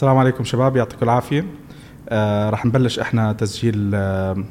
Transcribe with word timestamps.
السلام 0.00 0.18
عليكم 0.18 0.44
شباب 0.44 0.76
يعطيكم 0.76 1.02
العافية. 1.02 1.46
آه 2.08 2.50
رح 2.50 2.66
نبلش 2.66 2.98
إحنا 2.98 3.32
تسجيل 3.32 3.90
آه 3.94 4.44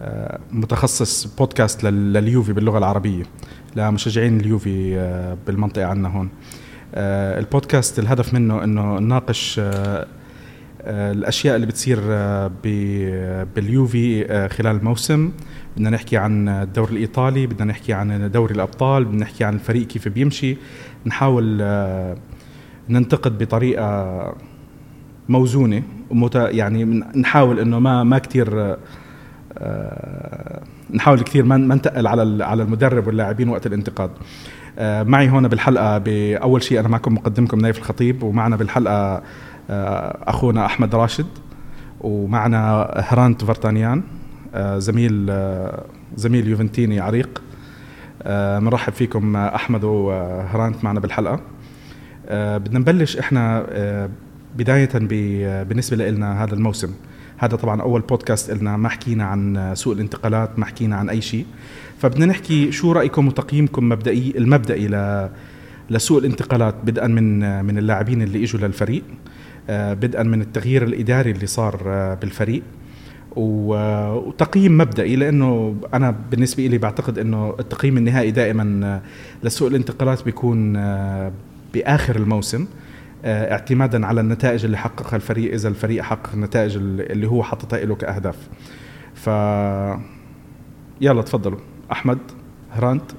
آه 0.00 0.38
متخصص 0.52 1.26
بودكاست 1.38 1.84
لل- 1.84 2.12
لليوفي 2.12 2.52
باللغة 2.52 2.78
العربية. 2.78 3.22
لمشجعين 3.76 4.40
اليوفي 4.40 4.98
آه 4.98 5.36
بالمنطقة 5.46 5.84
عندنا 5.86 6.08
هون. 6.08 6.28
آه 6.94 7.38
البودكاست 7.38 7.98
الهدف 7.98 8.34
منه 8.34 8.64
إنه 8.64 8.98
نناقش 8.98 9.58
آه 9.58 10.06
آه 10.82 11.12
الأشياء 11.12 11.56
اللي 11.56 11.66
بتصير 11.66 11.98
آه 12.02 12.50
باليوفي 13.56 14.26
آه 14.32 14.48
خلال 14.48 14.76
الموسم. 14.76 15.32
بدنا 15.76 15.90
نحكي 15.90 16.16
عن 16.16 16.48
الدوري 16.48 16.92
الإيطالي 16.92 17.46
بدنا 17.46 17.64
نحكي 17.64 17.92
عن 17.92 18.30
دوري 18.30 18.54
الأبطال 18.54 19.04
بدنا 19.04 19.20
نحكي 19.20 19.44
عن 19.44 19.54
الفريق 19.54 19.86
كيف 19.86 20.08
بيمشي. 20.08 20.56
نحاول 21.06 21.62
ننتقد 22.88 23.38
بطريقة 23.38 24.34
موزونة 25.28 25.82
ومت... 26.10 26.34
يعني 26.34 26.84
نحاول 27.16 27.58
إنه 27.60 27.78
ما 27.78 28.04
ما 28.04 28.18
كثير 28.18 28.76
نحاول 30.94 31.20
كثير 31.20 31.44
ما 31.44 31.56
ما 31.56 31.74
نتقل 31.74 32.06
على 32.06 32.44
على 32.44 32.62
المدرب 32.62 33.06
واللاعبين 33.06 33.48
وقت 33.48 33.66
الانتقاد. 33.66 34.10
آه، 34.78 35.02
معي 35.02 35.30
هون 35.30 35.48
بالحلقة 35.48 35.98
باول 35.98 36.62
شيء 36.62 36.80
أنا 36.80 36.88
معكم 36.88 37.14
مقدمكم 37.14 37.58
نايف 37.58 37.78
الخطيب 37.78 38.22
ومعنا 38.22 38.56
بالحلقة 38.56 39.22
آه، 39.70 40.18
أخونا 40.30 40.66
أحمد 40.66 40.94
راشد 40.94 41.26
ومعنا 42.00 42.90
هرانت 42.96 43.44
فرتانيان 43.44 44.02
آه، 44.54 44.78
زميل 44.78 45.26
آه، 45.30 45.84
زميل 46.16 46.48
يوفنتيني 46.48 47.00
عريق. 47.00 47.42
آه، 48.22 48.58
بنرحب 48.58 48.92
فيكم 48.92 49.36
آه، 49.36 49.54
أحمد 49.54 49.84
وهرانت 49.84 50.84
معنا 50.84 51.00
بالحلقة. 51.00 51.40
آه، 52.28 52.58
بدنا 52.58 52.78
نبلش 52.78 53.16
إحنا 53.16 53.66
آه، 54.54 54.58
بداية 54.58 54.88
ب- 54.94 55.68
بالنسبة 55.68 55.96
لنا 55.96 56.44
هذا 56.44 56.54
الموسم. 56.54 56.90
هذا 57.36 57.56
طبعا 57.56 57.82
أول 57.82 58.00
بودكاست 58.00 58.50
لنا 58.50 58.76
ما 58.76 58.88
حكينا 58.88 59.24
عن 59.24 59.72
سوق 59.74 59.92
الانتقالات 59.94 60.58
ما 60.58 60.64
حكينا 60.66 60.96
عن 60.96 61.08
أي 61.10 61.20
شيء. 61.20 61.46
فبدنا 61.98 62.26
نحكي 62.26 62.72
شو 62.72 62.92
رأيكم 62.92 63.28
وتقييمكم 63.28 63.88
مبدئي 63.88 64.34
المبدئي 64.38 64.88
ل 64.88 65.28
لسوق 65.90 66.18
الانتقالات 66.18 66.74
بدءا 66.84 67.06
من 67.06 67.64
من 67.64 67.78
اللاعبين 67.78 68.22
اللي 68.22 68.44
إجوا 68.44 68.60
للفريق 68.60 69.02
آه، 69.70 69.94
بدءا 69.94 70.22
من 70.22 70.40
التغيير 70.40 70.82
الإداري 70.84 71.30
اللي 71.30 71.46
صار 71.46 71.80
آه، 71.86 72.14
بالفريق. 72.14 72.62
وتقييم 73.36 74.78
مبدئي 74.78 75.16
لأنه 75.16 75.76
أنا 75.94 76.14
بالنسبة 76.30 76.66
لي 76.66 76.78
بعتقد 76.78 77.18
إنه 77.18 77.54
التقييم 77.60 77.96
النهائي 77.98 78.30
دائما 78.30 78.80
آه، 78.86 79.00
لسوق 79.46 79.68
الانتقالات 79.68 80.24
بيكون 80.24 80.72
بآخر 81.74 82.16
الموسم. 82.16 82.66
اعتمادا 83.24 84.06
على 84.06 84.20
النتائج 84.20 84.64
اللي 84.64 84.76
حققها 84.76 85.16
الفريق 85.16 85.52
إذا 85.52 85.68
الفريق 85.68 86.02
حقق 86.02 86.32
النتائج 86.34 86.76
اللي 86.76 87.26
هو 87.26 87.42
حاططها 87.42 87.84
له 87.84 87.94
كأهداف. 87.94 88.48
ف 89.14 89.26
يلا 91.00 91.22
تفضلوا. 91.22 91.58
أحمد 91.92 92.18
هرانت. 92.72 93.10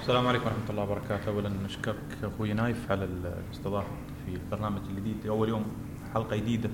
السلام 0.00 0.26
عليكم 0.26 0.44
ورحمة 0.44 0.70
الله 0.70 0.82
وبركاته، 0.82 1.28
أولا 1.28 1.50
نشكرك 1.64 1.96
أخوي 2.22 2.52
نايف 2.52 2.90
على 2.90 3.04
الاستضافة 3.04 3.88
في 4.26 4.34
البرنامج 4.34 4.80
الجديد. 4.90 5.26
أول 5.28 5.48
يوم 5.48 5.64
حلقة 6.14 6.36
جديدة 6.36 6.70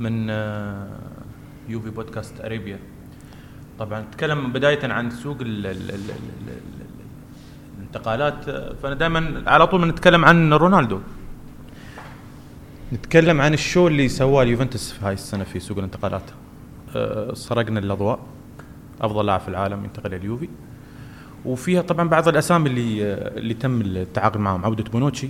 من 0.00 0.30
آه، 0.30 0.98
يوفي 1.68 1.90
بودكاست 1.90 2.40
أريبيا. 2.40 2.78
طبعا 3.78 4.00
نتكلم 4.00 4.52
بداية 4.52 4.92
عن 4.92 5.10
سوق 5.10 5.36
آه، 7.94 8.74
فأنا 8.82 8.94
دائما 8.94 9.42
على 9.46 9.66
طول 9.66 9.88
نتكلم 9.88 10.24
عن 10.24 10.52
رونالدو. 10.52 10.98
نتكلم 12.92 13.40
عن 13.40 13.54
ال 13.54 13.61
show 13.61 13.88
اللي 13.88 14.08
سواه 14.08 14.42
اليوفنتوس 14.42 14.92
في 14.92 15.04
هاي 15.06 15.14
السنة 15.14 15.44
في 15.44 15.60
سوق 15.60 15.78
الانتقالات. 15.78 16.22
آه، 16.96 17.34
سرقنا 17.34 17.80
الأضواء 17.80 18.18
أفضل 19.00 19.26
لاعب 19.26 19.40
في 19.40 19.48
العالم 19.48 19.84
ينتقل 19.84 20.10
لليوفي. 20.10 20.48
وفيها 21.44 21.82
طبعا 21.82 22.08
بعض 22.08 22.28
الأسامي 22.28 22.68
اللي 22.68 23.02
اللي 23.12 23.54
تم 23.54 23.80
التعاقد 23.80 24.36
معهم 24.40 24.64
عودة 24.64 24.84
بونوتشي 24.84 25.28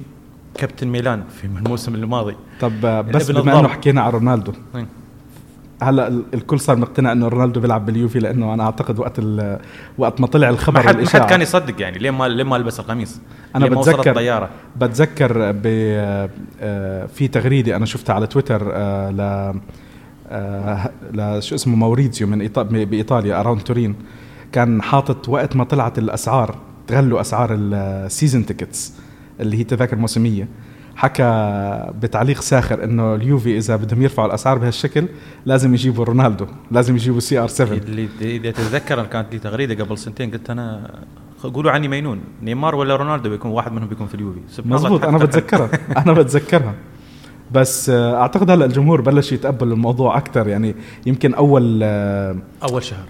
كابتن 0.54 0.88
ميلان 0.88 1.24
في 1.28 1.44
الموسم 1.44 1.94
الماضي 1.94 2.36
طب 2.60 2.84
آه، 2.84 3.00
بس 3.00 3.30
بما 3.30 3.60
إنه. 3.60 3.68
حكينا 3.68 4.00
عن 4.00 4.10
رونالدو 4.10 4.52
إيه. 4.74 4.86
هلا 5.82 6.08
ال- 6.08 6.24
الكل 6.34 6.60
صار 6.60 6.76
مقتنع 6.76 7.12
إنه 7.12 7.28
رونالدو 7.28 7.60
بيلعب 7.60 7.86
باليوفي 7.86 8.18
لأنه 8.18 8.54
أنا 8.54 8.62
أعتقد 8.64 8.98
وقت 8.98 9.20
وقت 9.98 10.20
ما 10.20 10.26
طلع 10.26 10.48
الخبر 10.48 10.80
ما 10.82 10.88
حد 10.88 11.00
ما 11.00 11.08
حد 11.08 11.20
كان 11.30 11.42
يصدق 11.42 11.80
يعني. 11.82 11.98
ليه 11.98 12.10
ما 12.10 12.28
ليه 12.28 12.44
ما 12.44 12.56
لبس 12.56 12.80
القميص؟ 12.80 13.20
أنا 13.56 13.66
بتذكر 13.66 14.10
الطياره 14.10 14.50
بتذكر 14.76 15.52
ب 15.52 15.62
آه، 16.60 17.06
في 17.06 17.28
تغريدة 17.28 17.76
أنا 17.76 17.86
شفتها 17.86 18.14
على 18.14 18.26
تويتر 18.26 18.70
آه، 18.72 19.10
ل 19.10 19.20
آه، 20.30 20.90
ل 21.12 21.42
شو 21.42 21.54
اسمه 21.54 21.76
موريتزيو 21.76 22.26
من 22.28 22.48
إيطا- 22.48 22.58
بإيطاليا 22.60 23.40
around 23.40 23.60
تورين. 23.60 23.94
كان 24.52 24.82
حاطط 24.82 25.28
وقت 25.28 25.56
ما 25.56 25.64
طلعت 25.64 25.98
الأسعار 25.98 26.56
تغلوا 26.86 27.20
أسعار 27.20 27.48
ال 27.52 27.66
season 27.66 28.46
tickets 28.46 28.92
اللي 29.40 29.56
هي 29.58 29.64
تذاكر 29.64 29.96
موسمية. 29.96 30.48
حكى 30.96 31.92
بتعليق 32.02 32.40
ساخر 32.40 32.84
إنه 32.84 33.14
اليوفي 33.14 33.56
إذا 33.56 33.76
بدهم 33.76 34.02
يرفعوا 34.02 34.28
الأسعار 34.28 34.58
بهالشكل 34.58 35.08
لازم 35.46 35.74
يجيبوا 35.74 36.04
رونالدو 36.04 36.46
لازم 36.70 36.94
يجيبوا 36.94 37.20
سي 37.20 37.38
ار 37.38 37.48
7 37.48 37.76
اللي 37.76 38.08
إذا 38.20 38.50
تتذكر 38.50 39.04
كانت 39.04 39.32
لي 39.32 39.38
تغريدة 39.38 39.84
قبل 39.84 39.98
سنتين 39.98 40.30
قلت 40.30 40.50
أنا 40.50 40.94
قولوا 41.42 41.70
عني 41.70 41.88
مينون 41.88 42.20
نيمار 42.42 42.74
ولا 42.74 42.96
رونالدو 42.96 43.30
بيكون 43.30 43.50
واحد 43.50 43.72
منهم 43.72 43.88
بيكون 43.88 44.06
في 44.06 44.14
اليوفي؟ 44.14 44.40
مزبوط 44.64 45.04
أنا. 45.04 45.18
بتذكرها 45.18 45.70
أنا 45.96 46.12
بتذكرها. 46.12 46.74
بس 47.52 47.90
آه، 47.90 48.20
أعتقد 48.20 48.50
هلأ 48.50 48.64
الجمهور 48.64 49.00
بلش 49.00 49.32
يتقبل 49.32 49.72
الموضوع 49.72 50.18
أكثر 50.18 50.48
يعني 50.48 50.74
يمكن 51.06 51.34
أول 51.34 51.80
آه، 51.82 52.36
أول 52.62 52.82
شهر. 52.82 53.04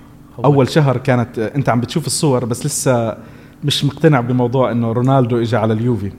أول. 0.45 0.69
شهر 0.69 0.97
كانت 0.97 1.39
آه، 1.39 1.55
أنت 1.55 1.69
عم 1.69 1.81
بتشوف 1.81 2.07
الصور 2.07 2.45
بس 2.45 2.67
لسه 2.67 3.17
مش 3.65 3.85
مقتنع 3.85 4.21
بموضوع 4.21 4.73
إنه 4.73 4.93
رونالدو 4.93 5.39
اجى 5.39 5.57
على 5.57 5.73
اليوفي. 5.73 6.13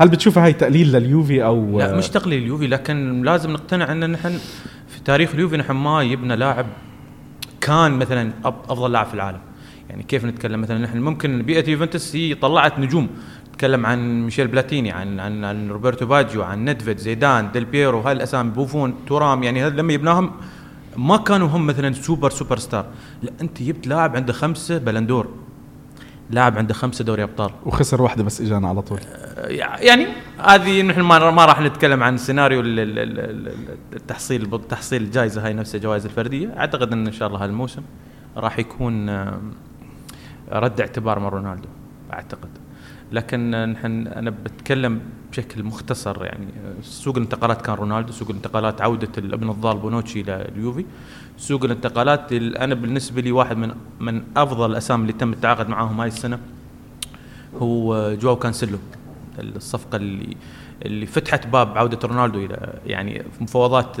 هل 0.00 0.08
بتشوفها 0.08 0.44
هاي 0.44 0.52
تقليل 0.52 0.92
لليوفي 0.92 1.44
أو 1.44 1.78
لا 1.78 1.96
مش 1.96 2.08
تقليل 2.08 2.42
اليوفي 2.42 2.66
لكن 2.66 3.22
لازم 3.22 3.50
نقتنع 3.50 3.92
إن 3.92 4.10
نحن 4.10 4.38
في 4.88 5.00
تاريخ 5.04 5.34
اليوفي 5.34 5.56
نحن 5.56 5.72
ما 5.72 6.02
جبنا 6.02 6.36
لاعب 6.36 6.66
كان 7.60 7.92
مثلا 7.92 8.32
أفضل 8.44 8.92
لاعب 8.92 9.06
في 9.06 9.14
العالم. 9.14 9.38
يعني 9.90 10.02
كيف 10.02 10.24
نتكلم؟ 10.24 10.60
مثلا 10.60 10.78
نحن 10.78 10.98
ممكن 10.98 11.42
بيئة 11.42 11.70
يوفنتوس 11.70 12.16
هي 12.16 12.34
طلعت 12.34 12.78
نجوم. 12.78 13.08
نتكلم 13.48 13.86
عن 13.86 14.24
ميشيل 14.24 14.46
بلاتيني 14.48 14.90
عن 14.90 15.20
عن, 15.20 15.44
عن 15.44 15.68
روبرتو 15.70 16.06
باجيو 16.06 16.42
عن 16.42 16.64
ندفيد 16.64 16.98
زيدان 16.98 17.50
ديل 17.52 17.64
بيرو 17.64 18.00
هاي 18.00 18.12
الاسامي 18.12 18.50
بوفون 18.50 18.94
تورام 19.06 19.42
يعني 19.42 19.70
لما 19.70 19.92
جبناهم 19.92 20.30
ما 20.96 21.16
كانوا 21.16 21.48
هم 21.48 21.66
مثلا 21.66 21.92
super 21.92 22.30
superstar. 22.30 22.86
لا 23.22 23.32
أنت 23.40 23.62
جبت 23.62 23.86
لاعب 23.86 24.16
عنده 24.16 24.32
خمسة 24.32 24.78
Ballon 24.78 25.08
d'Or 25.08 25.28
لاعب 26.30 26.58
عنده 26.58 26.74
خمسه 26.74 27.04
دوري 27.04 27.22
أبطال. 27.22 27.50
وخسر 27.66 28.02
واحدة 28.02 28.24
بس 28.24 28.40
إجانا 28.40 28.68
على 28.68 28.82
طول. 28.82 29.00
يعني 29.78 30.06
هذه 30.38 30.82
نحن 30.82 31.00
ما 31.00 31.30
ما 31.30 31.44
راح 31.44 31.60
نتكلم 31.60 32.02
عن 32.02 32.16
سيناريو 32.16 32.60
ال- 32.60 32.80
ال- 32.80 32.98
ال- 32.98 33.48
ال- 33.48 33.76
التحصيل 33.96 34.60
تحصيل 34.68 35.02
الجائزه 35.02 35.46
هاي 35.46 35.52
نفسها 35.52 35.78
جوائز 35.80 36.04
الفردية. 36.04 36.54
أعتقد 36.58 36.92
إن 36.92 37.06
إن 37.06 37.12
شاء 37.12 37.28
الله 37.28 37.44
هالموسم 37.44 37.82
راح 38.36 38.58
يكون 38.58 39.10
رد 40.52 40.80
اعتبار 40.80 41.18
من 41.18 41.26
رونالدو. 41.26 41.68
أعتقد. 42.12 42.48
لكن 43.12 43.50
نحن 43.72 44.06
أنا 44.06 44.30
بتكلم 44.30 45.00
بشكل 45.32 45.62
مختصر 45.62 46.24
يعني 46.24 46.46
سوق 46.82 47.16
الانتقالات 47.16 47.62
كان 47.62 47.74
رونالدو 47.74 48.12
سوق 48.12 48.28
الانتقالات 48.30 48.80
عودة 48.82 49.08
الابن 49.18 49.50
الضال 49.50 49.76
بونوتشي 49.78 50.22
لليوفي 50.22 50.84
سوق 51.38 51.64
الانتقالات 51.64 52.32
ال- 52.32 52.56
أنا 52.56 52.74
بالنسبة 52.74 53.20
لي 53.20 53.32
واحد 53.32 53.56
من 53.56 53.74
من 54.00 54.22
أفضل 54.36 54.70
الأسامي 54.70 55.02
اللي 55.02 55.12
تم 55.12 55.32
التعاقد 55.32 55.68
معاهم 55.68 56.00
هاي 56.00 56.08
السنة 56.08 56.38
هو 57.58 58.14
جواو 58.14 58.36
كانسيلو. 58.36 58.78
الصفقة 59.38 59.96
اللي 59.96 60.36
اللي 60.84 61.06
فتحت 61.06 61.46
باب 61.46 61.78
عودة 61.78 61.98
رونالدو 62.08 62.38
إلى 62.44 62.74
يعني 62.86 63.22
مفاوضات 63.40 63.96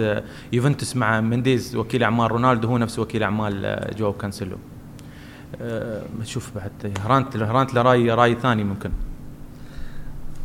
يوفنتوس 0.52 0.96
مع 0.96 1.20
منديز 1.20 1.76
وكيل 1.76 2.02
أعمال 2.02 2.30
رونالدو 2.32 2.68
هو 2.68 2.78
نفس 2.78 2.98
وكيل 2.98 3.22
أعمال 3.22 3.86
جواو 3.98 4.12
كانسيلو. 4.12 4.56
آه، 5.62 6.02
ما 6.18 6.24
تشوف 6.24 6.50
بعد. 6.54 6.98
هرانت 7.00 7.36
هرانت 7.36 7.74
راي 7.74 8.10
رأي 8.10 8.34
ثاني 8.34 8.64
ممكن. 8.64 8.90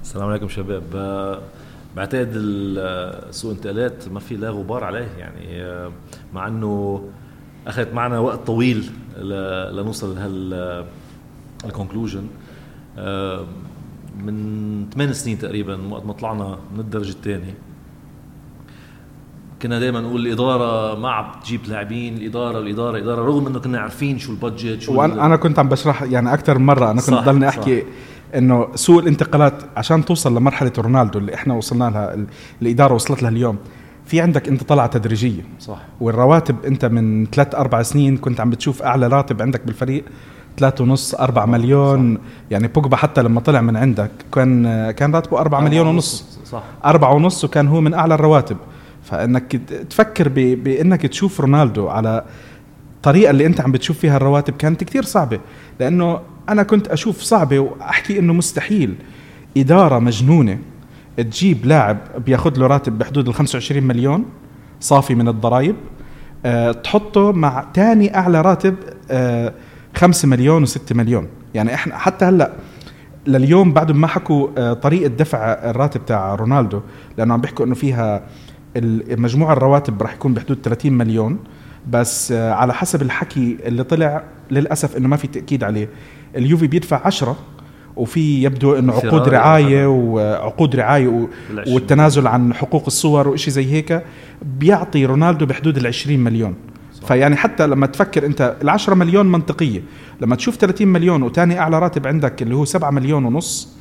السلام 0.01 0.29
عليكم 0.29 0.47
شباب. 0.49 0.83
آه، 0.95 1.41
بعتقد 1.95 2.31
ال- 2.35 3.33
سوق 3.35 3.51
الانتقالات 3.51 4.07
ما 4.09 4.19
في 4.19 4.35
لا 4.35 4.49
غبار 4.49 4.83
عليه 4.83 5.07
يعني. 5.17 5.63
آه، 5.63 5.91
مع 6.33 6.47
إنه 6.47 7.03
أخذت 7.67 7.93
معنا 7.93 8.19
وقت 8.19 8.47
طويل 8.47 8.89
لنوصل 9.71 10.15
لهال 10.15 10.85
ال 11.65 11.71
conclusion 11.71 12.27
من 14.17 14.89
ثمان 14.93 15.13
سنين 15.13 15.39
تقريبا 15.39 15.87
وقت 15.93 16.05
ما 16.05 16.13
طلعنا 16.13 16.57
من 16.73 16.79
الدرجة 16.79 17.09
الثانية. 17.09 17.57
كنا 19.61 19.79
دائما 19.79 20.01
نقول 20.01 20.27
الإدارة 20.27 20.99
ما 20.99 21.09
عم 21.11 21.25
تجيب 21.43 21.61
لاعبين 21.67 22.17
الإدارة 22.17 22.59
الإدارة 22.59 22.97
الإدارة 22.97 23.21
رغم 23.25 23.47
إنه 23.47 23.59
كنا 23.59 23.79
عارفين 23.79 24.19
شو 24.19 24.31
ال 24.31 24.38
budget 24.38 24.81
شو 24.81 24.93
وأنا 25.01 25.25
أنا 25.25 25.35
كنت 25.35 25.59
عم 25.59 25.69
بشرح 25.69 26.01
يعني 26.03 26.33
أكثر 26.33 26.57
من 26.57 26.65
مرة 26.65 26.85
أنا 26.91 27.01
كنت 27.01 27.09
صح، 27.15 27.23
ضلني 27.25 27.51
صح. 27.51 27.57
أحكي 27.57 27.83
إنه 28.35 28.67
سوق 28.75 28.99
الانتقالات 29.01 29.53
عشان 29.77 30.05
توصل 30.05 30.37
لمرحلة 30.37 30.71
رونالدو 30.77 31.19
اللي 31.19 31.33
إحنا 31.33 31.53
وصلنا 31.53 31.83
لها 31.89 32.13
ال- 32.13 32.25
الإدارة 32.61 32.93
وصلت 32.93 33.21
لها 33.23 33.31
اليوم. 33.31 33.57
في 34.05 34.21
عندك 34.21 34.47
أنت 34.47 34.63
طلعة 34.63 34.87
تدريجية. 34.87 35.41
صح. 35.59 35.77
والرواتب 36.01 36.55
أنت 36.65 36.85
من 36.85 37.25
ثلاث 37.25 37.55
أربع 37.55 37.81
سنين 37.81 38.17
كنت 38.17 38.39
عم 38.39 38.49
بتشوف 38.49 38.81
أعلى 38.83 39.07
راتب 39.07 39.41
عندك 39.41 39.61
بالفريق 39.65 40.03
ثلاثة 40.57 40.83
ونص 40.83 41.15
أربعة 41.15 41.45
مليون. 41.45 42.17
يعني 42.51 42.67
بوجبا 42.67 42.95
حتى 42.97 43.23
لما 43.23 43.39
طلع 43.41 43.61
من 43.61 43.77
عندك 43.77 44.11
كان 44.33 44.91
كان 44.91 45.15
راتبه 45.15 45.39
أربعة 45.39 45.59
مليون 45.61 45.87
ونص 45.87 46.25
صح. 46.45 46.63
أربعة 46.85 47.13
ونص 47.13 47.43
وكان 47.43 47.67
هو 47.67 47.81
من 47.81 47.93
أعلى 47.93 48.13
الرواتب. 48.15 48.57
فإنك 49.05 49.55
ت- 49.55 49.73
تفكر 49.73 50.29
ب- 50.29 50.63
بإنك 50.63 51.01
تشوف 51.01 51.41
رونالدو 51.41 51.87
على 51.87 52.25
الطريقة 52.95 53.29
اللي 53.31 53.45
أنت 53.45 53.61
عم 53.61 53.71
بتشوف 53.71 53.99
فيها 53.99 54.17
الرواتب 54.17 54.53
كانت 54.57 54.83
كتير 54.83 55.03
صعبة. 55.03 55.39
لأنه 55.79 56.19
أنا 56.49 56.63
كنت 56.63 56.87
أشوف 56.87 57.21
صعبة 57.21 57.59
وأحكي 57.59 58.19
إنه 58.19 58.33
مستحيل. 58.33 58.95
إدارة 59.57 59.99
مجنونة. 59.99 60.57
تجيب 61.17 61.65
لاعب 61.65 61.97
بياخذ 62.25 62.57
له 62.59 62.67
راتب 62.67 62.97
بحدود 62.97 63.27
ال 63.27 63.33
25 63.33 63.83
مليون 63.83 64.25
صافي 64.79 65.15
من 65.15 65.27
الضرائب. 65.27 65.75
أه 66.45 66.71
تحطه 66.71 67.31
مع 67.31 67.65
تاني 67.73 68.15
أعلى 68.17 68.41
راتب 68.41 68.75
أه 69.11 69.53
5 69.95 70.27
مليون 70.27 70.65
و6 70.65 70.77
مليون. 70.91 71.27
يعني 71.53 71.73
إحنا 71.73 71.97
حتى 71.97 72.25
هلأ 72.25 72.51
لليوم 73.27 73.73
بعد 73.73 73.91
ما 73.91 74.07
حكوا 74.07 74.47
آه، 74.57 74.73
طريقة 74.73 75.07
دفع 75.07 75.37
الراتب 75.53 76.05
تاع 76.05 76.35
رونالدو 76.35 76.81
لأنه 77.17 77.33
عم 77.33 77.41
بيحكوا 77.41 77.65
إنه 77.65 77.75
فيها 77.75 78.23
مجموع 79.17 79.53
الرواتب 79.53 80.01
راح 80.01 80.13
يكون 80.13 80.33
بحدود 80.33 80.57
30 80.63 80.93
مليون 80.93 81.39
بس 81.89 82.31
آه، 82.31 82.53
على 82.53 82.73
حسب 82.73 83.01
الحكي 83.01 83.57
اللي 83.65 83.83
طلع 83.83 84.23
للأسف 84.51 84.97
إنه 84.97 85.07
ما 85.07 85.17
في 85.17 85.27
تأكيد 85.27 85.63
عليه. 85.63 85.89
اليوفي 86.35 86.67
بيدفع 86.67 87.01
10 87.05 87.37
وفي 87.95 88.43
يبدو 88.43 88.75
إنه 88.75 88.91
في 88.91 89.07
عقود 89.07 89.29
رعاية 89.29 89.87
وعقود 89.87 90.75
رعاية. 90.75 91.27
والتنازل 91.67 92.27
عن 92.27 92.53
حقوق 92.53 92.83
الصور 92.87 93.27
وإشي 93.27 93.51
زي 93.51 93.71
هيك 93.71 94.03
بيعطي 94.41 95.05
رونالدو 95.05 95.45
بحدود 95.45 95.77
ال 95.77 95.87
20 95.87 96.19
مليون 96.19 96.55
فيعني 97.07 97.35
حتى 97.35 97.67
لما 97.67 97.87
تفكر 97.87 98.25
أنت 98.25 98.55
ال 98.61 98.69
10 98.69 98.93
مليون 98.95 99.25
منطقية. 99.25 99.81
لما 100.21 100.35
تشوف 100.35 100.55
30 100.55 100.87
مليون 100.87 101.23
وتاني 101.23 101.59
أعلى 101.59 101.79
راتب 101.79 102.07
عندك 102.07 102.41
اللي 102.41 102.55
هو 102.55 102.65
7 102.65 102.91
مليون 102.91 103.25
ونص 103.25 103.75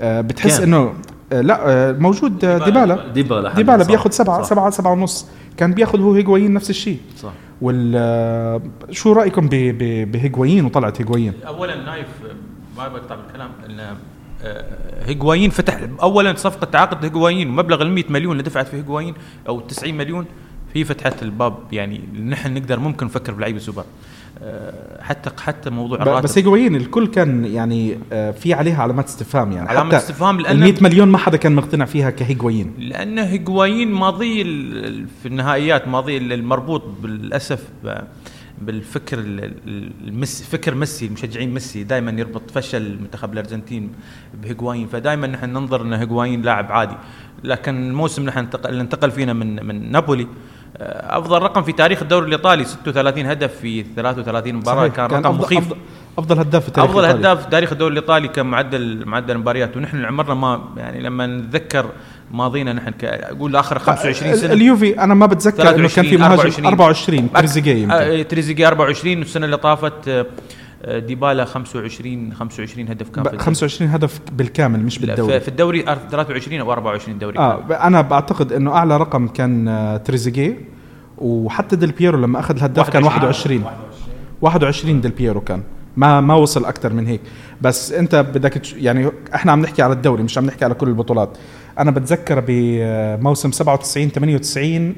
آه، 0.00 0.20
بتحس. 0.20 0.60
إنه 0.60 0.76
آه، 0.76 0.92
لا 1.40 1.68
آه، 1.70 1.92
موجود 1.92 2.44
آه، 2.44 2.58
ديبالا 2.64 3.12
ديبالا. 3.12 3.54
ديبالا. 3.54 3.84
بياخذ 3.84 4.10
7 4.10 4.42
صح. 4.42 4.48
7 4.48 4.70
7 4.70 4.92
ونص. 4.92 5.26
كان 5.56 5.72
بياخذ 5.74 6.00
هو 6.00 6.12
هيغوين 6.14 6.52
نفس 6.54 6.70
الشيء. 6.70 6.98
صح. 7.18 7.32
وال 7.62 7.92
آه، 7.96 8.62
شو 8.90 9.12
رأيكم 9.12 9.46
ب- 9.46 9.54
ب- 9.54 10.12
بهيغوين 10.12 10.64
وطلعت 10.64 11.00
هيغوين 11.00 11.32
اولا 11.46 11.84
نايف 11.84 12.06
ما 12.76 12.88
بقطع 12.88 13.14
بالكلام 13.14 13.50
إن 13.68 13.80
آه، 14.42 14.64
هيغوايين 15.06 15.50
فتح 15.50 15.80
اولا 16.02 16.34
صفقة 16.36 16.64
تعاقد 16.64 17.04
هيغوايين 17.04 17.48
ومبلغ 17.50 17.82
ال 17.82 17.90
100 17.90 18.04
مليون 18.10 18.32
اللي 18.32 18.42
دفعت 18.42 18.68
في 18.68 18.76
هيغوايين 18.76 19.14
أو 19.48 19.60
90 19.60 19.94
مليون 19.94 20.24
هي 20.74 20.84
فتحت 20.84 21.22
الباب. 21.22 21.54
يعني 21.72 22.00
نحن 22.26 22.54
نقدر 22.54 22.80
ممكن 22.80 23.06
نفكر 23.06 23.32
بلعيبة 23.32 23.58
سوبر 23.58 23.82
آه، 23.82 23.84
حتى 25.00 25.30
حتى 25.42 25.70
موضوع 25.70 26.02
الراتب. 26.02 26.22
بس 26.24 26.38
هيغوين 26.38 26.76
الكل 26.76 27.06
كان 27.06 27.44
يعني 27.44 27.98
آه، 28.12 28.30
في 28.30 28.54
عليها 28.54 28.82
علامات 28.82 29.06
استفهام 29.08 29.52
يعني. 29.52 29.68
علامة 29.68 29.88
حتى 29.88 29.96
استفهام 29.96 30.40
ال 30.40 30.60
100 30.60 30.74
مليون 30.80 31.08
ما 31.08 31.18
حدا 31.18 31.36
كان 31.36 31.54
مقتنع 31.54 31.84
فيها 31.84 32.10
كهيغوين 32.10 32.74
لأن 32.78 33.18
هيغوايين 33.18 33.92
ماضي 33.92 34.44
في 35.22 35.26
النهائيات 35.26 35.88
ماضي 35.88 36.16
ال- 36.16 36.32
المربوط 36.32 36.82
بالأسف 37.02 37.64
بالفكر 38.62 39.18
ال- 39.18 39.44
ال- 39.44 39.92
الميسي 40.08 40.44
فكر 40.44 40.74
ميسي 40.74 41.06
المشجعين 41.06 41.54
ميسي 41.54 41.84
دائما 41.84 42.10
يربط 42.20 42.50
فشل 42.50 42.98
منتخب 43.00 43.32
الأرجنتين 43.32 43.92
بهيغوايين 44.42 44.86
فدائما 44.86 45.26
نحن 45.26 45.50
ننظر 45.50 45.82
ان 45.82 45.92
هيغوايين 45.92 46.42
لاعب 46.42 46.72
عادي. 46.72 46.94
لكن 47.44 47.88
الموسم 47.90 48.24
نحن 48.24 48.38
انتقل 48.38 48.70
اللي 48.70 48.80
انتقل 48.82 49.10
فينا 49.10 49.32
من 49.32 49.66
من 49.66 49.90
نابولي 49.92 50.22
آه، 50.22 50.26
أفضل 50.80 51.42
رقم 51.42 51.62
في 51.62 51.72
تاريخ 51.72 52.02
الدوري 52.02 52.26
الإيطالي 52.26 52.64
36 52.64 53.26
هدف 53.26 53.56
في 53.60 53.84
33 53.96 54.54
مباراة. 54.54 54.78
صحيح. 54.88 54.94
كان 54.94 55.06
رقم 55.06 55.26
أفضل 55.26 55.38
مخيف. 55.38 55.58
أفضل, 55.58 55.76
أفضل 56.18 56.38
هداف 56.38 56.64
في 56.64 56.70
تاريخ 56.70 56.90
أفضل. 56.90 57.04
هداف 57.04 57.44
في 57.44 57.50
تاريخ 57.50 57.72
الدوري 57.72 57.92
الإيطالي 57.92 58.28
كان 58.28 58.46
معدل 58.46 59.02
معدل 59.06 59.38
مباريات 59.38 59.76
ونحن 59.76 60.04
عمرنا 60.04 60.34
ما 60.34 60.60
يعني 60.76 61.00
لما 61.00 61.26
نتذكر 61.26 61.86
ماضينا 62.30 62.72
نحن 62.72 62.92
أقول 63.02 63.56
آخر 63.56 63.78
25 63.78 64.32
ال- 64.32 64.38
سنة. 64.38 64.52
اليوفي 64.52 65.00
أنا 65.00 65.14
ما 65.14 65.26
بتذكر 65.26 65.74
إنه 65.74 65.88
كان 65.88 66.04
في 66.04 66.16
مهاجم 66.16 66.32
24 66.66 66.66
24 66.66 67.32
تريزيجيه 67.32 67.92
آه، 67.92 68.22
تريزيجيه 68.22 68.68
24 68.68 69.18
والسنة 69.18 69.44
اللي 69.46 69.56
طافت 69.56 70.08
آه، 70.08 70.20
آه، 70.20 70.26
ديبالا 70.88 71.44
25 71.44 72.32
25 72.34 72.88
هدف 72.88 73.08
كان 73.10 73.24
ب- 73.24 73.28
في 73.28 73.38
25 73.38 73.90
هدف 73.90 74.20
بالكامل 74.32 74.80
مش 74.80 74.98
بالدوري. 74.98 75.40
في 75.40 75.48
الدوري 75.48 75.82
23 76.10 76.60
أو 76.60 76.72
24 76.72 77.18
دوري 77.18 77.38
آه 77.38 77.62
أنا 77.86 78.00
بعتقد 78.00 78.52
إنه 78.52 78.72
أعلى 78.74 78.96
رقم 78.96 79.28
كان 79.28 79.68
آه، 79.68 79.96
تريزيجيه 79.96 80.58
وحتى 81.18 81.76
ديل 81.76 81.92
بييرو 81.92 82.18
لما 82.18 82.38
أخذ 82.40 82.56
الهداف 82.56 82.90
كان 82.90 83.04
21 83.04 83.64
21 84.40 85.00
ديل 85.00 85.10
بييرو 85.10 85.40
كان. 85.40 85.62
ما 85.96 86.20
ما 86.20 86.34
وصل 86.34 86.64
أكثر 86.64 86.92
من 86.92 87.06
هيك. 87.06 87.20
بس 87.60 87.92
أنت 87.92 88.14
بدك 88.14 88.72
يعني 88.76 89.10
إحنا 89.34 89.52
عم 89.52 89.60
نحكي 89.60 89.82
على 89.82 89.92
الدوري 89.92 90.22
مش 90.22 90.38
عم 90.38 90.46
نحكي 90.46 90.64
على 90.64 90.74
كل 90.74 90.88
البطولات. 90.88 91.38
أنا 91.78 91.90
بتذكر 91.90 92.44
بموسم 92.46 93.52
97 93.52 94.08
98 94.10 94.94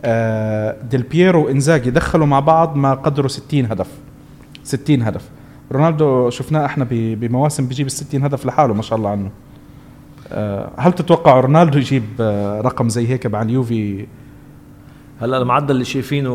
آه، 0.00 0.76
ديل 0.90 1.02
بييرو 1.02 1.44
وإنزاجي 1.46 1.90
دخلوا 1.90 2.26
مع 2.26 2.40
بعض 2.40 2.76
ما 2.76 2.94
قدروا 2.94 3.28
60 3.28 3.66
هدف. 3.66 3.86
60 4.68 5.02
هدف. 5.02 5.28
رونالدو 5.72 6.30
شفناه 6.30 6.64
إحنا 6.66 6.86
بمواسم 6.90 7.66
بيجيب 7.66 7.86
ال 7.86 7.92
60 7.92 8.24
هدف 8.24 8.46
لحاله 8.46 8.74
ما 8.74 8.82
شاء 8.82 8.98
الله 8.98 9.10
عنه. 9.10 9.30
آه، 10.32 10.70
هل 10.76 10.92
تتوقع 10.92 11.40
رونالدو 11.40 11.78
يجيب 11.78 12.04
آه، 12.20 12.60
رقم 12.60 12.88
زي 12.88 13.08
هيك 13.08 13.26
مع 13.26 13.42
اليوفي؟ 13.42 14.06
هلا 15.20 15.38
المعدل 15.38 15.70
اللي 15.70 15.84
شايفينه 15.84 16.30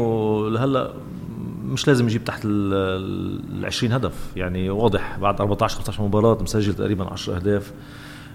لهلا 0.49 0.93
مش 1.65 1.87
لازم 1.87 2.05
يجيب 2.05 2.23
تحت 2.23 2.41
ال 2.45 3.65
20 3.65 3.93
هدف. 3.93 4.13
يعني 4.35 4.69
واضح 4.69 5.17
بعد 5.19 5.41
14 5.41 5.77
15 5.77 6.03
مباراة 6.03 6.37
مسجل 6.41 6.73
تقريبا 6.73 7.05
10 7.11 7.35
أهداف. 7.35 7.71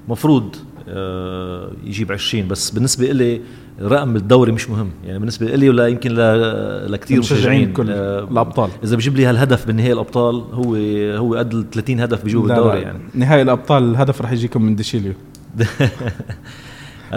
مفروض 0.09 0.57
آه، 0.89 1.71
يجيب 1.85 2.13
20 2.13 2.49
بس 2.49 2.71
بالنسبة 2.71 3.13
لي 3.13 3.41
رقم 3.83 4.17
الدوري 4.17 4.53
مش 4.53 4.71
مهم. 4.71 4.91
يعني 5.05 5.19
بالنسبة 5.19 5.47
لي 5.47 5.69
ولا 5.69 5.89
يمكن 5.89 6.11
لكثير 6.87 7.19
مشجعين 7.19 7.73
كل 7.73 7.91
آه، 7.91 8.29
الأبطال. 8.31 8.71
إذا 8.85 8.97
بجيب 8.97 9.17
لي 9.17 9.27
هالهدف 9.27 9.67
بنهائي 9.67 9.93
الأبطال 9.93 10.35
هو 10.53 10.75
هو 11.17 11.35
قد 11.35 11.55
ال 11.55 11.71
30 11.71 12.01
هدف 12.01 12.25
بالدوري 12.25 12.79
لا، 12.81 12.87
يعني. 12.87 12.99
نهائي 13.15 13.43
الأبطال 13.43 13.83
الهدف 13.83 14.23
رح 14.23 14.33
يجيكم 14.33 14.63
من 14.63 14.77
ديشيليو. 14.77 15.13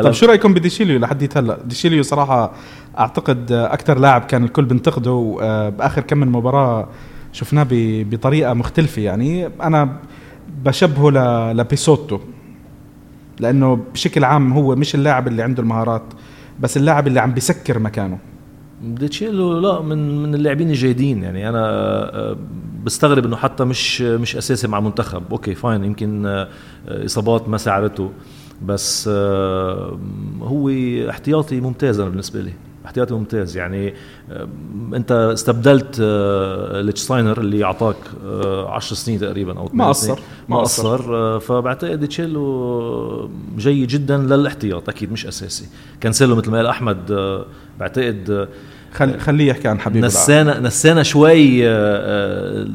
طيب 0.03 0.11
شو 0.11 0.25
رأيكم 0.25 0.53
بديشيليو 0.53 0.99
لحديت 0.99 1.37
هلا؟ 1.37 1.59
ديشيليو 1.65 2.03
صراحة 2.03 2.53
أعتقد 2.99 3.51
أكثر 3.51 3.99
لاعب 3.99 4.21
كان 4.21 4.43
الكل 4.43 4.65
بينتقده 4.65 5.37
آه، 5.41 5.69
بآخر 5.69 6.01
كم 6.01 6.17
من 6.17 6.27
مباراة 6.27 6.87
شفناه 7.33 7.67
بطريقة 8.03 8.53
مختلفة 8.53 9.01
يعني. 9.01 9.47
أنا 9.47 9.97
بشبهه 10.63 11.09
لبيسوتو. 11.53 12.19
لأنه 13.41 13.79
بشكل 13.93 14.23
عام 14.23 14.53
هو 14.53 14.75
مش 14.75 14.95
اللاعب 14.95 15.27
اللي 15.27 15.43
عنده 15.43 15.63
المهارات 15.63 16.03
بس 16.59 16.77
اللاعب 16.77 17.07
اللي 17.07 17.19
عم 17.19 17.33
بيسكر 17.33 17.79
مكانه. 17.79 18.17
ديتشيلو 18.83 19.59
لا 19.59 19.81
من 19.81 20.23
من 20.23 20.35
اللاعبين 20.35 20.69
الجيدين. 20.69 21.23
يعني 21.23 21.49
أنا 21.49 21.59
آه، 21.59 22.37
بستغرب 22.83 23.25
إنه 23.25 23.35
حتى 23.35 23.63
مش 23.65 24.01
مش 24.01 24.35
أساسي 24.35 24.67
مع 24.67 24.77
المنتخب 24.77 25.23
okay 25.31 25.55
fine 25.55 25.83
يمكن 25.83 26.25
آه، 26.25 26.47
إصابات 26.87 27.49
ما 27.49 27.57
ساعدته 27.57 28.11
بس 28.65 29.09
آه، 29.13 29.99
هو 30.41 30.69
احتياطي 31.09 31.61
ممتاز 31.61 31.99
أنا 31.99 32.09
بالنسبة 32.09 32.41
لي. 32.41 32.53
احتياطي 32.85 33.13
ممتاز 33.13 33.57
يعني 33.57 33.93
آه، 34.31 34.47
انت 34.95 35.11
استبدلت 35.11 35.97
آه، 36.01 36.81
ليتشستاينر 36.81 37.39
اللي 37.41 37.63
اعطاك 37.63 37.95
10 38.67 38.95
سنين 38.95 39.19
تقريبا 39.19 39.57
أو 39.59 39.69
ما 39.73 39.89
قصر. 39.89 40.19
ما 40.49 40.57
قصر. 40.61 41.15
آه، 41.15 41.39
فبعتقد 41.39 42.07
ديتشيليو 42.07 43.29
جيد 43.57 43.87
جدا 43.87 44.17
للاحتياط 44.17 44.89
أكيد 44.89 45.11
مش 45.11 45.25
أساسي 45.27 45.65
كانسيلو 46.01 46.35
مثل 46.35 46.51
ما 46.51 46.57
قال 46.57 46.67
أحمد 46.67 47.11
آه، 47.11 47.45
بعتقد 47.79 48.29
آه، 48.29 48.47
خل 48.93 49.19
خليه 49.19 49.47
يحكي 49.47 49.67
عن 49.67 49.75
العالم. 49.75 50.05
نسانا 50.05 50.59
نسانا 50.59 51.03
شوي 51.03 51.67
آه، 51.67 51.69
آه، 51.69 52.67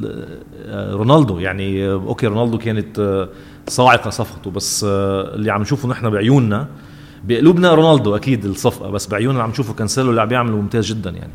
آه، 0.67 0.93
رونالدو 0.93 1.39
يعني 1.39 1.89
آه، 1.89 1.93
okay 1.93 2.27
رونالدو 2.27 2.59
كانت 2.59 2.99
آه، 2.99 3.29
صاعقة 3.69 4.11
صفقته 4.11 4.51
بس 4.51 4.85
آه، 4.89 5.35
اللي 5.35 5.51
عم 5.53 5.61
نشوفه 5.63 5.89
نحن 5.89 6.11
بعيوننا 6.11 6.67
بقلوبنا 7.27 7.75
رونالدو 7.75 8.17
أكيد 8.17 8.45
الصفقة 8.45 8.91
بس 8.91 9.07
بعيوننا 9.07 9.43
عم 9.43 9.51
نشوفه 9.51 9.75
كانسيلو 9.75 10.11
اللي 10.11 10.21
عم 10.21 10.29
بيعمله 10.29 10.57
ممتاز 10.57 10.87
جدا 10.87 11.11
يعني 11.11 11.31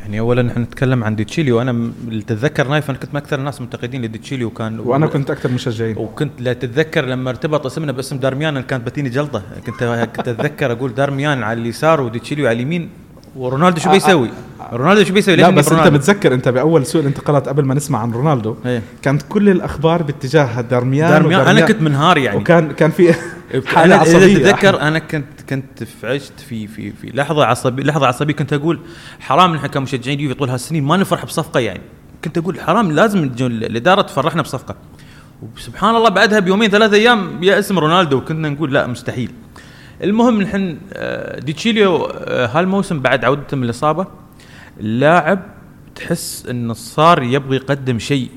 يعني 0.00 0.20
اولا 0.20 0.42
نحن 0.42 0.60
نتكلم 0.60 1.04
عن 1.04 1.16
ديتشيليو 1.16 1.60
أنا 1.62 1.72
م- 1.72 1.92
اللي 2.08 2.22
تتذكر 2.22 2.68
نايف 2.68 2.90
أنا 2.90 2.98
كنت 2.98 3.10
من 3.14 3.16
أكثر 3.16 3.38
الناس 3.38 3.60
منتقدين 3.60 4.02
لديتشيليو 4.02 4.50
كان 4.50 4.78
وأنا 4.80 5.06
كنت 5.06 5.30
أكثر 5.30 5.50
مشجعين 5.50 5.96
وكنت 5.98 6.32
لا 6.40 6.52
تتذكر 6.52 7.04
لما 7.04 7.30
ارتبط 7.30 7.66
اسمنا 7.66 7.92
باسم 7.92 8.18
دارميان 8.18 8.56
أنا 8.56 8.66
كانت 8.66 8.86
بتيني 8.86 9.08
جلطة 9.08 9.42
كنت 9.66 10.08
كنت 10.16 10.28
أتذكر 10.28 10.72
أقول 10.72 10.94
دارميان 10.94 11.42
على 11.42 11.60
اليسار 11.60 12.00
وديتشيليو 12.00 12.46
على 12.46 12.56
اليمين 12.56 12.88
ورونالدو 13.36 13.80
شو 13.80 13.88
آه، 13.88 13.92
بيسوي؟ 13.92 14.30
رونالدو 14.72 15.04
شو 15.04 15.14
بيسوي؟ 15.14 15.36
لا 15.36 15.50
بس 15.50 15.72
أنت؟ 15.72 15.88
بتذكر 15.88 16.34
أنت 16.34 16.48
بأول 16.48 16.86
سوق 16.86 17.00
الانتقالات 17.00 17.48
قبل 17.48 17.64
ما 17.64 17.74
نسمع 17.74 17.98
عن 17.98 18.10
رونالدو 18.12 18.56
إيه. 18.66 18.82
كانت 19.02 19.22
كل 19.28 19.48
الأخبار 19.48 20.02
باتجاه 20.02 20.60
دارميان 20.60 21.10
دارميان 21.10 21.40
أنا 21.40 21.50
ودارميان. 21.50 21.68
كنت 21.68 21.82
منهار 21.82 22.18
يعني 22.18 22.38
وكان 22.38 22.72
كان 22.72 22.90
في 22.90 23.14
حالة 23.66 23.94
أنا 23.94 24.02
إذا 24.02 24.16
عصبية. 24.16 24.34
تتذكر 24.38 24.80
أنا 24.80 24.98
كنت 24.98 25.40
كنت 25.50 25.84
في 25.84 26.06
عشت 26.06 26.40
في 26.48 26.66
في 26.66 26.92
في 26.92 27.06
لحظة 27.14 27.44
عصبيه 27.44 27.82
لحظة 27.82 28.06
عصبية 28.06 28.34
كنت 28.34 28.52
أقول 28.52 28.80
حرام 29.20 29.54
نحن 29.54 29.66
كمشجعين 29.66 30.20
يوفي 30.20 30.34
طول 30.34 30.50
هالسنين 30.50 30.84
ما 30.84 30.96
نفرح 30.96 31.24
بصفقة 31.24 31.60
يعني. 31.60 31.80
كنت 32.24 32.38
أقول 32.38 32.60
حرام 32.60 32.92
لازم 32.92 33.30
الإدارة 33.40 34.02
تفرحنا 34.02 34.42
بصفقة. 34.42 34.76
وسبحان 35.56 35.96
الله 35.96 36.08
بعدها 36.08 36.38
بيومين 36.38 36.70
ثلاثة 36.70 36.96
أيام 36.96 37.42
يا 37.44 37.58
اسم 37.58 37.78
رونالدو 37.78 38.16
وكنا 38.16 38.48
نقول 38.48 38.74
لا 38.74 38.86
مستحيل. 38.86 39.32
المهم 40.02 40.42
نحن 40.42 40.78
آه، 40.92 41.40
دي 41.40 41.52
تشيليو 41.52 41.96
آه، 42.04 42.46
هالموسم 42.46 43.00
بعد 43.00 43.24
عودته 43.24 43.56
من 43.56 43.64
الإصابة 43.64 44.06
اللاعب 44.80 45.42
تحس 45.94 46.46
إنه 46.50 46.72
صار 46.74 47.22
يبغى 47.22 47.56
يقدم 47.56 47.98
شيء. 47.98 48.28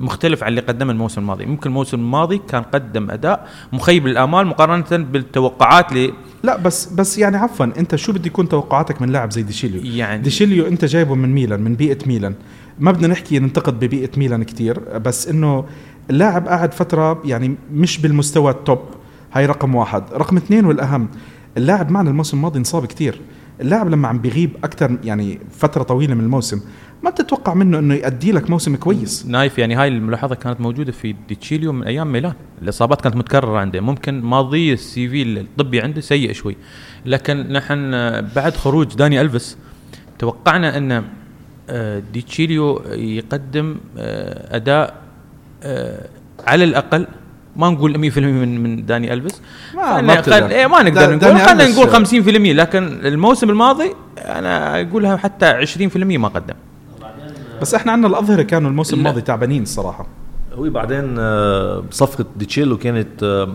مختلف 0.00 0.42
عن 0.42 0.48
اللي 0.48 0.60
قدمه 0.60 0.92
الموسم 0.92 1.20
الماضي. 1.20 1.46
ممكن 1.46 1.70
الموسم 1.70 1.98
الماضي 1.98 2.40
كان 2.48 2.62
قدم 2.62 3.10
أداء 3.10 3.48
مخيب 3.72 4.06
للآمال 4.06 4.46
مقارنة 4.46 4.84
بالتوقعات 4.90 5.92
اللي 5.92 6.12
لا 6.42 6.56
بس 6.56 6.86
بس 6.86 7.18
يعني 7.18 7.36
عفوا 7.36 7.66
أنت 7.66 7.96
شو 7.96 8.12
بده 8.12 8.26
يكون 8.26 8.48
توقعاتك 8.48 9.02
من 9.02 9.10
لاعب 9.10 9.30
زي 9.30 9.42
ديشيليو؟ 9.42 9.80
يعني 9.84 10.22
ديشيليو 10.22 10.66
أنت 10.66 10.84
جايبه 10.84 11.14
من 11.14 11.34
ميلان 11.34 11.60
من 11.60 11.74
بيئة 11.74 11.98
ميلان. 12.06 12.34
ما 12.78 12.90
بدنا 12.92 13.08
نحكي 13.08 13.38
ننتقد 13.38 13.84
ببيئة 13.84 14.10
ميلان 14.16 14.42
كتير 14.42 14.98
بس 14.98 15.28
إنه 15.28 15.64
اللاعب 16.10 16.48
قاعد 16.48 16.74
فترة 16.74 17.22
يعني 17.24 17.56
مش 17.72 17.98
بالمستوى 17.98 18.50
ال 18.50 18.58
top 18.58 18.80
هاي 19.32 19.46
رقم 19.46 19.74
واحد. 19.74 20.02
رقم 20.12 20.36
اثنين 20.36 20.64
والأهم 20.64 21.08
اللاعب 21.56 21.90
معنا 21.90 22.10
الموسم 22.10 22.36
الماضي 22.36 22.58
انصاب 22.58 22.86
كتير. 22.86 23.20
اللاعب 23.60 23.88
لما 23.88 24.08
عم 24.08 24.18
بيغيب 24.18 24.50
أكثر 24.64 24.98
يعني 25.04 25.40
فترة 25.50 25.82
طويلة 25.82 26.14
من 26.14 26.24
الموسم 26.24 26.60
ما 27.02 27.10
بتتوقع 27.10 27.54
منه 27.54 27.78
إنه 27.78 27.94
يؤدي 27.94 28.32
لك 28.32 28.50
موسم 28.50 28.76
كويس. 28.76 29.26
نايف 29.26 29.58
يعني 29.58 29.74
هاي 29.74 29.88
الملاحظة 29.88 30.34
كانت 30.34 30.60
موجودة 30.60 30.92
في 30.92 31.14
ديتشيليو 31.28 31.72
من 31.72 31.82
أيام 31.82 32.12
ميلان. 32.12 32.32
الإصابات 32.62 33.00
كانت 33.00 33.16
متكررة 33.16 33.58
عنده. 33.58 33.80
ممكن 33.80 34.20
ماضي 34.20 34.72
ال 34.72 35.08
CV 35.08 35.22
الطبي 35.22 35.80
عنده 35.80 36.00
سيء 36.00 36.32
شوي. 36.32 36.56
لكن 37.06 37.52
نحن 37.52 37.94
آه، 37.94 38.20
بعد 38.36 38.56
خروج 38.56 38.94
داني 38.94 39.20
ألفيس 39.20 39.56
توقعنا 40.18 40.76
إن 40.76 41.04
آه، 41.70 42.02
ديتشيليو 42.12 42.82
يقدم 42.90 43.76
آه، 43.98 44.56
أداء 44.56 45.00
على 46.46 46.64
الأقل 46.64 47.06
ما 47.56 47.70
نقول 47.70 48.10
100% 48.12 48.18
من 48.18 48.62
من 48.62 48.86
داني 48.86 49.12
ألفيس. 49.12 49.40
ما-. 49.74 50.20
خل- 50.22 50.32
إيه 50.32 50.66
ما 50.66 50.82
دا- 50.82 50.90
نقدر 50.90 51.16
نقول 51.16 51.38
خلينا 51.40 51.68
نقول 51.68 51.90
50% 51.90 52.52
لكن 52.56 53.06
الموسم 53.06 53.50
الماضي 53.50 53.94
أنا 54.18 54.80
أقولها 54.80 55.16
حتى 55.16 55.46
20% 55.66 55.96
ما 56.18 56.28
قدم. 56.28 56.54
بس 57.62 57.74
إحنا 57.74 57.92
عندنا 57.92 58.08
الأظهرة 58.08 58.42
كانوا 58.42 58.70
الموسم. 58.70 58.96
الماضي 58.98 59.20
تعبانين 59.20 59.62
الصراحة. 59.62 60.06
هو 60.54 60.70
بعدين 60.70 61.16
آه، 61.18 61.84
صفقة 61.90 62.24
ديتشيلو 62.36 62.76
كانت 62.78 63.22
آه، 63.22 63.48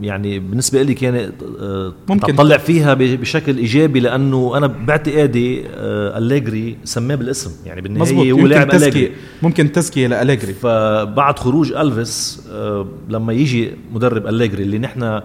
يعني 0.00 0.38
بالنسبة 0.38 0.82
لي 0.82 0.94
كانت 0.94 1.32
آه، 1.60 1.92
ممكن. 2.08 2.34
اطلع 2.34 2.56
فيها 2.56 2.94
بشكل 2.94 3.56
إيجابي 3.58 4.00
لأنه 4.00 4.56
أنا 4.56 4.66
باعتقادي 4.66 5.64
آه، 5.66 6.18
أليجري 6.18 6.76
سماه 6.84 7.14
بالاسم. 7.14 7.50
يعني 7.66 7.80
بالنهاية 7.80 8.32
هو 8.32 8.46
لاعب 8.46 8.70
أليجري. 8.74 9.12
ممكن 9.42 9.72
تزكية 9.72 10.06
لأليجري. 10.06 10.52
فبعد 10.52 11.38
خروج 11.38 11.72
ألفيس 11.72 12.42
آه، 12.52 12.86
لما 13.08 13.32
يجي 13.32 13.70
مدرب 13.92 14.26
أليجري 14.26 14.62
اللي 14.62 14.78
نحن 14.78 15.20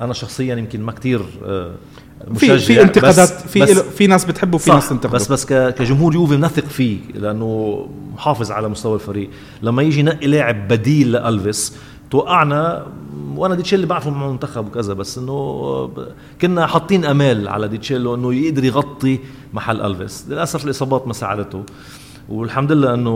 أنا 0.00 0.12
شخصيا 0.12 0.54
يمكن 0.56 0.82
ما 0.82 0.92
كتير 0.92 1.20
آه، 1.44 1.70
في 2.34 2.58
في 2.58 2.82
انتقادات 2.82 3.28
في 3.28 3.66
في 3.74 4.06
ناس 4.06 4.24
بتحبه 4.24 4.54
وفي 4.54 4.70
ناس 4.70 4.88
تنتقده. 4.88 5.14
بس 5.14 5.32
بس 5.32 5.46
كجمهور 5.46 6.14
يوفي 6.14 6.36
بنثق 6.36 6.64
فيه 6.64 6.98
لأنه 7.14 7.86
محافظ 8.14 8.50
على 8.50 8.68
مستوى 8.68 8.94
الفريق. 8.94 9.30
لما 9.62 9.82
يجي 9.82 10.00
ينقي 10.00 10.26
لاعب 10.26 10.68
بديل 10.68 11.12
لألفيس 11.12 11.76
توقعنا 12.10 12.86
وأنا 13.36 13.54
ديتشيلي 13.54 13.86
بعرفه 13.86 14.10
مع 14.10 14.26
المنتخب 14.26 14.66
وكذا 14.66 14.94
بس 14.94 15.18
إنه 15.18 15.90
كنا 16.40 16.66
حاطين 16.66 17.04
أمال 17.04 17.48
على 17.48 17.68
ديتشيلو 17.68 18.14
انه 18.14 18.34
يقدر 18.34 18.64
يغطي 18.64 19.18
محل 19.54 19.80
ألفيس. 19.80 20.26
للأسف 20.28 20.64
الإصابات 20.64 21.06
ما 21.06 21.12
ساعدته. 21.12 21.62
والحمد 22.28 22.72
لله 22.72 22.94
إنه 22.94 23.12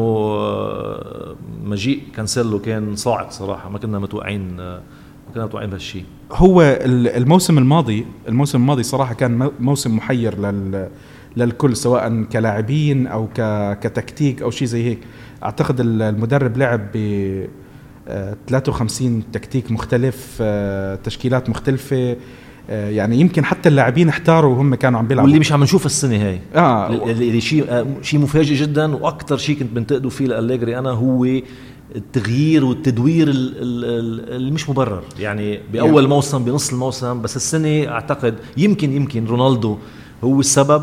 مجيء 1.64 2.02
كانسيلو 2.16 2.59
كان 2.59 2.97
صاعد 2.97 3.32
صراحة 3.32 3.68
ما 3.68 3.78
كنا 3.78 3.99
متوقعين 3.99 4.56
ما 4.56 4.80
كنا 5.35 5.44
متوقعين 5.44 5.70
بهالشيء. 5.70 6.04
هو 6.32 6.62
ال- 6.62 7.09
الموسم 7.09 7.59
الماضي 7.59 8.06
الموسم 8.28 8.59
الماضي 8.61 8.82
صراحة 8.82 9.14
كان 9.14 9.38
مو- 9.38 9.52
موسم 9.61 9.97
محير 9.97 10.38
لل 10.38 10.88
للكل 11.37 11.76
سواء 11.76 12.23
كلاعبين 12.23 13.06
أو 13.06 13.28
كتكتيك 13.80 14.42
أو 14.42 14.50
شيء 14.50 14.68
زي 14.68 14.85
هيك. 14.85 14.99
أعتقد 15.42 15.80
ال- 15.80 16.02
المدرب 16.02 16.56
لعب 16.56 16.90
53 18.48 19.22
تكتيك 19.32 19.70
مختلف 19.70 20.38
آه، 20.40 20.94
تشكيلات 20.94 21.50
مختلفة 21.50 22.16
آه، 22.70 22.90
يعني 22.90 23.20
يمكن 23.20 23.44
حتى 23.44 23.68
اللاعبين 23.68 24.08
احتاروا 24.08 24.54
وهم 24.54 24.74
كانوا 24.74 24.98
عم 24.98 25.06
بيلعبوا 25.06 25.26
واللي 25.28 25.40
مش 25.40 25.52
عم 25.52 25.62
نشوفها 25.62 25.86
السنة 25.86 26.16
هاي 26.28 26.40
آه 26.54 26.88
اللي 27.10 27.40
شيء 27.40 27.64
آه، 27.68 27.86
شيء 28.02 28.20
مفاجئ 28.20 28.54
جدا 28.54 28.94
وأكثر 28.96 29.36
شيء 29.36 29.58
كنت 29.58 29.72
بنتقده 29.72 30.08
فيه 30.08 30.26
لأليجري 30.26 30.78
أنا 30.78 30.90
هو 30.90 31.26
التغيير 31.96 32.64
والتدوير 32.64 33.28
ال- 33.28 33.56
ال- 33.62 33.84
ال- 33.84 34.36
اللي 34.36 34.50
مش 34.50 34.70
مبرر 34.70 35.02
يعني 35.18 35.60
بأول 35.72 35.94
يعني. 36.02 36.06
موسم 36.06 36.44
بنص 36.44 36.72
الموسم 36.72 37.22
بس 37.22 37.36
السنة 37.36 37.88
أعتقد 37.88 38.34
يمكن 38.56 38.92
يمكن 38.92 39.24
رونالدو 39.26 39.76
هو 40.24 40.40
السبب 40.40 40.82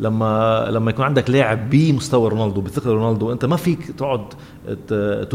لما 0.00 0.66
لما 0.70 0.90
يكون 0.90 1.04
عندك 1.04 1.30
لاعب 1.30 1.70
بمستوى 1.70 2.30
رونالدو 2.30 2.60
بثقل 2.60 2.90
رونالدو 2.90 3.32
أنت 3.32 3.44
ما 3.44 3.56
فيك 3.56 3.78
تقعد 3.98 4.24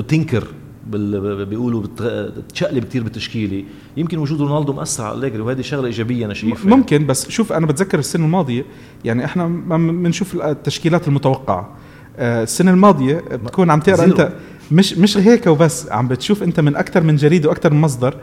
تنكر 0.07 0.47
بال- 0.87 1.45
بيقولوا 1.45 1.81
بت- 1.81 2.33
تشقلب 2.53 2.83
كثير 2.83 3.03
بالتشكيله 3.03 3.63
يمكن 3.97 4.17
وجود 4.17 4.41
رونالدو 4.41 4.73
مأثر 4.73 5.03
على 5.03 5.17
أليجري 5.17 5.41
وهذه 5.41 5.61
شغلة 5.61 5.85
إيجابية 5.85 6.25
أنا 6.25 6.33
شايفها. 6.33 6.69
ممكن 6.69 7.05
بس 7.07 7.29
شوف 7.29 7.53
أنا 7.53 7.65
بتذكر 7.65 7.99
السنة 7.99 8.25
الماضية 8.25 8.65
يعني 9.05 9.25
إحنا 9.25 9.47
ما 9.47 9.77
بنشوف 9.77 10.35
التشكيلات 10.35 11.07
المتوقعة. 11.07 11.69
آه، 12.17 12.43
السنة 12.43 12.71
الماضية 12.71 13.15
بتكون 13.31 13.69
عم 13.69 13.79
تقرأ. 13.79 14.03
أنت 14.05 14.31
مش 14.71 14.93
مش 14.97 15.17
هيك 15.17 15.47
وبس. 15.47 15.89
عم 15.91 16.07
بتشوف 16.07 16.43
أنت 16.43 16.59
من 16.59 16.75
أكثر 16.75 17.03
من 17.03 17.15
جريده 17.15 17.49
وأكثر 17.49 17.73
من 17.73 17.81
مصدر. 17.81 18.15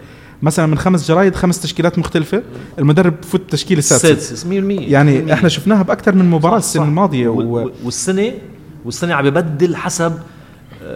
مثلا 0.42 0.66
من 0.66 0.78
خمس 0.78 1.08
جرايد 1.08 1.34
خمس 1.34 1.60
تشكيلات 1.60 1.98
مختلفة. 1.98 2.42
المدرب 2.78 3.20
بفوت 3.20 3.40
التشكيله 3.40 3.78
السادسه 3.78 4.10
السادس 4.12 4.46
100% 4.46 4.48
يعني 4.92 5.32
إحنا 5.32 5.48
شفناها 5.48 5.82
بأكثر 5.82 6.14
من 6.14 6.30
مباراة 6.30 6.58
السنة. 6.58 6.84
الماضية 6.84 7.28
و... 7.28 7.34
وال- 7.54 7.72
والسنة 7.84 8.32
والسنة 8.84 9.14
عم 9.14 9.26
يبدل 9.26 9.76
حسب 9.76 10.12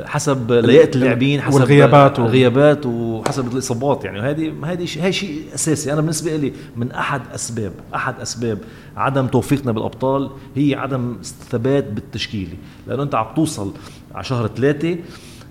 حسب 0.04 0.52
لياقة 0.52 0.90
اللاعبين 0.94 1.40
حسب 1.40 1.54
والغيابات 1.54 2.18
و- 2.18 2.22
الغيابات 2.22 2.86
وحسب 2.86 3.52
الإصابات 3.52 4.04
يعني. 4.04 4.20
هذه 4.20 4.52
هذه 4.64 4.84
شيء 4.84 5.02
هي 5.02 5.12
شيء 5.12 5.42
أساسي. 5.54 5.92
أنا 5.92 6.00
بالنسبة 6.00 6.36
لي 6.36 6.52
من 6.76 6.92
أحد 6.92 7.20
اسباب 7.34 7.72
أحد 7.94 8.20
أسباب 8.20 8.58
عدم 8.96 9.26
توفيقنا 9.26 9.72
بالأبطال 9.72 10.30
هي 10.56 10.74
عدم 10.74 11.16
ثبات 11.50 11.84
بالتشكيلة. 11.84 12.54
لأنه 12.86 13.02
أنت 13.02 13.14
عم 13.14 13.26
توصل 13.36 13.72
على 14.14 14.24
شهر 14.24 14.46
ثلاثة 14.46 14.96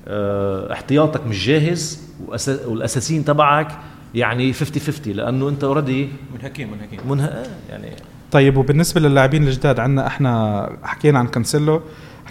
آه 0.08 0.74
احتياطك 0.74 1.28
مش 1.28 1.48
جاهز 1.48 2.00
والأساسيين 2.68 3.26
تبعك 3.26 3.78
يعني 4.16 4.54
50 4.54 4.82
50 4.82 5.14
لأنه 5.14 5.50
أنت 5.50 5.64
already 5.64 6.10
منهكين 6.34 6.72
منهكين. 6.72 7.00
منها 7.10 7.44
يعني 7.70 7.88
طيب 8.32 8.58
وبالنسبة 8.58 9.02
للاعبين 9.02 9.44
الجداد 9.44 9.80
عندنا 9.80 10.08
إحنا 10.08 10.70
حكينا 10.84 11.20
عن 11.20 11.28
كانسيلو. 11.28 11.82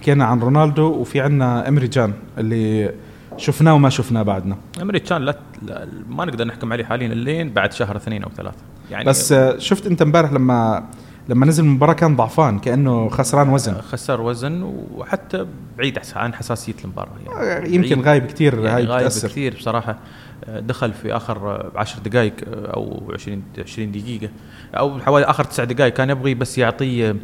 حكينا 0.00 0.24
عن 0.24 0.40
رونالدو 0.40 0.86
وفي 0.86 1.20
عندنا 1.20 1.68
إمري 1.68 1.88
جان 1.88 2.12
اللي 2.38 2.94
شفناه 3.36 3.74
وما 3.74 3.90
شفناه 3.90 4.22
بعدنا. 4.22 4.56
امريكان 4.82 5.22
لا, 5.22 5.38
لا 5.62 5.88
ما 6.08 6.24
نقدر 6.24 6.44
نحكم 6.44 6.72
عليه 6.72 6.84
حاليا 6.84 7.08
لين 7.08 7.50
بعد 7.50 7.72
شهر 7.72 7.96
اثنين 7.96 8.22
أو 8.22 8.30
ثلاثة. 8.36 8.56
يعني 8.90 9.04
بس 9.04 9.32
آه، 9.32 9.58
شفت 9.58 9.86
أنت 9.86 10.02
إمبارح 10.02 10.32
لما 10.32 10.88
لما 11.28 11.46
نزل 11.46 11.64
المباراه 11.64 11.92
كان 11.92 12.16
ضعفان 12.16 12.58
كأنه 12.58 13.08
خسران 13.08 13.48
وزن. 13.48 13.74
خسر 13.74 14.20
وزن 14.20 14.62
وحتى 14.94 15.46
بعيد 15.78 15.98
عن 16.16 16.34
حساسية 16.34 16.74
المباراة. 16.84 17.10
آه، 17.40 17.64
يمكن 17.64 17.94
بعيد. 17.94 18.06
غايب 18.06 18.26
كثير 18.26 18.54
يعني 18.54 18.68
هاي 18.68 18.84
غايب 18.84 19.00
بتأثر. 19.06 19.28
كثير 19.28 19.54
بصراحة. 19.54 19.98
آه، 20.44 20.60
دخل 20.60 20.92
في 20.92 21.16
آخر 21.16 21.70
10 21.76 22.00
دقائق 22.00 22.34
أو 22.46 23.10
20 23.14 23.42
20 23.58 23.92
دقيقة 23.92 24.28
أو 24.74 25.00
حوالي 25.00 25.24
آخر 25.26 25.44
تسع 25.44 25.64
دقائق 25.64 25.92
كان 25.92 26.10
يبغي 26.10 26.34
بس 26.34 26.58
يعطيه 26.58 27.10
آه، 27.10 27.16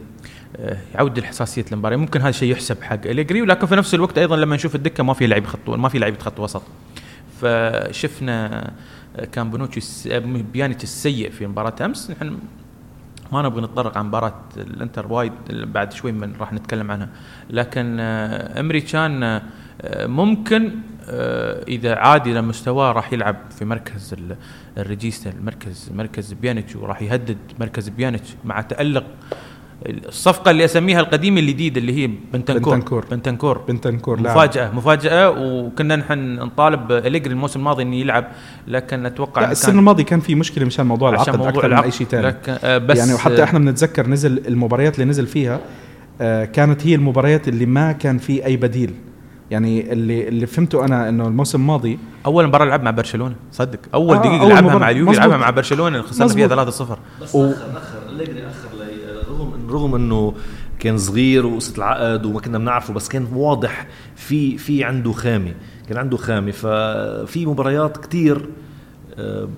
يعود 0.95 1.19
الحساسية 1.19 1.65
المباراه 1.73 1.97
ممكن 1.97 2.21
هذا 2.21 2.29
الشيء 2.29 2.53
يحسب 2.53 2.83
حق 2.83 3.07
أليجري 3.07 3.43
ولكن 3.43 3.67
في 3.67 3.77
نفس 3.77 3.95
الوقت 3.95 4.19
أيضا 4.19 4.37
لما 4.37 4.55
نشوف 4.57 4.75
الدكة 4.75 5.05
ما 5.05 5.15
في 5.15 5.27
لعيب 5.27 5.47
خط 5.47 5.69
ما 5.71 5.89
في 5.89 5.99
لعيبه 5.99 6.19
خط 6.19 6.41
وسط. 6.41 6.63
فشفنا 7.41 8.71
آه، 9.17 9.25
كان 9.25 9.51
بونوتشي 9.51 10.17
آه، 10.17 10.19
بيانيتش 10.53 10.83
السيء 10.83 11.31
في 11.31 11.47
مباراة 11.47 11.75
أمس. 11.85 12.11
نحن 12.11 12.39
ما 13.33 13.43
نبغى 13.43 13.61
نتطرق 13.63 13.99
عن 13.99 14.07
مباراة 14.07 14.35
الإنتر 14.57 15.13
وايد 15.13 15.33
بعد 15.51 15.93
شوي 15.93 16.13
من 16.13 16.33
راح 16.41 16.53
نتكلم 16.53 16.91
عنها. 16.91 17.09
لكن 17.51 17.97
آه، 18.01 18.61
إمري 18.61 18.81
تشان 18.81 19.23
آه، 19.23 19.43
ممكن 20.07 20.73
آه، 21.09 21.63
إذا 21.69 21.95
عاد 21.95 22.27
إلى 22.27 22.43
مستواه 22.43 22.93
راح 22.93 23.13
يلعب 23.13 23.37
في 23.59 23.65
مركز 23.65 24.13
ال- 24.15 24.37
الريجيستا 24.79 25.31
المركز 25.31 25.91
مركز 25.95 26.33
بيانيتش 26.33 26.77
وراح 26.77 27.03
يهدد 27.03 27.39
مركز 27.61 27.89
بيانيتش 27.89 28.29
مع 28.45 28.61
تألق 28.61 29.05
الصفقة 29.87 30.51
اللي 30.51 30.65
أسميها 30.65 31.01
القديمة 31.01 31.41
الجديدة 31.41 31.81
اللي 31.81 31.93
هي 32.03 32.11
بنتنكور. 32.33 32.75
بنتنكور. 32.75 33.05
بنتنكور. 33.11 33.59
بنتنكور 33.69 34.21
لاعب. 34.21 34.37
مفاجأة 34.37 34.71
مفاجأة. 34.73 35.31
وكنا 35.31 35.97
نحن 35.97 36.35
نطالب 36.35 36.93
أليجري 36.93 37.33
الموسم 37.33 37.59
الماضي 37.61 37.83
إنه 37.83 37.97
يلعب 37.97 38.25
لكن 38.69 39.07
أتوقع 39.07 39.43
لا 39.43 39.53
السنة 39.53 39.71
كان 39.71 39.79
الماضية 39.79 40.05
كان 40.05 40.21
في 40.21 40.35
مشكلة 40.35 40.65
مشان 40.65 40.87
موضوع 40.87 41.09
عشان 41.21 41.35
العقد 41.35 41.37
موضوع 41.39 41.49
أكثر 41.51 41.63
من 41.67 41.73
العقد. 41.73 41.85
أي 41.85 41.91
شيء 41.91 42.07
ثاني 42.07 42.27
لكن 42.27 42.57
آه، 42.65 42.79
بس 42.79 42.99
يعني 42.99 43.15
وحتى 43.15 43.41
آه، 43.41 43.45
إحنا 43.45 43.59
بنتذكر 43.59 44.07
نزل 44.07 44.47
المباريات 44.49 44.95
اللي 44.95 45.05
نزل 45.11 45.27
فيها 45.27 45.61
آه، 46.21 46.45
كانت 46.45 46.87
هي 46.87 46.95
المباريات 46.95 47.49
اللي 47.49 47.67
ما 47.67 47.93
كان 47.93 48.19
في 48.19 48.45
أي 48.47 48.57
بديل. 48.57 48.95
يعني 49.51 49.93
اللي 49.93 50.29
اللي 50.29 50.47
فهمته 50.47 50.85
أنا 50.85 51.09
إنه 51.09 51.27
الموسم 51.29 51.61
الماضي 51.61 51.99
أول 52.27 52.47
مباراة 52.47 52.65
لعب 52.65 52.83
مع 52.83 52.91
برشلونة 52.91 53.35
صدق. 53.53 53.79
أول 53.95 54.17
آه، 54.17 54.21
دقيقة 54.21 54.41
أول 54.41 54.49
لعبها. 54.51 54.79
مع 54.79 54.91
اليوفي. 54.91 55.17
لعبها 55.19 55.37
مع 55.37 55.51
برشلونة 55.51 56.03
خسرنا 56.03 56.33
فيها 56.33 56.47
3-0 56.49 56.99
بس 57.23 57.35
و- 57.35 57.45
أخر 57.45 57.53
اخر 57.53 57.79
أخر. 57.79 58.13
لي 58.17 58.25
رغم 59.71 59.95
إنه 59.95 60.35
كان 60.79 60.99
صغير 60.99 61.47
وقصة 61.47 61.77
العقد 61.79 62.27
وما 62.27 62.41
كنا 62.41 62.59
بنعرفه 62.59 62.95
بس 62.95 63.09
كان 63.09 63.27
واضح 63.35 63.87
في 64.17 64.59
في 64.59 64.85
عنده 64.85 65.13
خامة 65.13 65.55
كان 65.89 65.99
عنده 65.99 66.17
خامة. 66.17 66.51
ففي 66.51 67.47
مباريات 67.47 67.97
كتير 67.97 68.49
آه، 69.19 69.49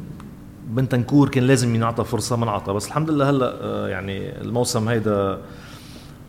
بنتنكور 0.69 1.29
كان 1.29 1.45
لازم 1.45 1.75
ينعطى 1.75 2.05
فرصة 2.05 2.37
ما 2.37 2.45
انعطى. 2.45 2.73
بس 2.73 2.87
الحمد 2.87 3.11
لله 3.11 3.31
هلأ 3.31 3.55
آه، 3.63 3.89
يعني 3.89 4.41
الموسم 4.41 4.89
هيدا 4.89 5.39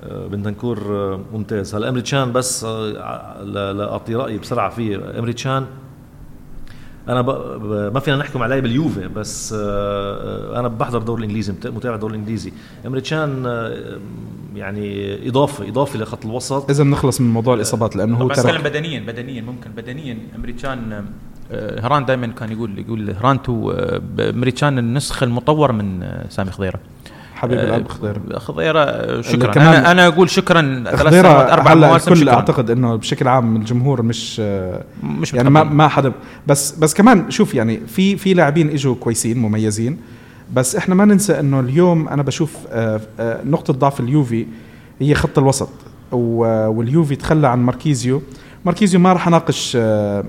آه، 0.04 0.28
بنتنكور 0.28 0.80
ممتاز. 1.34 1.76
هلأ 1.76 1.90
إمري 1.90 2.02
تشان 2.02 2.32
بس 2.32 2.64
لأعطي 3.44 4.16
رأيي 4.16 4.38
بسرعة 4.38 4.70
فيه. 4.70 5.20
إمري 5.20 5.34
تشان؟ 5.34 5.66
أنا 7.10 7.22
ب... 7.22 7.30
ب... 7.62 7.94
ما 7.94 8.00
فينا 8.00 8.18
نحكم 8.18 8.44
عليه 8.44 8.60
باليوفي 8.60 9.08
بس 9.08 9.56
آه، 9.58 10.60
أنا 10.60 10.68
بحضر 10.68 10.98
الدوري 10.98 11.20
الإنجليزي 11.20 11.52
مت- 11.54 11.68
متابع 11.68 11.96
الدوري 11.96 12.14
الإنجليزي. 12.16 12.52
امري 12.86 13.02
تشان 13.02 13.44
آه، 13.46 14.00
يعني 14.56 15.30
إضافة 15.30 15.70
إضافة 15.70 16.00
لخط 16.00 16.26
الوسط. 16.26 16.70
إذا 16.70 16.84
بنخلص 16.84 17.22
من 17.22 17.34
موضوع 17.34 17.54
الإصابات 17.54 17.96
لأنه 17.96 18.18
هو 18.18 18.28
بس 18.28 18.46
بدنيا 18.46 19.00
بدنيا 19.00 19.42
ممكن 19.42 19.72
بدنيا. 19.78 20.18
أمريكان 20.36 21.06
آه، 21.52 21.82
هران 21.82 22.06
دائما 22.06 22.28
كان 22.28 22.52
يقول 22.52 22.80
يقول 22.80 23.12
هرانتو 23.12 23.72
آه، 23.72 24.02
أمريكان 24.20 24.80
النسخه 24.80 25.24
المطور 25.24 25.72
من 25.72 26.04
آه، 26.04 26.30
سامي 26.30 26.52
خضيرة. 26.52 26.80
حبيب 27.40 27.58
آه، 27.58 27.64
الاب 27.64 27.88
خضيرة. 27.88 28.40
خضيرة 28.40 28.80
آه، 28.80 29.22
شكرا. 29.22 29.52
كمان- 29.54 29.68
أنا 29.68 29.92
أنا 29.92 30.08
أقول 30.08 30.30
شكرا 30.30 30.84
ثلاث 30.86 31.14
سنوات 31.14 31.50
أربع 31.52 31.74
مواسم 31.76 32.12
الكل 32.14 32.22
شكرا. 32.22 32.34
أعتقد 32.34 32.72
إنه 32.72 32.96
بشكل 32.96 33.28
عام 33.28 33.56
الجمهور 33.56 34.02
مش 34.02 34.38
آه، 34.44 34.84
مش 35.04 35.34
يعني 35.34 35.50
ما 35.50 35.60
متقبل. 35.64 35.76
ما 35.76 35.88
حدا 35.88 36.12
بس 36.48 36.72
بس 36.72 36.94
كمان 36.94 37.32
شوف 37.32 37.56
يعني 37.56 37.80
في 37.88 38.18
في 38.18 38.34
لاعبين 38.34 38.70
إجوا 38.70 38.96
كويسين 38.96 39.38
مميزين. 39.38 39.98
بس 40.54 40.76
إحنا 40.76 40.96
ما 40.96 41.06
ننسى 41.06 41.40
إنه 41.40 41.60
اليوم 41.60 42.08
أنا 42.08 42.24
بشوف 42.24 42.56
آه، 42.70 43.02
آه، 43.20 43.40
نقطة 43.46 43.74
ضعف 43.74 44.00
اليوفي 44.00 44.46
هي 45.00 45.14
خط 45.16 45.38
الوسط. 45.38 45.70
واليوفي 46.12 47.16
تخلى 47.16 47.48
عن 47.48 47.60
ماركيزيو. 47.60 48.22
ماركيزيو 48.66 49.00
ما 49.00 49.14
راح 49.14 49.28
أناقش 49.28 49.78
آه، 49.82 50.24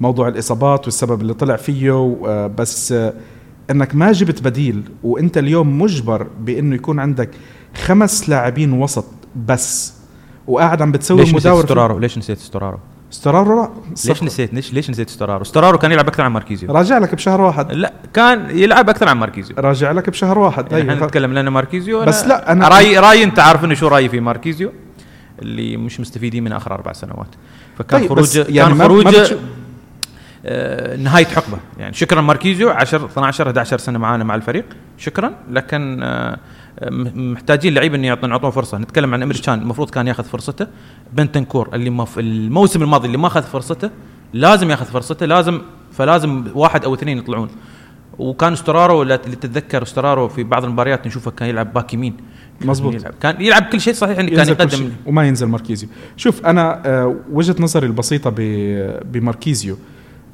موضوع 0.00 0.28
الإصابات 0.28 0.84
والسبب 0.84 1.20
اللي 1.20 1.34
طلع 1.34 1.56
فيه 1.56 2.16
آه، 2.26 2.46
بس 2.46 2.92
آه، 2.92 3.12
إنك 3.70 3.94
ما 3.94 4.12
جبت 4.12 4.42
بديل 4.42 4.82
وإنت 5.02 5.38
اليوم 5.38 5.82
مجبر 5.82 6.26
بإنه 6.40 6.74
يكون 6.74 6.98
عندك 7.00 7.30
خمس 7.74 8.28
لاعبين 8.28 8.72
وسط 8.72 9.04
بس 9.46 9.94
وقاعد 10.46 10.82
عم 10.82 10.92
بتسوي 10.92 11.02
مداورة 11.02 11.12
في- 11.12 11.18
ليش 11.20 11.28
نسيت 11.28 11.66
ستورارو؟ 11.66 11.98
ليش 11.98 12.18
نسيت 12.18 12.38
ستورارو؟ 12.38 12.78
ستورارو 13.10 13.62
لا 13.62 13.70
ليش 14.06 14.22
نسيت؟ 14.22 14.54
ليش 14.54 14.72
ليش 14.74 14.90
نسيت 14.90 15.10
ستورارو؟ 15.10 15.44
ستورارو 15.44 15.78
كان 15.78 15.92
يلعب 15.92 16.08
أكثر 16.08 16.22
عن 16.22 16.32
ماركيزيو. 16.32 16.72
راجع 16.72 16.98
لك 16.98 17.14
بشهر 17.14 17.40
واحد. 17.40 17.72
لا 17.72 17.92
كان 18.14 18.58
يلعب 18.58 18.88
أكثر 18.88 19.08
عن 19.08 19.16
ماركيزيو. 19.18 19.56
راجع 19.58 19.92
لك 19.92 20.10
بشهر 20.10 20.38
واحد. 20.38 20.72
يعني 20.72 20.92
إحنا. 20.94 21.06
نتكلم 21.06 21.32
لأن 21.32 21.48
ماركيزيو 21.48 22.04
بس 22.04 22.24
لا، 22.26 22.54
أنا- 22.54 22.68
رايي 22.72 22.98
رأيي 22.98 23.24
أنت 23.24 23.38
عارف 23.38 23.64
إنه 23.64 23.74
شو 23.74 23.88
رأيي 23.88 24.08
في 24.08 24.20
ماركيزيو 24.20 24.72
اللي 25.42 25.76
مش 25.76 26.00
مستفيدين 26.00 26.44
من 26.44 26.52
آخر 26.52 26.74
أربع 26.74 26.92
سنوات. 26.92 27.28
فكان 27.78 28.00
طيب، 28.00 28.12
بس 28.12 28.34
خروج 28.38 28.48
يعني 28.56 28.68
كان 28.68 28.78
ما- 28.78 28.84
ما 28.84 28.84
خروج 28.84 29.06
بتشوف- 29.06 29.38
آه، 29.38 29.44
نهاية 30.98 31.24
حقبة. 31.24 31.58
يعني 31.78 31.94
شكرا 31.94 32.20
ماركيزيو 32.20 32.70
10 32.70 33.06
12 33.06 33.46
11 33.46 33.78
سنة 33.78 33.98
معانا 33.98 34.24
مع 34.24 34.34
الفريق. 34.34 34.64
شكرا. 34.98 35.34
لكن 35.50 36.00
آه، 36.02 36.38
محتاجين 37.14 37.74
لعيبه 37.74 37.96
إنه 37.96 38.06
يعطون 38.06 38.30
يعطون 38.30 38.50
فرصة. 38.50 38.78
نتكلم 38.78 39.14
عن 39.14 39.22
إمري 39.22 39.38
تشان 39.38 39.60
المفروض 39.60 39.90
كان 39.90 40.06
ياخذ 40.06 40.24
فرصته. 40.24 40.66
بنتانكور 41.12 41.68
اللي 41.74 41.90
ما 41.90 42.04
في 42.04 42.20
الموسم 42.20 42.82
الماضي 42.82 43.06
اللي 43.06 43.18
ما 43.18 43.26
أخذ 43.26 43.42
فرصته 43.42 43.90
لازم 44.32 44.70
ياخذ 44.70 44.86
فرصته. 44.86 45.26
لازم 45.26 45.60
فلازم 45.92 46.44
واحد 46.54 46.84
أو 46.84 46.94
اثنين 46.94 47.18
يطلعون. 47.18 47.48
وكان 48.18 48.52
ستورارو 48.52 49.02
اللي 49.02 49.18
تتذكر 49.18 49.82
ستورارو 49.82 50.28
في 50.28 50.44
بعض 50.44 50.64
المباريات 50.64 51.06
نشوفه 51.06 51.30
كان 51.30 51.48
يلعب 51.48 51.72
back 51.72 51.94
يمين. 51.94 52.16
كان 52.60 52.68
مظبوط. 52.68 52.94
يلعب 52.94 53.14
كان 53.20 53.40
يلعب 53.40 53.62
كل 53.62 53.80
شيء 53.80 53.94
صحيح 53.94 54.18
إنه 54.18 54.36
كان 54.36 54.48
يقدم. 54.48 54.92
وما 55.06 55.28
ينزل 55.28 55.46
ماركيزيو. 55.46 55.88
شوف 56.16 56.46
أنا 56.46 56.82
آه، 56.86 57.16
وجهة 57.32 57.56
نظري 57.60 57.86
البسيطة 57.86 58.30
بماركيزيو. 59.04 59.78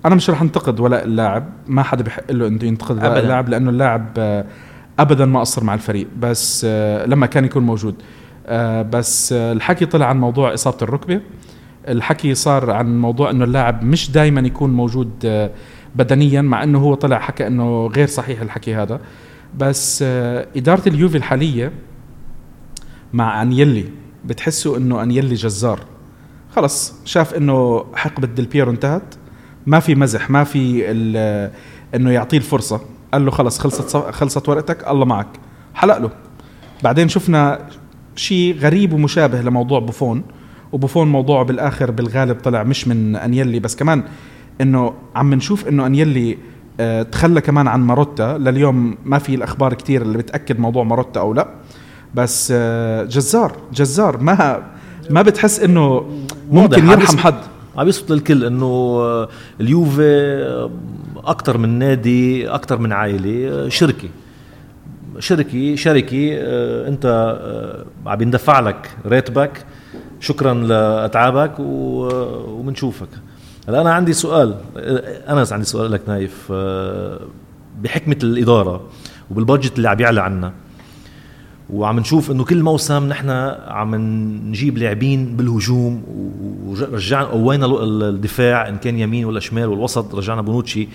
أنا 0.04 0.14
مش 0.14 0.30
رح 0.30 0.42
أنتقد 0.42 0.80
ولا 0.80 1.04
اللاعب. 1.04 1.52
ما 1.66 1.82
حدا 1.82 2.04
بحق 2.04 2.32
له 2.32 2.46
إنه 2.46 2.64
ينتقد 2.64 2.96
ولا 2.96 3.06
أبداً. 3.06 3.20
اللاعب 3.20 3.48
لأنه 3.48 3.70
اللاعب 3.70 4.06
آه، 4.18 4.44
ابدا 4.98 5.26
ما 5.26 5.40
قصر 5.40 5.64
مع 5.64 5.74
الفريق. 5.74 6.06
بس 6.18 6.66
آه، 6.68 7.06
لما 7.06 7.26
كان 7.26 7.44
يكون 7.44 7.62
موجود. 7.62 7.94
آه، 8.46 8.82
بس 8.82 9.32
الحكي 9.32 9.86
طلع 9.86 10.06
عن 10.06 10.20
موضوع 10.20 10.54
إصابة 10.54 10.76
الركبة. 10.82 11.20
الحكي 11.88 12.34
صار 12.34 12.70
عن 12.70 13.00
موضوع 13.00 13.30
إنه 13.30 13.44
اللاعب 13.44 13.84
مش 13.84 14.10
دائما 14.10 14.40
يكون 14.40 14.70
موجود 14.70 15.50
بدنيا 15.96 16.42
مع 16.42 16.62
إنه 16.62 16.78
هو 16.78 16.94
طلع 16.94 17.18
حكى 17.18 17.46
إنه 17.46 17.86
غير 17.86 18.06
صحيح 18.06 18.40
الحكي 18.40 18.74
هذا. 18.74 19.00
بس 19.58 20.02
إدارة 20.56 20.88
اليوفي 20.88 21.16
الحالية 21.16 21.72
مع 23.12 23.42
أنيلي 23.42 23.84
بتحسوا 24.24 24.76
إنه 24.76 25.02
أنيلي 25.02 25.34
جزار. 25.34 25.80
خلص 26.56 26.94
شاف 27.04 27.34
إنه 27.34 27.84
حقبة 27.94 28.26
ديل 28.26 28.44
بيرو 28.46 28.70
انتهت. 28.70 29.14
ما 29.66 29.80
في 29.80 29.94
مزح 29.94 30.30
ما 30.30 30.44
في 30.44 30.90
إنه 31.94 32.10
يعطيه 32.10 32.36
الفرصة. 32.38 32.80
قال 33.12 33.24
له 33.24 33.30
خلص 33.30 33.58
خلصت 33.58 33.96
خلصت 33.96 34.48
ورقتك 34.48 34.88
الله 34.88 35.04
معك. 35.04 35.26
حلق 35.74 35.98
له. 35.98 36.10
بعدين 36.82 37.08
شفنا 37.08 37.58
شيء 38.16 38.58
غريب 38.58 38.92
ومشابه 38.92 39.40
لموضوع 39.40 39.78
بوفون. 39.78 40.22
وبوفون 40.72 41.08
موضوعه 41.08 41.44
بالآخر 41.44 41.90
بالغالب 41.90 42.36
طلع 42.40 42.62
مش 42.62 42.88
من 42.88 43.16
أنيلي 43.16 43.60
بس 43.60 43.76
كمان 43.76 44.04
إنه 44.60 44.94
عم 45.14 45.34
نشوف 45.34 45.68
إنه 45.68 45.86
أنيلي 45.86 46.38
آه، 46.80 47.02
تخلى 47.02 47.40
كمان 47.40 47.68
عن 47.68 47.80
ماروتا. 47.80 48.38
لليوم 48.38 48.96
ما 49.04 49.18
في 49.18 49.34
الأخبار 49.34 49.74
كتير 49.74 50.02
اللي 50.02 50.18
بتأكد 50.18 50.60
موضوع 50.60 50.84
ماروتا 50.84 51.20
أو 51.20 51.34
لا. 51.34 51.48
بس 52.14 52.52
آه، 52.56 53.04
جزار 53.04 53.56
جزار. 53.72 54.18
ما 54.18 54.62
ما 55.10 55.22
بتحس 55.22 55.60
إنه 55.60 56.10
ممكن 56.50 56.88
يرحم 56.88 57.18
حد. 57.18 57.53
عم 57.76 57.88
يثبت 57.88 58.10
للكل 58.10 58.44
إنه 58.44 58.66
آه، 59.00 59.28
اليوفي 59.60 60.70
أكثر 61.16 61.58
من 61.58 61.68
نادي 61.78 62.48
أكثر 62.48 62.78
من 62.78 62.92
عائلة 62.92 63.48
آه، 63.48 63.68
شركة. 63.68 64.08
شركة 65.18 65.74
شركة 65.76 66.30
آه، 66.34 66.88
أنت 66.88 67.06
آه، 68.06 68.10
عم 68.10 68.22
يندفع 68.22 68.60
لك 68.60 68.90
راتبك. 69.06 69.64
شكرا 70.20 70.54
لأتعابك 70.54 71.52
وبنشوفك 71.58 73.08
هلا 73.68 73.80
أنا 73.80 73.92
عندي 73.94 74.12
سؤال 74.12 74.54
آه، 74.76 75.32
أنا 75.32 75.46
عندي 75.52 75.64
سؤال 75.66 75.92
لك 75.92 76.00
نايف 76.08 76.48
آه، 76.52 77.20
بحكمة 77.82 78.16
الإدارة 78.22 78.80
وبالبادجت 79.30 79.76
اللي 79.76 79.88
عم 79.88 80.00
يعلى 80.00 80.20
عنا 80.22 80.52
وعم 81.70 82.00
نشوف 82.00 82.30
إنه 82.30 82.44
كل 82.44 82.62
موسم 82.62 83.08
نحن 83.08 83.30
عم 83.68 83.94
نجيب 84.50 84.78
لاعبين 84.78 85.36
بالهجوم 85.36 86.02
ورجعنا 86.66 87.24
قوينا 87.26 87.66
ال- 87.66 88.02
الدفاع 88.02 88.68
إن 88.68 88.76
كان 88.76 88.98
يمين 88.98 89.24
ولا 89.24 89.40
شمال 89.40 89.66
والوسط 89.68 90.14
رجعنا 90.14 90.42
بونوتشي. 90.42 90.88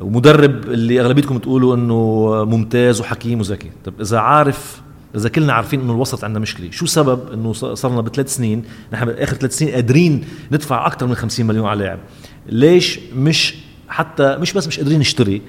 ومدرب 0.00 0.64
اللي 0.64 1.00
أغلبيتكم 1.00 1.38
تقولوا 1.38 1.74
إنه 1.76 2.28
ممتاز 2.44 3.00
وحكيم 3.00 3.40
وذكي. 3.40 3.70
طب 3.84 4.00
إذا 4.00 4.18
عارف 4.18 4.80
إذا 5.16 5.28
كلنا 5.28 5.52
عارفين 5.52 5.80
إنه 5.80 5.92
الوسط 5.92 6.24
عندنا 6.24 6.40
مشكله 6.40 6.70
شو 6.70 6.86
سبب 6.86 7.32
إنه 7.32 7.52
صرنا 7.52 8.00
بثلاث 8.00 8.34
سنين 8.34 8.62
نحن 8.92 9.04
باخر 9.06 9.36
ثلاث 9.36 9.58
سنين 9.58 9.74
قادرين 9.74 10.24
ندفع 10.52 10.86
أكثر 10.86 11.06
من 11.06 11.14
50 11.14 11.46
مليون 11.46 11.66
على 11.66 11.84
لاعب؟ 11.84 11.98
ليش 12.46 13.00
مش 13.16 13.54
حتى 13.88 14.36
مش 14.36 14.52
بس 14.52 14.66
مش 14.66 14.78
قادرين 14.78 14.98
نشتري 15.00 15.42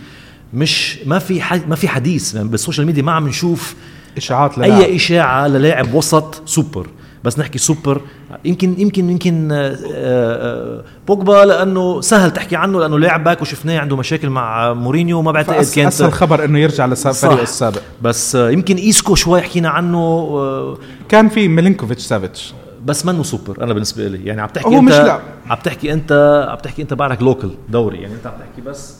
مش 0.53 0.99
ما 1.05 1.19
في 1.19 1.41
ما 1.67 1.75
في 1.75 1.88
حديث 1.88 2.36
يعني 2.36 2.47
بال 2.49 2.59
social 2.59 2.86
media 2.88 3.03
ما 3.03 3.12
عم 3.12 3.27
نشوف 3.27 3.75
إشاعات 4.17 4.58
للاعب. 4.58 4.82
أي 4.82 4.95
إشاعة 4.95 5.47
للاعب 5.47 5.93
وسط 5.93 6.41
سوبر. 6.45 6.88
بس 7.23 7.39
نحكي 7.39 7.58
سوبر 7.58 8.02
يمكن 8.45 8.80
يمكن 8.80 9.10
يمكن 9.10 9.52
آه، 9.52 9.78
آه، 9.93 10.84
بوجبا 11.08 11.45
لأنه 11.45 12.02
سهل 12.02 12.32
تحكي 12.32 12.56
عنه 12.56 12.80
لأنه 12.80 12.99
لاعبك 12.99 13.41
وشفناه 13.41 13.80
عنده 13.80 13.97
مشاكل 13.97 14.30
مع 14.30 14.73
مورينيو 14.73 15.21
ما 15.21 15.32
بعتقد 15.32 15.65
كانت 15.65 15.88
أسهل 15.88 16.12
خبر 16.12 16.45
إنه 16.45 16.60
يرجع 16.60 16.86
لفريقه 16.86 17.43
السابق. 17.43 17.82
بس 18.02 18.36
آه، 18.36 18.49
يمكن 18.49 18.76
إيسكو 18.76 19.15
شوي 19.15 19.41
حكينا 19.41 19.69
عنه 19.69 20.78
كان 21.10 21.30
في 21.30 21.47
ميلينكوفيتش 21.47 22.02
سافيتش. 22.02 22.54
بس 22.86 23.06
منه 23.06 23.23
سوبر 23.23 23.63
أنا 23.63 23.73
بالنسبة 23.73 24.08
لي. 24.08 24.26
يعني 24.26 24.41
عم 24.41 24.47
تحكي 24.49 24.67
هو 24.67 24.80
انت 24.80 24.89
مش 24.89 24.93
لا. 24.93 25.19
عم 25.49 25.58
تحكي 25.63 25.93
انت 25.93 26.45
عم 26.49 26.58
تحكي 26.58 26.82
أنت 26.82 26.93
بعدك 26.93 27.21
local 27.21 27.49
دوري. 27.69 27.97
يعني 28.02 28.13
أنت 28.13 28.28
عم 28.28 28.34
تحكي 28.34 28.62
بس 28.69 28.95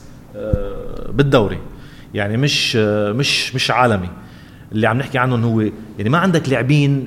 بالدوري. 1.08 1.58
يعني 2.14 2.36
مش 2.36 2.76
مش 2.76 3.54
مش 3.54 3.70
عالمي. 3.70 4.08
اللي 4.74 4.86
عم 4.86 4.98
نحكي 4.98 5.18
عنهم 5.18 5.44
هو 5.44 5.60
يعني 5.98 6.10
ما 6.10 6.18
عندك 6.18 6.48
لاعبين 6.48 7.04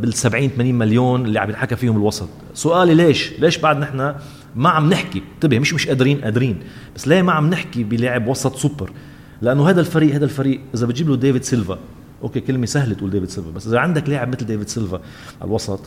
بال 0.00 0.14
70 0.14 0.48
80 0.48 0.74
مليون 0.74 1.24
اللي 1.26 1.38
عم 1.38 1.48
ينحكى 1.50 1.76
فيهم 1.76 1.96
الوسط. 1.96 2.28
سؤالي 2.54 2.94
ليش؟ 2.94 3.32
ليش 3.38 3.58
بعد 3.58 3.78
نحن 3.78 4.14
ما 4.56 4.68
عم 4.68 4.90
نحكي؟ 4.90 5.22
انتبه 5.34 5.58
مش 5.58 5.74
مش 5.74 5.88
قادرين 5.88 6.20
قادرين. 6.20 6.58
بس 6.96 7.08
ليه 7.08 7.22
ما 7.22 7.32
عم 7.32 7.50
نحكي 7.50 7.84
بلاعب 7.84 8.26
وسط 8.28 8.56
سوبر؟ 8.56 8.90
لأنه 9.42 9.68
هذا 9.68 9.80
الفريق 9.80 10.14
هذا 10.14 10.24
الفريق 10.24 10.60
إذا 10.74 10.86
بتجيب 10.86 11.08
له 11.08 11.16
ديفيد 11.16 11.42
سيلفا 11.42 11.78
okay 12.22 12.40
كلمة 12.40 12.66
سهلة 12.66 12.94
تقول 12.94 13.10
ديفيد 13.10 13.28
سيلفا 13.28 13.50
بس 13.50 13.66
إذا 13.66 13.78
عندك 13.78 14.08
لاعب 14.08 14.28
مثل 14.28 14.46
ديفيد 14.46 14.68
سيلفا 14.68 15.00
على 15.40 15.48
الوسط 15.48 15.80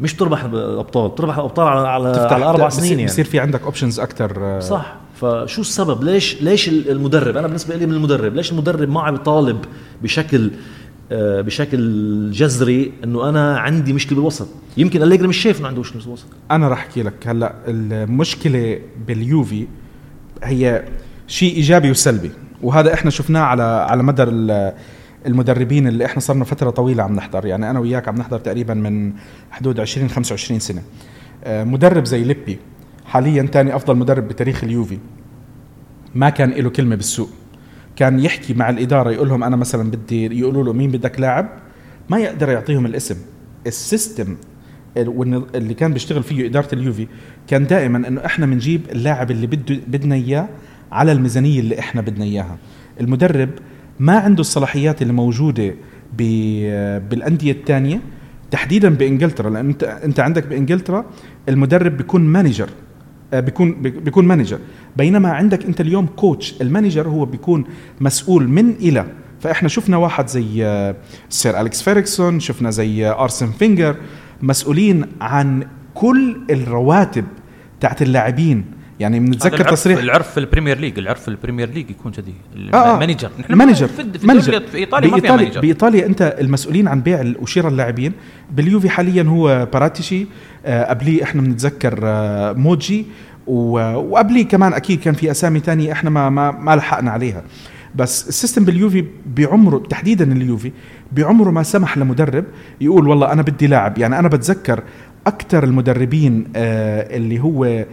مش 0.00 0.14
تربح 0.14 0.44
الأبطال 0.44 1.14
تربح 1.14 1.38
الأبطال 1.38 1.66
على 1.66 1.88
على, 1.88 2.08
على 2.08 2.44
أربع 2.44 2.68
سنين 2.68 2.92
يعني. 2.92 3.04
بصير 3.04 3.24
في 3.24 3.40
عندك 3.40 3.62
options 3.62 4.00
أكثر 4.00 4.60
صح. 4.60 4.96
فشو 5.20 5.60
السبب؟ 5.60 6.04
ليش 6.04 6.42
ليش 6.42 6.68
المدرب 6.68 7.36
أنا 7.36 7.46
بالنسبة 7.46 7.76
لي 7.76 7.86
من 7.86 7.94
المدرب 7.94 8.34
ليش 8.34 8.52
المدرب 8.52 8.88
ما 8.88 9.00
عم 9.02 9.14
يطالب 9.14 9.64
بشكل 10.02 10.50
آه، 11.12 11.40
بشكل 11.40 12.30
جذري 12.30 12.92
إنه 13.04 13.28
أنا 13.28 13.58
عندي 13.58 13.92
مشكلة 13.92 14.18
بالوسط؟ 14.18 14.48
يمكن 14.76 15.02
أليجري 15.02 15.28
مش 15.28 15.36
شايف 15.36 15.60
إنه 15.60 15.68
عنده 15.68 15.80
مشكلة 15.80 16.02
بالوسط. 16.02 16.26
أنا 16.50 16.68
راح 16.68 16.78
أحكي 16.78 17.02
لك 17.02 17.28
هلأ 17.28 17.54
المشكلة 17.68 18.80
باليوفي 19.06 19.66
هي 20.44 20.84
شيء 21.26 21.56
إيجابي 21.56 21.90
وسلبي 21.90 22.30
وهذا 22.62 22.94
إحنا 22.94 23.10
شفناه 23.10 23.40
على 23.40 23.62
على 23.62 24.02
مدى 24.02 24.22
المدربين 25.26 25.88
اللي 25.88 26.04
إحنا 26.04 26.20
صرنا 26.20 26.44
فترة 26.44 26.70
طويلة 26.70 27.02
عم 27.02 27.14
نحضر 27.14 27.46
يعني 27.46 27.70
أنا 27.70 27.78
وياك 27.78 28.08
عم 28.08 28.16
نحضر 28.16 28.38
تقريبا 28.38 28.74
من 28.74 29.12
حدود 29.50 29.80
20 29.80 30.08
25 30.08 30.60
سنة. 30.60 30.82
آه، 31.44 31.64
مدرب 31.64 32.04
زي 32.04 32.24
ليبي 32.24 32.58
حاليا 33.08 33.42
ثاني 33.42 33.76
أفضل 33.76 33.96
مدرب 33.96 34.28
بتاريخ 34.28 34.64
اليوفي. 34.64 34.98
ما 36.14 36.30
كان 36.30 36.50
له 36.50 36.70
كلمة 36.70 36.96
بالسوق. 36.96 37.30
كان 37.96 38.20
يحكي 38.20 38.54
مع 38.54 38.70
الإدارة 38.70 39.10
يقول 39.10 39.28
لهم 39.28 39.44
أنا 39.44 39.56
مثلا 39.56 39.90
بدي 39.90 40.38
يقولوا 40.38 40.64
له 40.64 40.72
مين 40.72 40.90
بدك 40.90 41.20
لاعب؟ 41.20 41.48
ما 42.10 42.18
يقدر 42.18 42.48
يعطيهم 42.48 42.86
الاسم. 42.86 43.16
السيستم 43.66 44.36
اللي 44.96 45.74
كان 45.74 45.92
بيشتغل 45.92 46.22
فيه 46.22 46.46
إدارة 46.46 46.74
اليوفي 46.74 47.06
كان 47.46 47.66
دائما 47.66 48.08
إنه 48.08 48.26
إحنا 48.26 48.46
بنجيب 48.46 48.80
اللاعب 48.92 49.30
اللي 49.30 49.46
بده 49.46 49.76
بدنا 49.86 50.14
إياه 50.14 50.48
على 50.92 51.12
الميزانية 51.12 51.60
اللي 51.60 51.78
إحنا 51.78 52.00
بدنا 52.00 52.24
إياها. 52.24 52.58
المدرب 53.00 53.50
ما 54.00 54.18
عنده 54.18 54.40
الصلاحيات 54.40 55.02
اللي 55.02 55.12
موجودة 55.12 55.74
بالأندية 57.10 57.52
الثانية 57.52 58.00
تحديدا 58.50 58.88
بإنجلترا 58.88 59.50
لأن 59.50 59.68
انت 59.68 59.84
أنت 59.84 60.20
عندك 60.20 60.46
بإنجلترا 60.46 61.04
المدرب 61.48 61.96
بيكون 61.96 62.20
manager. 62.20 62.70
بيكون 63.32 63.82
بيكون 63.82 64.24
manager 64.24 64.58
بينما 64.96 65.32
عندك 65.32 65.64
انت 65.64 65.80
اليوم 65.80 66.06
coach 66.06 66.54
ال 66.60 66.66
manager 66.66 67.08
هو 67.08 67.24
بيكون 67.24 67.64
مسؤول 68.00 68.48
من 68.48 68.70
إلى. 68.70 69.06
فإحنا 69.40 69.68
شفنا 69.68 69.96
واحد 69.96 70.28
زي 70.28 70.64
آه، 70.64 70.96
سير 71.28 71.60
أليكس 71.60 71.82
فيرغسون 71.82 72.40
شفنا 72.40 72.70
زي 72.70 73.06
آه، 73.06 73.22
أرسين 73.22 73.50
فينجر 73.50 73.96
مسؤولين 74.42 75.04
عن 75.20 75.66
كل 75.94 76.36
الرواتب 76.50 77.24
تاعت 77.80 78.02
اللاعبين. 78.02 78.64
يعني 79.00 79.20
بنتذكر 79.20 79.70
تصريح 79.70 79.98
العرف 79.98 80.30
في 80.30 80.40
البريمير 80.40 80.78
ليج 80.78 80.98
العرف 80.98 81.22
في 81.22 81.28
البريمير 81.28 81.70
ليج 81.70 81.90
يكون 81.90 82.12
كذي. 82.12 82.34
آه 82.74 82.94
ال 82.94 82.99
manager 82.99 83.30
نحن 83.40 83.54
manager 83.54 83.86
في, 83.86 84.18
في, 84.18 84.26
manager. 84.26 84.60
في 84.60 84.78
إيطاليا 84.78 85.10
ما 85.10 85.20
فيها 85.20 85.36
manager 85.36 85.60
بإيطاليا 85.60 86.06
أنت 86.06 86.36
المسؤولين 86.40 86.88
عن 86.88 87.00
بيع 87.00 87.32
وشراء 87.40 87.68
اللاعبين. 87.68 88.12
باليوفي 88.50 88.90
حاليا 88.90 89.22
هو 89.22 89.68
باراتيتشي 89.72 90.26
آه 90.66 90.84
قبليه 90.84 91.22
إحنا 91.22 91.42
بنتذكر 91.42 91.98
آه 92.02 92.52
موجي. 92.52 93.06
وقبليه 93.46 94.48
كمان 94.48 94.72
أكيد 94.72 95.00
كان 95.00 95.14
في 95.14 95.30
أسامي 95.30 95.60
تانية 95.60 95.92
إحنا 95.92 96.10
ما 96.10 96.30
ما, 96.30 96.50
ما 96.50 96.76
لحقنا 96.76 97.10
عليها. 97.10 97.42
بس 97.94 98.28
ال 98.28 98.33
system 98.33 98.64
باليوفي 98.64 99.04
بعمره 99.26 99.78
تحديدا 99.78 100.32
اليوفي 100.32 100.72
بعمره 101.12 101.50
ما 101.50 101.62
سمح 101.62 101.98
لمدرب 101.98 102.44
يقول 102.80 103.08
والله 103.08 103.32
أنا 103.32 103.42
بدي 103.42 103.66
لاعب. 103.66 103.98
يعني 103.98 104.18
أنا 104.18 104.28
بتذكر 104.28 104.82
أكثر 105.26 105.64
المدربين 105.64 106.44
آه 106.56 107.16
اللي 107.16 107.40
هو 107.40 107.84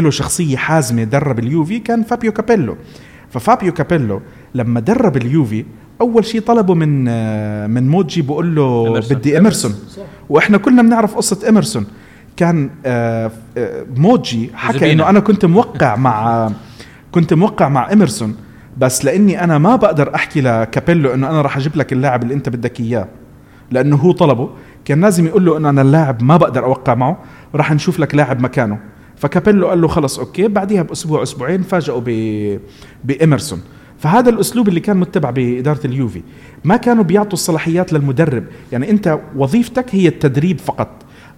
له 0.00 0.10
شخصية 0.10 0.56
حازمة 0.56 1.04
درب 1.04 1.38
اليوفي 1.38 1.78
كان 1.78 2.02
فابيو 2.02 2.32
كابيلو. 2.32 2.76
ففابيو 3.30 3.72
كابيلو 3.72 4.22
لما 4.54 4.80
درب 4.80 5.16
اليوفي 5.16 5.64
أول 6.00 6.24
شيء 6.24 6.40
طلبه 6.40 6.74
من 6.74 7.04
من 7.70 7.88
موجي 7.88 8.22
بقول 8.22 8.54
له 8.54 8.88
إمرسون. 8.88 9.16
بدي 9.16 9.38
إمرسون 9.38 9.74
وإحنا 10.28 10.58
كلنا 10.58 10.82
بنعرف 10.82 11.14
قصة 11.14 11.48
اميرسون 11.48 11.86
كان 12.36 12.70
آه, 12.86 13.30
آه، 13.56 13.86
موجي 13.96 14.50
حكى 14.54 14.92
إنه 14.92 15.08
أنا 15.08 15.20
كنت 15.20 15.44
موقع 15.44 15.96
مع 16.06 16.50
كنت 17.12 17.34
موقع 17.34 17.68
مع 17.68 17.92
اميرسون 17.92 18.36
بس 18.78 19.04
لإني 19.04 19.44
أنا 19.44 19.58
ما 19.58 19.76
بقدر 19.76 20.14
أحكي 20.14 20.40
لكابيلو 20.40 21.14
إنه 21.14 21.30
أنا 21.30 21.42
راح 21.42 21.56
أجيب 21.56 21.76
لك 21.76 21.92
اللاعب 21.92 22.22
اللي 22.22 22.34
أنت 22.34 22.48
بدك 22.48 22.80
إياه. 22.80 23.08
لأنه 23.70 23.96
هو 23.96 24.12
طلبه. 24.12 24.50
كان 24.84 25.00
لازم 25.00 25.26
يقول 25.26 25.44
له 25.44 25.56
إنه 25.56 25.68
أنا 25.70 25.82
اللاعب 25.82 26.22
ما 26.22 26.36
بقدر 26.36 26.64
أوقع 26.64 26.94
معه. 26.94 27.18
راح 27.54 27.72
نشوف 27.72 28.00
لك 28.00 28.14
لاعب 28.14 28.40
مكانه. 28.40 28.78
فكابيلو 29.24 29.68
قال 29.68 29.80
له 29.80 29.88
خلص 29.88 30.18
okay. 30.18 30.48
بعديها 30.48 30.82
بأسبوع 30.82 31.22
أسبوعين 31.22 31.62
فاجئوا 31.62 32.00
باميرسون 33.04 33.60
فهذا 33.98 34.30
الأسلوب 34.30 34.68
اللي 34.68 34.80
كان 34.80 34.96
متبع 34.96 35.30
بإدارة 35.30 35.80
اليوفي. 35.84 36.22
ما 36.64 36.76
كانوا 36.76 37.04
بيعطوا 37.04 37.32
الصلاحيات 37.32 37.92
للمدرب. 37.92 38.44
يعني 38.72 38.90
أنت 38.90 39.18
وظيفتك 39.36 39.94
هي 39.94 40.08
التدريب 40.08 40.58
فقط. 40.58 40.88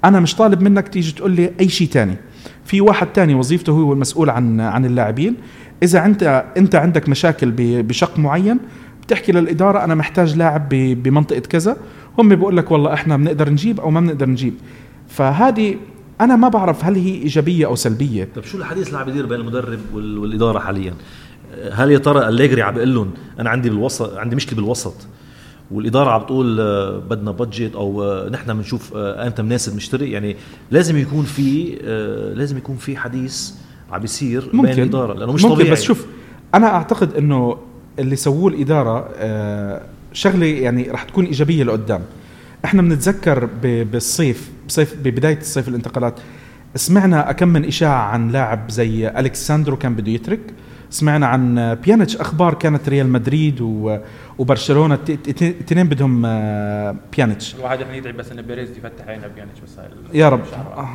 أنا 0.04 0.20
مش 0.20 0.34
طالب 0.34 0.62
منك 0.62 0.88
تيجي 0.88 1.12
تقول 1.12 1.30
لي 1.30 1.52
أي 1.60 1.68
شيء 1.68 1.88
تاني. 1.88 2.16
في 2.64 2.80
واحد 2.80 3.06
تاني 3.06 3.34
وظيفته 3.34 3.70
هو 3.70 3.92
المسؤول 3.92 4.30
عن 4.30 4.60
عن 4.60 4.84
اللاعبين. 4.84 5.36
إذا 5.82 6.04
أنت 6.04 6.44
أنت 6.56 6.74
عندك 6.74 7.08
مشاكل 7.08 7.52
بشق 7.82 8.18
معين 8.18 8.58
بتحكي 9.02 9.32
للإدارة 9.32 9.84
أنا 9.84 9.94
محتاج 9.94 10.36
لاعب 10.36 10.68
بمنطقة 10.72 11.40
كذا. 11.40 11.76
هم 12.18 12.28
بيقول 12.28 12.56
لك 12.56 12.70
والله 12.70 12.94
إحنا 12.94 13.16
بنقدر 13.16 13.50
نجيب 13.50 13.80
أو 13.80 13.90
ما 13.90 14.00
بنقدر 14.00 14.28
نجيب. 14.28 14.54
فهذه 15.08 15.76
أنا 16.20 16.36
ما 16.36 16.48
بعرف 16.48 16.84
هل 16.84 16.94
هي 16.94 17.14
إيجابية 17.14 17.66
أو 17.66 17.74
سلبية. 17.74 18.28
طيب 18.34 18.44
شو 18.44 18.58
الحديث 18.58 18.86
اللي 18.86 18.98
عم 18.98 19.08
يدير 19.08 19.26
بين 19.26 19.40
المدرب 19.40 19.80
والإدارة 19.94 20.58
حاليا؟ 20.58 20.94
هل 21.72 21.90
يا 21.90 21.98
ترى 21.98 22.28
أليجري 22.28 22.62
عم 22.62 22.74
بيقول 22.74 22.94
لهم 22.94 23.10
أنا 23.38 23.50
عندي 23.50 23.70
بالوسط 23.70 24.16
عندي 24.16 24.36
مشكلة 24.36 24.56
بالوسط 24.56 24.94
والإدارة 25.70 26.10
عم 26.10 26.22
بتقول 26.22 26.60
آه، 26.60 26.98
بدنا 26.98 27.30
بادجت 27.30 27.74
أو 27.74 28.04
آه، 28.04 28.28
نحن 28.28 28.54
بنشوف 28.54 28.96
آه، 28.96 29.26
إمتى 29.26 29.42
مناسب 29.42 29.76
نشتري 29.76 30.10
يعني 30.10 30.36
لازم 30.70 30.98
يكون 30.98 31.24
في 31.24 31.78
لازم 32.36 32.56
يكون 32.56 32.76
في 32.76 32.96
حديث 32.96 33.50
عم 33.92 34.00
بيصير 34.00 34.50
بين 34.52 34.64
الإدارة 34.66 35.14
لأنه 35.14 35.32
مش 35.32 35.44
ممكن 35.44 35.54
طبيعي. 35.54 35.70
بس 35.70 35.82
شوف 35.82 36.06
أنا 36.54 36.66
أعتقد 36.66 37.14
إنه 37.14 37.58
اللي 37.98 38.16
سووه 38.16 38.52
الإدارة 38.52 39.08
شغلة 40.12 40.46
يعني 40.46 40.90
راح 40.90 41.02
تكون 41.02 41.24
إيجابية 41.24 41.64
لقدام. 41.64 42.02
إحنا 42.64 42.82
بنتذكر 42.82 43.48
بالصيف 43.62 44.50
بصيف 44.68 44.94
ببداية 45.04 45.38
الصيف 45.38 45.68
الانتقالات 45.68 46.20
سمعنا 46.74 47.32
كم 47.32 47.48
من 47.48 47.64
إشاعة 47.64 48.02
عن 48.08 48.28
لاعب 48.28 48.70
زي 48.70 49.08
أليكس 49.08 49.42
ساندرو 49.42 49.76
كان 49.76 49.94
بده 49.94 50.12
يترك. 50.12 50.40
سمعنا 50.90 51.26
عن 51.26 51.74
بيانيتش 51.84 52.16
أخبار 52.16 52.54
كانت 52.54 52.88
ريال 52.88 53.08
مدريد 53.08 53.60
وبرشلونة 54.38 54.98
اثنين 55.28 55.88
بدهم 55.88 56.22
آه، 56.26 56.96
بيانيتش. 57.16 57.54
الواحد 57.54 57.82
رح 57.82 57.94
يدعي 57.94 58.12
بس 58.12 58.32
إن 58.32 58.42
بيريز 58.42 58.70
يفتح 58.70 59.08
عينه 59.08 59.26
بيانيتش 59.26 59.60
بس 59.60 59.70
يا 60.14 60.28
رب. 60.28 60.40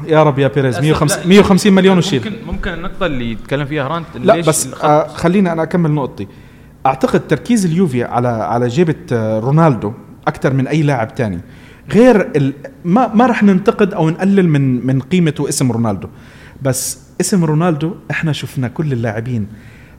يا 0.08 0.24
رب 0.24 0.40
يا 0.40 0.48
بيريز. 0.48 0.80
150 0.80 1.28
150 1.30 1.74
مليون 1.74 1.98
وشيل. 1.98 2.20
ممكن 2.24 2.36
ممكن 2.48 2.74
النقطة 2.74 3.06
اللي 3.06 3.32
يتكلم 3.32 3.66
فيها 3.66 3.88
رانت 3.88 4.08
لا 4.16 4.42
بس 4.42 4.74
آه 4.84 5.08
خليني 5.08 5.52
أنا 5.52 5.64
أكمل 5.64 5.92
نقطتي. 5.92 6.28
أعتقد 6.86 7.28
تركيز 7.28 7.66
اليوفي 7.66 8.04
على 8.04 8.28
على 8.28 8.68
جيبة 8.68 8.96
آه، 9.12 9.40
رونالدو 9.40 9.94
أكثر 10.28 10.54
من 10.54 10.68
أي 10.68 10.82
لاعب 10.82 11.10
ثاني 11.18 11.40
غير 11.94 12.32
ال... 12.36 12.54
ما 12.86 13.14
ما 13.14 13.26
راح 13.26 13.44
ننتقد 13.44 13.94
أو 13.94 14.10
نقلل 14.10 14.50
من 14.50 14.86
من 14.86 15.00
قيمة 15.00 15.34
واسم 15.40 15.72
رونالدو. 15.72 16.08
بس 16.62 17.00
اسم 17.22 17.46
رونالدو 17.46 17.94
إحنا 18.12 18.32
شفنا 18.32 18.68
كل 18.68 18.94
اللاعبين 18.94 19.48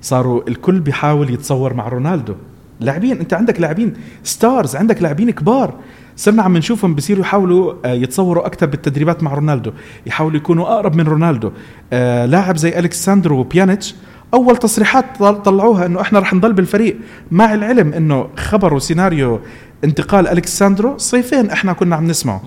صاروا 0.02 0.48
الكل 0.48 0.80
بيحاول 0.80 1.30
يتصور 1.30 1.74
مع 1.74 1.88
رونالدو. 1.88 2.34
لاعبين 2.80 3.18
أنت 3.18 3.34
عندك 3.34 3.60
لاعبين 3.60 3.92
stars 4.24 4.76
عندك 4.76 5.02
لاعبين 5.02 5.30
كبار. 5.30 5.74
صرنا 6.16 6.42
عم 6.42 6.56
نشوفهم 6.56 6.94
بصيروا 6.94 7.22
يحاولوا 7.22 7.74
آه، 7.84 7.92
يتصوروا 7.92 8.46
أكثر 8.46 8.66
بالتدريبات 8.66 9.22
مع 9.22 9.34
رونالدو. 9.34 9.72
يحاولوا 10.06 10.36
يكونوا 10.36 10.66
أقرب 10.66 10.96
من 10.96 11.04
رونالدو. 11.04 11.52
آه 11.92 12.26
لاعب 12.26 12.56
زي 12.56 12.78
أليكس 12.78 13.08
ساندرو 13.08 13.38
وبيانيتش 13.38 13.94
أول 14.34 14.56
تصريحات 14.56 15.22
طلعوها 15.22 15.86
إنه 15.86 16.00
إحنا 16.00 16.18
رح 16.18 16.34
نضل 16.34 16.52
بالفريق. 16.52 16.96
مع 17.30 17.54
العلم 17.54 17.92
إنه 17.92 18.28
خبروا 18.36 18.78
سيناريو 18.78 19.40
انتقال 19.84 20.28
أليكس 20.28 20.63
ساندرو 20.63 20.98
صيفين 20.98 21.50
إحنا 21.50 21.72
كنا 21.72 21.96
عم 21.96 22.06
نسمعه. 22.06 22.42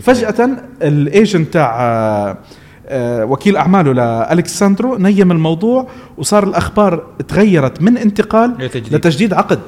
فجأة 0.00 0.50
ال 0.82 0.94
agent 0.94 1.52
تاع 1.52 1.76
آه، 1.80 2.38
آه، 2.86 3.24
وكيل 3.24 3.56
أعماله 3.56 3.92
لأليكس 3.92 4.49
ساندرو 4.49 4.96
نيم 4.96 5.32
الموضوع 5.32 5.88
وصار 6.18 6.44
الأخبار 6.44 7.06
تغيرت 7.28 7.82
من 7.82 7.98
انتقال 7.98 8.54
لتجديد, 8.58 8.94
لتجديد 8.94 9.34
عقد. 9.34 9.60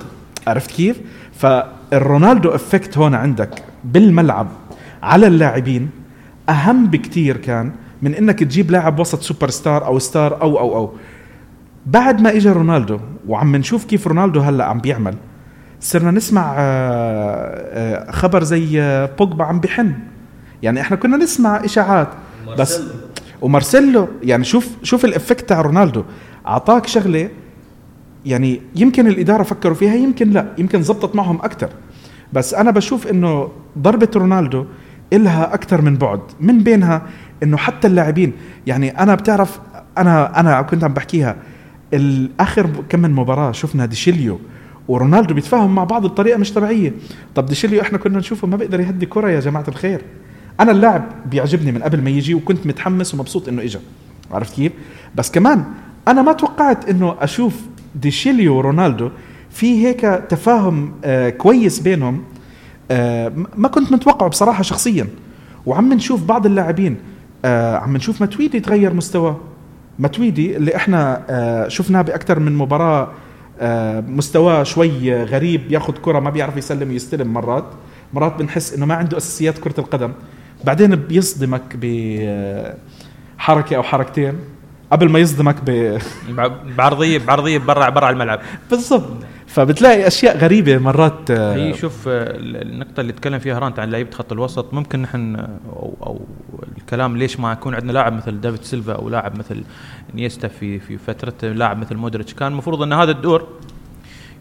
عرفت 0.47 0.71
كيف؟ 0.71 1.01
فال 1.33 1.62
رونالدو 1.62 2.51
effect 2.51 2.99
هون 2.99 3.15
عندك 3.15 3.63
بالملعب 3.85 4.49
على 5.03 5.27
اللاعبين 5.27 5.91
أهم 6.49 6.87
بكتير 6.87 7.37
كان 7.37 7.73
من 8.03 8.15
إنك 8.15 8.39
تجيب 8.39 8.71
لاعب 8.71 8.99
وسط 8.99 9.23
سوبر 9.23 9.51
ستار 9.51 9.87
أو 9.87 9.99
star 9.99 10.43
أو 10.43 10.59
أو 10.59 10.77
أو. 10.77 10.93
بعد 11.87 12.21
ما 12.21 12.31
اجى 12.31 12.49
رونالدو 12.49 12.99
وعم 13.29 13.57
نشوف 13.57 13.85
كيف 13.85 14.07
رونالدو 14.07 14.41
هلأ 14.41 14.65
عم 14.65 14.79
بيعمل 14.79 15.15
صرنا 15.83 16.11
نسمع 16.11 16.55
آه، 16.59 16.59
آه، 16.59 18.11
خبر 18.11 18.43
زي 18.43 18.83
آه، 18.83 19.11
بوجبا 19.19 19.45
عم 19.45 19.61
بحن. 19.61 19.93
يعني 20.63 20.81
إحنا 20.81 20.97
كنا 20.97 21.17
نسمع 21.17 21.65
إشاعات. 21.65 22.09
بس 22.59 22.83
ومارسيلو. 23.41 24.09
يعني 24.23 24.45
شوف 24.45 24.69
شوف 24.83 25.05
الإفكت 25.05 25.49
تاع 25.49 25.61
رونالدو. 25.61 26.05
أعطاك 26.47 26.87
شغلة 26.87 27.29
يعني 28.27 28.63
يمكن 28.77 29.07
الإدارة 29.07 29.43
فكروا 29.43 29.75
فيها 29.75 29.95
يمكن 29.95 30.31
لا. 30.31 30.47
يمكن 30.59 30.83
زبطت 30.83 31.17
معهم 31.17 31.37
أكثر 31.37 31.69
بس 32.33 32.55
أنا 32.55 32.71
بشوف 32.71 33.07
إنه 33.07 33.49
ضربة 33.79 34.09
رونالدو 34.17 34.67
إلها 35.13 35.55
أكثر 35.55 35.81
من 35.81 35.97
بعد. 35.97 36.21
من 36.41 36.59
بينها 36.59 37.03
إنه 37.43 37.57
حتى 37.57 37.89
اللاعبين 37.89 38.33
يعني 38.67 38.91
أنا 39.03 39.15
بتعرف 39.15 39.61
أنا 39.99 40.41
أنا 40.41 40.63
كنت 40.63 40.85
عم 40.85 40.95
بحكيها 40.95 41.37
الآخر 41.95 42.71
كم 42.89 43.01
من 43.01 43.11
مباراة 43.11 43.53
شفنا 43.53 43.87
ديشيليو 43.87 44.39
ورونالدو 44.89 45.35
بيتفاهم 45.35 45.75
مع 45.75 45.85
بعض 45.85 46.07
بطريقة 46.07 46.39
مش 46.39 46.53
طبيعية. 46.53 46.93
طب 47.35 47.47
ديشيليو 47.47 47.81
إحنا 47.81 47.99
كنا 47.99 48.19
نشوفه 48.19 48.49
ما 48.49 48.57
بيقدر 48.57 48.81
يهدي 48.81 49.07
كرة 49.07 49.31
يا 49.31 49.41
جماعة 49.41 49.65
الخير. 49.69 50.03
أنا 50.61 50.71
اللاعب 50.73 51.05
بيعجبني 51.31 51.73
من 51.73 51.83
قبل 51.83 52.03
ما 52.03 52.11
يجي 52.11 52.35
وكنت 52.35 52.67
متحمس 52.67 53.15
ومبسوط 53.15 53.49
إنه 53.49 53.63
اجى 53.63 53.79
عرفت 54.31 54.55
كيف؟ 54.55 54.73
بس 55.15 55.31
كمان 55.31 55.65
أنا 56.09 56.23
ما 56.23 56.33
توقعت 56.33 56.89
إنه 56.89 57.17
أشوف 57.21 57.61
ديشيليو 57.95 58.57
ورونالدو 58.57 59.11
في 59.51 59.87
هيك 59.87 60.01
تفاهم 60.29 60.93
آه 61.05 61.31
كويس 61.31 61.81
بينهم. 61.81 62.23
آه 62.91 63.33
ما 63.57 63.69
كنت 63.69 63.93
متوقعه 63.93 64.29
بصراحة 64.29 64.63
شخصيا. 64.63 65.07
وعم 65.67 65.93
نشوف 65.93 66.25
بعض 66.25 66.47
اللاعبين 66.47 66.97
آه 67.45 67.77
عم 67.77 67.97
نشوف 67.97 68.23
متويدي 68.23 68.61
تغير 68.61 68.95
مستواه 68.95 69.41
متويدي 69.99 70.57
اللي 70.57 70.77
إحنا 70.77 71.23
آه 71.31 71.69
شفناه 71.69 72.03
بأكثر 72.03 72.39
من 72.39 72.57
مباراة 72.57 73.09
مستواه 74.09 74.63
شوي 74.63 75.25
غريب 75.25 75.73
ياخذ 75.73 75.93
كرة 75.93 76.21
ما 76.21 76.31
بيعرف 76.31 76.57
يسلم 76.57 76.89
ويستلم 76.89 77.33
مرات. 77.33 77.65
مرات 78.13 78.39
بنحس 78.39 78.75
إنه 78.75 78.87
ما 78.87 78.95
عنده 78.95 79.17
أساسيات 79.17 79.59
كرة 79.59 79.75
القدم. 79.79 80.13
بعدين 80.65 80.97
بيصدمك 80.97 81.77
بحركه 83.39 83.77
أو 83.77 83.83
حركتين 83.83 84.35
قبل 84.93 85.09
ما 85.09 85.19
يصدمك 85.19 85.57
ب 85.67 85.99
بعرضيه 86.77 87.19
بعرضية 87.19 87.59
برا 87.59 87.89
برا 87.89 88.11
الملعب. 88.11 88.41
بالضبط. 88.71 89.17
فبتلاقي 89.53 90.07
أشياء 90.07 90.39
غريبة 90.39 90.79
مرات 90.79 91.31
آه، 91.31 91.55
هي 91.55 91.75
شوف 91.75 92.09
آه، 92.09 92.37
النقطة 92.37 93.01
اللي 93.01 93.13
تكلم 93.13 93.39
فيها 93.39 93.59
رانت 93.59 93.79
عن 93.79 93.91
لعيبة 93.91 94.11
خط 94.11 94.33
الوسط 94.33 94.75
ممكن 94.75 95.03
نحن 95.03 95.37
أو 95.37 95.95
أو 96.03 96.21
الكلام 96.79 97.17
ليش 97.17 97.41
ما 97.41 97.53
يكون 97.53 97.75
عندنا 97.75 97.93
لاعب 97.93 98.13
مثل 98.13 98.41
دافيد 98.41 98.63
سيلفا 98.63 98.93
أو 98.93 99.09
لاعب 99.09 99.39
مثل 99.39 99.63
إنييستا 100.15 100.49
في 100.49 100.79
في 100.79 100.99
فترة 100.99 101.49
لاعب 101.49 101.79
مثل 101.79 101.97
مودريتش. 101.97 102.35
كان 102.35 102.53
المفروض 102.53 102.83
إن 102.83 102.93
هذا 102.93 103.11
الدور 103.11 103.49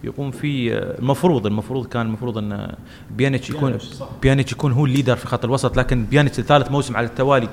يقوم 0.04 0.32
فيه 0.32 0.74
آه، 0.74 1.00
المفروض 1.00 1.46
المفروض 1.46 1.88
كان 1.88 2.06
المفروض 2.06 2.38
إن 2.38 2.76
بيانيتش 3.12 3.50
يكون 3.50 3.78
بيانيتش 4.22 4.52
يكون 4.52 4.72
هو 4.72 4.86
ال 4.86 4.90
leader 4.90 5.16
في 5.16 5.28
خط 5.28 5.46
الوسط 5.46 5.78
لكن 5.78 6.06
بيانيتش 6.06 6.42
ثالث 6.42 6.72
موسم 6.72 6.98
على 6.98 7.08
التوالي 7.08 7.50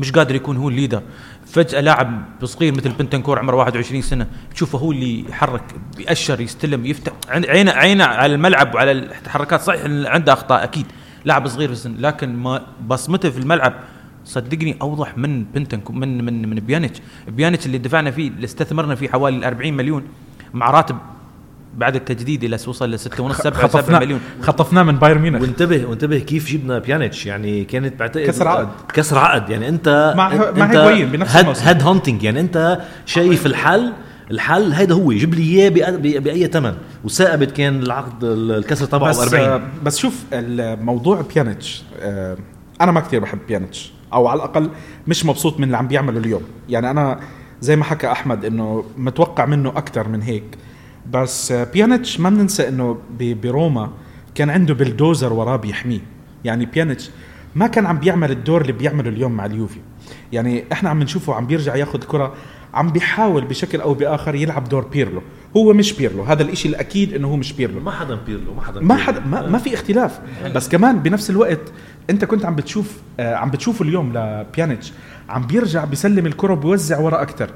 مش 0.00 0.12
قادر 0.12 0.34
يكون 0.34 0.56
هو 0.56 0.68
ال 0.68 0.72
leader. 0.72 1.02
فجأة 1.46 1.80
لاعب 1.80 2.22
صغير 2.44 2.72
مثل 2.74 2.88
بنتنكور 2.90 3.38
عمره 3.38 3.56
21 3.56 4.02
سنة 4.02 4.26
تشوفه 4.54 4.78
هو 4.78 4.92
اللي 4.92 5.24
يحرك 5.28 5.62
بيأشر 5.96 6.40
يستلم 6.40 6.86
يفتح 6.86 7.12
عينه 7.28 7.72
عينه 7.72 8.04
على 8.04 8.34
الملعب 8.34 8.74
وعلى 8.74 8.92
التحركات 8.92 9.60
صحيح 9.60 9.80
عنده 9.84 10.32
أخطاء 10.32 10.64
أكيد 10.64 10.86
لاعب 11.24 11.48
صغير 11.48 11.68
في 11.68 11.72
السن 11.74 11.94
لكن 11.98 12.36
ما 12.36 12.66
بصمته 12.86 13.30
في 13.30 13.38
الملعب 13.38 13.74
صدقني 14.24 14.76
أوضح 14.82 15.18
من 15.18 15.44
بنتنكور 15.44 15.92
من 15.92 16.24
من 16.24 16.48
من 16.48 16.56
بيانيتش. 16.56 17.00
بيانيتش 17.28 17.66
اللي 17.66 17.78
دفعنا 17.78 18.10
فيه 18.10 18.28
اللي 18.28 18.44
استثمرنا 18.44 18.94
فيه 18.94 19.08
حوالي 19.08 19.46
40 19.48 19.72
مليون 19.72 20.02
مع 20.54 20.70
راتب 20.70 20.96
بعد 21.76 21.96
التجديد 21.96 22.44
إلى 22.44 22.54
وصل 22.66 22.90
ل 22.90 22.98
6 22.98 23.22
ونص 23.22 23.36
7 23.36 23.68
7 23.68 23.98
مليون. 23.98 24.20
خطفناه 24.42 24.82
من 24.82 24.96
بايرن 24.98 25.20
ميونخ. 25.20 25.40
وانتبه 25.42 25.86
وانتبه 25.86 26.18
كيف 26.18 26.50
جبنا 26.52 26.78
بيانيتش. 26.78 27.26
يعني 27.26 27.64
كانت 27.64 28.00
بعتقد 28.00 28.26
كسر 28.26 28.48
عقد. 28.48 28.68
كسر 28.94 29.18
عقد. 29.18 29.50
يعني 29.50 29.68
أنت 29.68 30.14
مع 30.16 30.28
مع 30.34 30.48
أنت 30.66 30.76
هيجوين 30.76 31.10
بنفس 31.10 31.30
هيد, 31.36 31.40
الموسم 31.40 31.64
هيد 31.64 31.82
هانتنج 31.82 32.22
يعني 32.22 32.40
أنت 32.40 32.80
شايف 33.06 33.46
الحل؟ 33.46 33.92
الحل 34.30 34.72
هيدا 34.72 34.94
هو. 34.94 35.12
جيب 35.12 35.34
لي 35.34 35.42
إياه 35.42 35.70
بأ- 35.70 35.88
بأ- 35.94 36.20
بأي 36.20 36.46
ثمن 36.46 36.74
وثائبت 37.04 37.50
كان 37.50 37.82
العقد 37.82 38.24
الكسر 38.24 38.86
تبعه 38.86 39.10
بس 39.10 39.18
40 39.18 39.44
آه، 39.48 39.60
بس 39.84 39.98
شوف 39.98 40.24
الموضوع 40.32 41.20
بيانيتش. 41.34 41.82
آه، 42.00 42.36
أنا 42.80 42.92
ما 42.92 43.00
كثير 43.00 43.20
بحب 43.20 43.38
بيانيتش. 43.48 43.92
أو 44.12 44.26
على 44.28 44.36
الأقل 44.38 44.70
مش 45.06 45.26
مبسوط 45.26 45.58
من 45.58 45.64
اللي 45.64 45.76
عم 45.76 45.88
بيعمله 45.88 46.18
اليوم. 46.18 46.42
يعني 46.68 46.90
أنا 46.90 47.20
زي 47.60 47.76
ما 47.76 47.84
حكى 47.84 48.12
أحمد 48.12 48.44
إنه 48.44 48.84
متوقع 48.98 49.46
منه 49.46 49.68
أكثر 49.68 50.08
من 50.08 50.22
هيك. 50.22 50.44
بس 51.12 51.52
بيانيتش 51.52 52.20
ما 52.20 52.30
بننسى 52.30 52.68
إنه 52.68 52.98
بروما 53.20 53.90
كان 54.34 54.50
عنده 54.50 54.74
بلدوزر 54.74 55.32
وراه 55.32 55.56
بيحميه. 55.56 56.00
يعني 56.44 56.66
بيانيتش 56.66 57.10
ما 57.54 57.66
كان 57.66 57.86
عم 57.86 57.98
بيعمل 57.98 58.30
الدور 58.30 58.60
اللي 58.60 58.72
بيعمله 58.72 59.08
اليوم 59.08 59.32
مع 59.32 59.46
اليوفي. 59.46 59.80
يعني 60.32 60.64
إحنا 60.72 60.90
عم 60.90 61.02
نشوفه 61.02 61.34
عم 61.34 61.46
بيرجع 61.46 61.76
ياخذ 61.76 61.98
كرة 61.98 62.34
عم 62.74 62.90
بيحاول 62.90 63.44
بشكل 63.44 63.80
أو 63.80 63.94
بآخر 63.94 64.34
يلعب 64.34 64.68
دور 64.68 64.84
بيرلو. 64.84 65.22
هو 65.56 65.72
مش 65.72 65.92
بيرلو 65.92 66.22
هذا 66.22 66.42
الإشي 66.42 66.68
الأكيد 66.68 67.14
إنه 67.14 67.28
هو 67.28 67.36
مش 67.36 67.52
بيرلو. 67.52 67.80
ما 67.80 67.90
حدا 67.90 68.14
بيرلو 68.14 68.54
ما 68.54 68.62
حدا 68.62 68.80
ما 68.80 68.94
بيرلو. 68.94 69.06
حد 69.06 69.26
ما, 69.26 69.46
ما 69.46 69.58
في 69.58 69.74
اختلاف. 69.74 70.20
بس 70.54 70.68
كمان 70.68 70.98
بنفس 70.98 71.30
الوقت 71.30 71.60
أنت 72.10 72.24
كنت 72.24 72.44
عم 72.44 72.54
بتشوف 72.54 72.96
آه 73.20 73.34
عم 73.34 73.50
بتشوفه 73.50 73.84
اليوم 73.84 74.12
لبيانيتش. 74.12 74.92
عم 75.28 75.46
بيرجع 75.46 75.84
بيسلم 75.84 76.26
الكرة 76.26 76.54
بيوزع 76.54 76.98
ورا 76.98 77.22
أكثر 77.22 77.50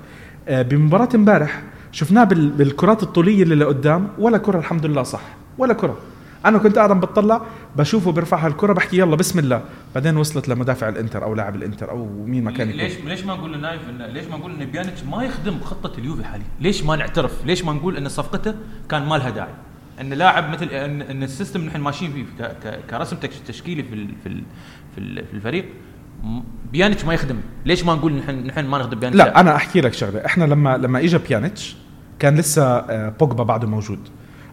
آه 0.49 0.63
بمباراة 0.63 1.09
امبارح 1.15 1.63
شفناه 1.95 2.25
بال 2.25 2.49
بالكرات 2.49 3.03
الطولية 3.03 3.43
اللي 3.43 3.55
لقدام 3.55 4.09
ولا 4.19 4.39
كرة 4.39 4.59
الحمد 4.59 4.87
لله 4.87 5.03
صح 5.03 5.21
ولا 5.59 5.75
كرة 5.75 5.99
أنا 6.47 6.59
كنت 6.59 6.79
قاعد 6.79 7.01
بتطلع 7.01 7.43
بشوفه 7.77 8.13
بيرفعها 8.13 8.47
الكره 8.49 8.73
بحكي 8.73 8.99
يلا 8.99 9.17
بسم 9.17 9.39
الله 9.39 9.63
بعدين 9.95 10.17
وصلت 10.17 10.49
لمدافع 10.49 10.89
الإنتر 10.89 11.25
أو 11.25 11.35
لاعب 11.35 11.55
الإنتر 11.57 11.91
أو 11.91 12.09
مين 12.27 12.45
ما 12.45 12.51
كان 12.51 12.69
يكون 12.69 12.81
ليش 12.81 12.93
ليش 13.05 13.25
ما 13.25 13.35
نقول 13.35 13.53
لنايف 13.53 13.81
إن 13.89 14.03
ليش 14.03 14.25
ما 14.27 14.37
نقول 14.37 14.53
إن 14.53 14.65
بيانيتش 14.71 15.03
ما 15.03 15.25
يخدم 15.25 15.61
خطه 15.61 15.99
اليوفي 15.99 16.25
حاليا؟ 16.25 16.47
ليش 16.61 16.83
ما 16.85 16.97
نعترف؟ 16.97 17.47
ليش 17.47 17.65
ما 17.65 17.73
نقول 17.73 17.97
إن 17.97 18.09
صفقته 18.09 18.55
كان 18.89 19.07
ما 19.07 19.15
لها 19.17 19.31
داعي؟ 19.31 19.55
إن 20.01 20.13
لاعب 20.13 20.51
مثل 20.53 20.65
ان, 20.67 21.03
إن 21.03 21.23
ال 21.23 21.28
system 21.28 21.61
اللي 21.61 21.71
نحن 21.71 21.81
ماشيين 21.81 22.13
فيه 22.13 22.25
ك- 22.45 22.57
ك- 22.65 22.81
كرسم 22.91 23.17
تشكيلي 23.49 23.83
في 23.83 24.07
في 24.25 24.43
في, 24.95 24.99
ال 25.01 25.27
في 25.27 25.35
الفريق 25.35 25.65
بيانيتش 26.73 27.05
ما 27.05 27.15
يخدم، 27.15 27.37
ليش 27.67 27.85
ما 27.85 27.95
نقول 27.95 28.13
نحن 28.13 28.47
نحن 28.47 28.65
ما 28.67 28.79
نخدم 28.79 28.99
بيانيتش؟ 29.01 29.19
لا 29.21 29.41
أنا 29.41 29.57
أحكي 29.57 29.81
لك 29.81 29.93
شغلة 29.93 30.27
إحنا 30.27 30.45
لما 30.45 30.77
لما 30.77 30.99
اجى 30.99 31.19
بيانيتش 31.19 31.77
كان 32.19 32.37
لسه 32.37 32.65
آه، 32.65 33.09
بوجبا 33.21 33.45
بعده 33.45 33.69
موجود. 33.69 33.99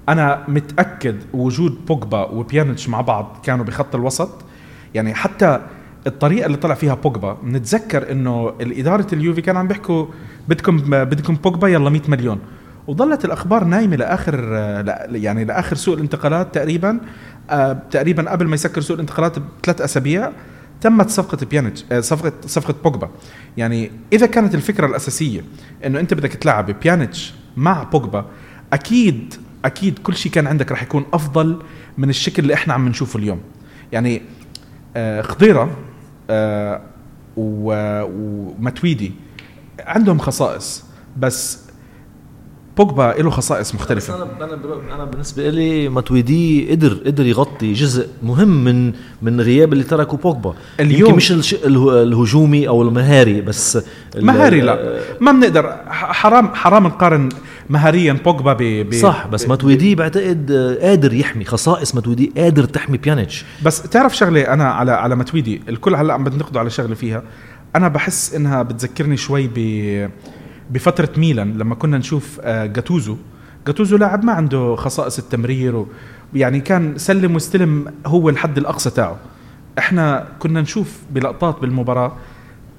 أنا 0.09 0.43
متأكد 0.47 1.15
وجود 1.33 1.85
بوجبا 1.85 2.25
وبيانيتش 2.25 2.89
مع 2.89 3.01
بعض 3.01 3.37
كانوا 3.43 3.65
بخط 3.65 3.95
الوسط. 3.95 4.29
يعني 4.93 5.13
حتى 5.13 5.59
الطريقة 6.07 6.45
اللي 6.45 6.57
طلع 6.57 6.75
فيها 6.75 6.93
بوجبا 6.93 7.37
بنتذكر 7.43 8.11
إنه 8.11 8.53
الإدارة 8.61 9.07
اليوفي 9.13 9.41
كانوا 9.41 9.59
عم 9.59 9.67
بيحكوا 9.67 10.05
بدكم 10.47 10.77
بدكم 10.89 11.35
بوجبا 11.35 11.67
يلا 11.67 11.89
100 11.89 12.01
مليون. 12.07 12.39
وظلت 12.87 13.25
الأخبار 13.25 13.63
نايمة 13.63 13.95
لآخر 13.95 14.49
آه، 14.53 15.07
يعني 15.11 15.45
لآخر 15.45 15.75
سوق 15.75 15.95
الانتقالات 15.95 16.55
تقريبا 16.55 16.99
آه، 17.49 17.73
تقريبا 17.91 18.31
قبل 18.31 18.47
ما 18.47 18.53
يسكر 18.53 18.81
سوق 18.81 18.93
الانتقالات 18.93 19.39
بثلاث 19.39 19.81
أسابيع 19.81 20.31
تمت 20.81 21.09
صفقة 21.09 21.45
بيانيتش 21.45 21.85
آه، 21.91 21.99
صفقة 21.99 22.33
صفقة 22.45 22.75
بوجبا. 22.83 23.09
يعني 23.57 23.91
إذا 24.13 24.25
كانت 24.25 24.55
الفكرة 24.55 24.85
الأساسية 24.85 25.41
إنه 25.85 25.99
أنت 25.99 26.13
بدك 26.13 26.33
تلعب 26.33 26.79
بيانيتش 26.79 27.33
مع 27.57 27.83
بوجبا. 27.83 28.25
أكيد 28.73 29.33
أكيد 29.65 29.99
كل 29.99 30.15
شيء 30.15 30.31
كان 30.31 30.47
عندك 30.47 30.71
رح 30.71 30.83
يكون 30.83 31.05
أفضل 31.13 31.59
من 31.97 32.09
الشكل 32.09 32.43
اللي 32.43 32.53
إحنا 32.53 32.73
عم 32.73 32.87
نشوفه 32.87 33.19
اليوم. 33.19 33.41
يعني 33.91 34.21
آه، 34.95 35.21
خضيرة 35.21 35.77
آه، 36.29 36.81
وماتويدي 37.37 39.11
عندهم 39.79 40.19
خصائص 40.19 40.83
بس 41.17 41.70
بوجبا 42.77 43.15
له 43.19 43.29
خصائص 43.29 43.69
بس 43.69 43.75
مختلفة 43.75 44.15
أنا 44.15 44.27
أنا 44.45 44.59
أنا 44.95 45.05
بالنسبة 45.05 45.49
لي 45.49 45.89
ماتويدي 45.89 46.71
قدر 46.71 46.93
قدر 47.05 47.25
يغطي 47.25 47.73
جزء 47.73 48.07
مهم 48.23 48.63
من 48.63 48.93
من 49.21 49.41
غياب 49.41 49.73
اللي 49.73 49.83
تركه 49.83 50.17
بوجبا. 50.17 50.53
اليوم- 50.79 51.01
يمكن 51.01 51.15
مش 51.37 51.55
الهجومي 51.65 52.67
أو 52.67 52.81
المهاري 52.81 53.41
بس 53.41 53.77
مهاري 54.17 54.61
لا. 54.61 54.99
ما 55.21 55.31
بنقدر. 55.31 55.75
حرام 55.89 56.47
حرام 56.55 56.87
نقارن 56.87 57.29
مهاريا 57.69 58.13
بوجبا 58.13 58.53
ب 58.59 58.93
صح 58.93 59.27
بس 59.27 59.47
ماتويدي 59.47 59.95
بعتقد 59.95 60.51
آه، 60.51 60.87
قادر 60.87 61.13
يحمي 61.13 61.45
خصائص 61.45 61.95
ماتويدي 61.95 62.31
قادر 62.37 62.63
تحمي 62.63 62.97
بيانيتش. 62.97 63.45
بس 63.65 63.81
تعرف 63.81 64.17
شغلة 64.17 64.41
أنا 64.41 64.63
على 64.71 64.91
على 64.91 65.15
متويدي 65.15 65.61
الكل 65.69 65.95
هلأ 65.95 66.13
عم 66.13 66.23
بنتقدوا 66.23 66.59
على 66.59 66.69
شغلة 66.69 66.95
فيها. 66.95 67.23
أنا 67.75 67.87
بحس 67.87 68.35
إنها 68.35 68.63
بتذكرني 68.63 69.17
شوي 69.17 69.49
ب 69.55 69.57
بفترة 70.71 71.09
ميلان 71.17 71.57
لما 71.57 71.75
كنا 71.75 71.97
نشوف 71.97 72.39
آه، 72.43 72.65
جاتوزو. 72.65 73.17
جاتوزو 73.67 73.97
لاعب 73.97 74.25
ما 74.25 74.31
عنده 74.31 74.75
خصائص 74.75 75.19
التمرير 75.19 75.85
يعني 76.33 76.59
كان 76.59 76.97
سلم 76.97 77.33
واستلم 77.33 77.93
هو 78.05 78.29
الحد 78.29 78.57
الأقصى 78.57 78.89
تاعه. 78.89 79.17
إحنا 79.77 80.27
كنا 80.39 80.61
نشوف 80.61 80.99
بلقطات 81.11 81.59
بالمباراة 81.59 82.13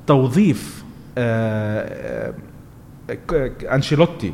توظيف 0.06 0.84
آه، 1.18 2.32
آه، 3.32 3.52
أنشيلوتي 3.74 4.32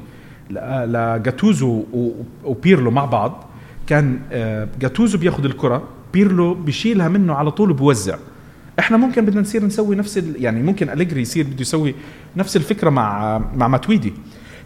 لجاتوزو 0.51 1.85
وبيرلو 2.45 2.91
مع 2.91 3.05
بعض. 3.05 3.45
كان 3.87 4.21
جاتوزو 4.81 5.19
بياخذ 5.19 5.45
الكرة 5.45 5.83
بيرلو 6.13 6.55
بيشيلها 6.55 7.09
منه 7.09 7.35
على 7.35 7.51
طول 7.51 7.73
بوزع 7.73 8.17
إحنا 8.79 8.97
ممكن 8.97 9.25
بدنا 9.25 9.41
نصير 9.41 9.65
نسوي 9.65 9.97
نفس. 9.97 10.17
يعني 10.37 10.63
ممكن 10.63 10.91
أليجري 10.91 11.21
يصير 11.23 11.47
بده 11.47 11.61
يسوي 11.61 11.95
نفس 12.37 12.57
الفكرة 12.57 12.91
مع 12.91 13.39
مع 13.39 13.69
ماتويدي 13.69 14.13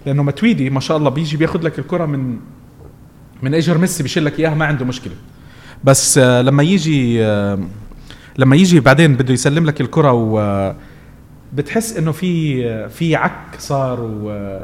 لأنه 0.07 0.23
ماتويدي 0.23 0.71
ما 0.71 0.81
شاء 0.81 0.97
الله 0.97 1.11
بيجي 1.11 1.37
بياخذ 1.37 1.63
لك 1.63 1.79
الكرة 1.79 2.07
من 2.07 2.39
من 3.43 3.55
اجر 3.55 3.79
ميسي 3.79 4.03
بيشيل 4.03 4.25
لك 4.25 4.41
إياها 4.41 4.55
ما 4.55 4.67
عنده 4.67 4.85
مشكلة 4.85 5.13
بس 5.85 6.19
آه، 6.19 6.43
لما 6.43 6.63
يجي 6.63 7.25
آه، 7.25 7.59
لما 8.39 8.57
يجي 8.57 8.81
بعدين 8.81 9.15
بده 9.15 9.35
يسلم 9.35 9.67
لك 9.67 9.81
الكرة 9.81 10.13
و 10.13 10.41
آه، 10.41 10.77
بتحس 11.53 11.97
إنه 11.97 12.13
في 12.13 12.89
في 12.89 13.17
عك 13.17 13.33
صار 13.59 14.01
و 14.01 14.59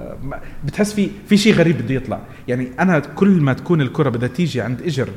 بتحس 0.64 0.92
في 0.92 1.10
في 1.28 1.36
شيء 1.36 1.54
غريب 1.54 1.78
بده 1.78 1.94
يطلع 1.94 2.20
يعني 2.48 2.68
أنا 2.80 2.98
كل 2.98 3.28
ما 3.28 3.52
تكون 3.52 3.80
الكرة 3.80 4.10
بدها 4.10 4.28
تيجي 4.28 4.60
عند 4.60 4.82
اجر 4.82 5.08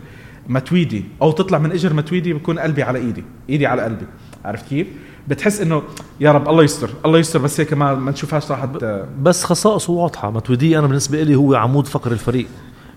متويدي 0.51 1.03
أو 1.21 1.31
تطلع 1.31 1.57
من 1.57 1.71
إجر 1.71 1.93
متويدي 1.93 2.33
بكون 2.33 2.59
قلبي 2.59 2.83
على 2.83 2.99
إيدي 2.99 3.23
إيدي 3.49 3.65
على 3.67 3.81
قلبي. 3.81 4.05
عرفت 4.45 4.67
كيف؟ 4.69 4.87
بتحس 5.27 5.61
إنه 5.61 5.83
يا 6.19 6.31
رب 6.31 6.49
الله 6.49 6.63
يستر 6.63 6.89
الله 7.05 7.19
يستر 7.19 7.39
بس 7.39 7.59
هيك 7.59 7.73
ما 7.73 7.95
ما 7.95 8.11
نشوفهاش 8.11 8.51
راحت 8.51 8.83
آه، 8.83 9.07
بس 9.21 9.43
خصائصه 9.43 9.93
واضحة. 9.93 10.31
ماتويدي 10.31 10.79
أنا 10.79 10.87
بالنسبة 10.87 11.23
لي 11.23 11.35
هو 11.35 11.55
عمود 11.55 11.87
فقر 11.87 12.11
الفريق. 12.11 12.47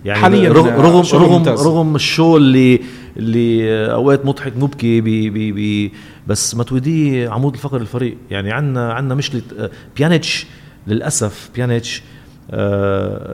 يعني 0.05 0.21
حالياً 0.21 0.49
رغم 0.49 0.69
رغم 0.69 1.03
شغله 1.03 1.25
رغم, 1.25 1.33
ممتاز. 1.33 1.67
رغم 1.67 1.95
الشو 1.95 2.37
اللي 2.37 2.81
اللي 3.17 3.93
أوقات 3.93 4.27
مضحك 4.27 4.53
مبكي 4.57 5.01
بي 5.01 5.31
بي 5.31 5.53
بي 5.53 5.93
بس 6.27 6.55
ماتويدي 6.55 7.27
عمود 7.27 7.55
الفقر 7.55 7.81
الفريق. 7.81 8.17
يعني 8.31 8.53
عندنا 8.53 8.93
عندنا 8.93 9.15
مشكلة 9.15 9.43
آه، 9.59 9.71
بيانيتش. 9.97 10.47
للأسف 10.87 11.51
بيانيتش 11.55 11.99
آه 11.99 12.14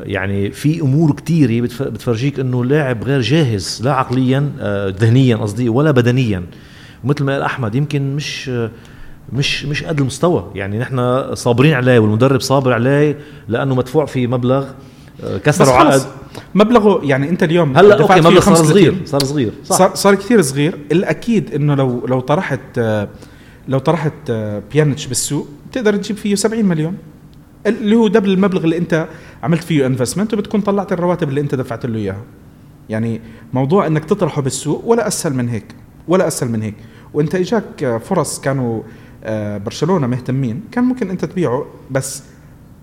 يعني 0.04 0.50
في 0.50 0.80
أمور 0.80 1.12
كتيرة 1.12 1.60
بتف- 1.66 1.82
بتفرجيك 1.82 2.40
إنه 2.40 2.64
لاعب 2.64 3.04
غير 3.04 3.20
جاهز 3.20 3.80
لا 3.84 3.92
عقليا 3.94 4.50
آه 4.60 4.94
ذهنيا 5.00 5.36
قصدي 5.36 5.68
ولا 5.68 5.90
بدنيا. 5.90 6.42
ومثل 7.04 7.24
ما 7.24 7.32
قال 7.32 7.42
أحمد 7.42 7.74
يمكن 7.74 8.16
مش 8.16 8.48
آه 8.48 8.70
مش 9.32 9.64
مش 9.64 9.84
قد 9.84 10.00
المستوى. 10.00 10.50
يعني 10.54 10.78
نحن 10.78 11.24
صابرين 11.34 11.74
عليه 11.74 11.98
والمدرب 11.98 12.40
صابر 12.40 12.72
عليه 12.72 13.18
لأنه 13.48 13.74
مدفوع 13.74 14.06
فيه 14.06 14.26
مبلغ 14.26 14.64
آه، 15.24 15.38
كسروا 15.38 15.72
عقد 15.72 16.02
مبلغه 16.54 17.00
يعني 17.04 17.28
أنت 17.28 17.42
اليوم 17.42 17.76
هلأ 17.76 17.96
دفعت 17.96 18.10
okay 18.10 18.20
مبلغ 18.28 18.40
صار 18.40 18.54
35. 18.54 18.66
صغير 18.72 18.94
صار 19.06 19.20
صغير 19.24 19.52
صح. 19.64 19.76
صار 19.78 19.94
صار 19.94 20.14
كثير 20.14 20.42
صغير. 20.42 20.78
الأكيد 20.92 21.54
إنه 21.54 21.74
لو 21.74 22.06
لو 22.06 22.20
طرحت 22.20 22.60
آه، 22.78 23.08
لو 23.68 23.78
طرحت 23.78 24.12
آه، 24.30 24.62
بيانيتش 24.72 25.06
بالسوق 25.06 25.48
بتقدر 25.70 25.96
تجيب 25.96 26.16
فيه 26.16 26.34
70 26.34 26.64
مليون. 26.64 26.96
اللي 27.66 27.96
هو 27.96 28.08
double 28.08 28.30
المبلغ 28.30 28.64
اللي 28.64 28.78
انت 28.78 29.08
عملت 29.42 29.64
فيه 29.64 29.86
investment 29.86 30.34
وبتكون 30.34 30.60
طلعت 30.60 30.92
الرواتب 30.92 31.28
اللي 31.28 31.40
انت 31.40 31.54
دفعت 31.54 31.86
له 31.86 31.98
إياها. 31.98 32.22
يعني 32.88 33.20
موضوع 33.52 33.86
إنك 33.86 34.04
تطرحه 34.04 34.42
بالسوق 34.42 34.84
ولا 34.84 35.06
أسهل 35.06 35.34
من 35.34 35.48
هيك 35.48 35.74
ولا 36.08 36.26
أسهل 36.26 36.50
من 36.50 36.62
هيك. 36.62 36.74
وإنت 37.14 37.34
إجاك 37.34 38.00
فرص 38.04 38.40
كانوا 38.40 38.82
آه، 39.24 39.58
برشلونة 39.58 40.06
مهتمين 40.06 40.62
كان 40.72 40.84
ممكن 40.84 41.10
إنت 41.10 41.24
تبيعه 41.24 41.66
بس 41.90 42.22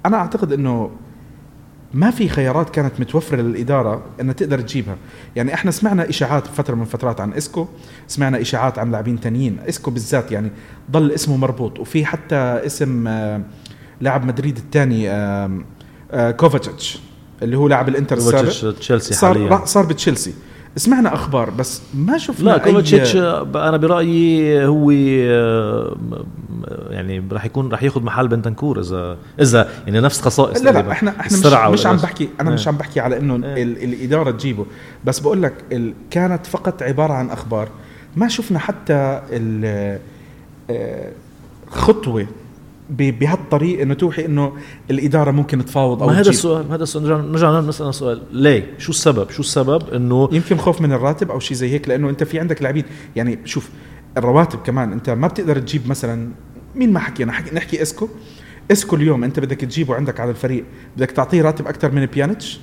أنا 0.06 0.18
أعتقد 0.18 0.54
إنه 0.54 0.92
ما 1.94 2.12
في 2.12 2.30
خيارات 2.30 2.70
كانت 2.70 3.00
متوفرة 3.00 3.42
للإدارة 3.42 4.06
إنها 4.22 4.34
تقدر 4.34 4.62
تجيبها. 4.62 4.96
يعني 5.36 5.54
إحنا 5.54 5.72
سمعنا 5.72 6.10
إشاعات 6.10 6.48
فترة 6.48 6.76
من 6.76 6.86
فترات 6.86 7.22
عن 7.22 7.34
إسكو 7.34 7.68
سمعنا 8.08 8.42
إشاعات 8.42 8.80
عن 8.80 8.92
لاعبين 8.92 9.20
تانيين. 9.20 9.58
إسكو 9.70 9.92
بالذات 9.92 10.32
يعني 10.32 10.52
ضل 10.92 11.12
اسمه 11.12 11.38
مربوط 11.38 11.80
وفي 11.80 12.06
حتى 12.06 12.36
اسم 12.36 13.08
آه، 13.08 13.42
لاعب 14.02 14.26
مدريد 14.26 14.58
الثاني 14.58 15.10
كوفاتش 16.34 17.00
اللي 17.42 17.58
هو 17.58 17.68
لاعب 17.68 17.90
الإنتر 17.90 18.18
السابق 18.18 18.74
تشيلسي 18.80 19.14
صار 19.14 19.34
حاليا 19.34 19.50
راح- 19.50 19.66
صار 19.66 19.86
بتشيلسي 19.86 20.34
سمعنا 20.76 21.14
أخبار 21.14 21.50
بس 21.50 21.82
ما 21.94 22.18
شفنا 22.18 22.50
لا 22.50 22.58
أي- 22.60 22.62
كوفاتشيتش 22.64 23.16
أنا 23.16 23.78
برأيي 23.78 24.66
هو 24.66 24.92
آه، 24.92 25.98
يعني 26.90 27.24
راح 27.32 27.46
يكون 27.46 27.70
راح 27.72 27.84
ياخذ 27.84 28.04
محل 28.04 28.28
بنتنكور 28.28 28.80
إذا 28.80 29.18
إذا 29.42 29.70
يعني 29.86 30.00
نفس 30.00 30.22
خصائص 30.22 30.62
لا 30.62 30.70
لا. 30.70 30.92
إحنا 30.92 31.10
إحنا 31.20 31.38
مش, 31.70 31.80
مش 31.80 31.86
عم 31.86 31.98
بحكي 31.98 32.30
أنا 32.42 32.50
إيه. 32.50 32.56
مش 32.56 32.68
عم 32.68 32.78
بحكي 32.78 33.00
على 33.00 33.18
إنه 33.18 33.34
إيه. 33.48 33.64
ال- 33.64 33.84
الإدارة 33.84 34.32
تجيبه 34.32 34.66
بس 35.06 35.20
بقول 35.20 35.44
لك 35.44 35.54
ال- 35.72 35.94
كانت 36.12 36.46
فقط 36.46 36.84
عبارة 36.84 37.14
عن 37.14 37.30
أخبار 37.30 37.70
ما 38.16 38.28
شفنا 38.28 38.60
حتى 38.60 39.22
ال- 39.32 40.00
آه، 40.70 41.12
خطوة 41.68 42.28
بهالطريق 42.90 43.82
إنه 43.82 43.94
توحي 43.94 44.26
إنه 44.26 44.54
الإدارة 44.92 45.32
ممكن 45.32 45.66
تفاوض 45.66 46.04
أو 46.04 46.10
ما 46.10 46.20
هذا. 46.20 46.30
السؤال 46.30 46.72
هذا 46.72 46.84
السؤال 46.84 47.04
نرجع 47.04 47.18
نرجع 47.22 47.60
نسال 47.60 47.94
سؤال. 47.94 48.22
ليه؟ 48.32 48.74
شو 48.78 48.92
السبب؟ 48.92 49.30
شو 49.30 49.42
السبب 49.42 49.94
إنه 49.94 50.30
يمكن 50.32 50.58
خوف 50.58 50.82
من 50.82 50.92
الراتب 50.92 51.32
أو 51.32 51.40
شيء 51.40 51.58
زي 51.58 51.70
هيك؟ 51.72 51.90
لأنه 51.90 52.10
أنت 52.10 52.24
في 52.24 52.40
عندك 52.40 52.62
لاعبين. 52.62 52.84
يعني 53.16 53.40
شوف 53.46 53.70
الرواتب 54.18 54.60
كمان 54.60 54.92
أنت 54.92 55.10
ما 55.10 55.28
بتقدر 55.28 55.60
تجيب 55.60 55.90
مثلا 55.90 56.30
مين 56.76 56.94
ما 56.94 57.00
حكينا؟ 57.00 57.32
حكي 57.32 57.56
نحكي 57.56 57.82
إسكو. 57.82 58.10
إسكو 58.72 58.96
اليوم 58.96 59.24
أنت 59.24 59.40
بدك 59.40 59.62
تجيبه 59.62 59.96
عندك 59.96 60.20
على 60.20 60.32
الفريق. 60.32 60.66
بدك 60.98 61.12
تعطيه 61.12 61.42
راتب 61.42 61.68
أكثر 61.68 61.92
من 61.92 62.06
بيانيتش؟ 62.06 62.60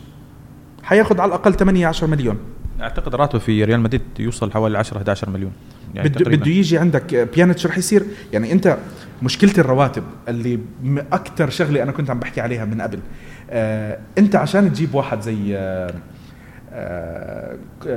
حياخذ 0.83 1.21
على 1.21 1.29
الأقل 1.29 1.55
8 1.55 1.87
10 1.87 2.07
مليون. 2.07 2.37
أعتقد 2.81 3.15
راتبه 3.15 3.39
في 3.39 3.65
ريال 3.65 3.81
مدريد 3.81 4.03
يوصل 4.19 4.53
حوالي 4.53 4.79
10 4.79 4.97
11 4.97 5.31
مليون. 5.31 5.53
يعني 5.95 6.09
بده. 6.09 6.31
بده 6.31 6.51
يجي 6.51 6.79
عندك 6.79 7.29
بيانيتش 7.35 7.67
رح 7.67 7.79
يصير. 7.79 8.05
يعني 8.33 8.53
أنت 8.53 8.79
مشكلة 9.23 9.53
الرواتب 9.59 10.03
اللي 10.29 10.59
أكثر 11.13 11.51
شغلة 11.51 11.83
أنا 11.83 11.93
كنت 11.93 12.11
عم 12.11 12.19
بحكي 12.19 12.41
عليها 12.41 12.65
من 12.65 12.81
قبل. 12.81 12.99
آه 13.51 13.99
أنت 14.19 14.37
عشان 14.37 14.73
تجيب 14.73 14.95
واحد 14.95 15.21
زي 15.21 15.57
آه 15.57 15.95
آه 16.73 17.57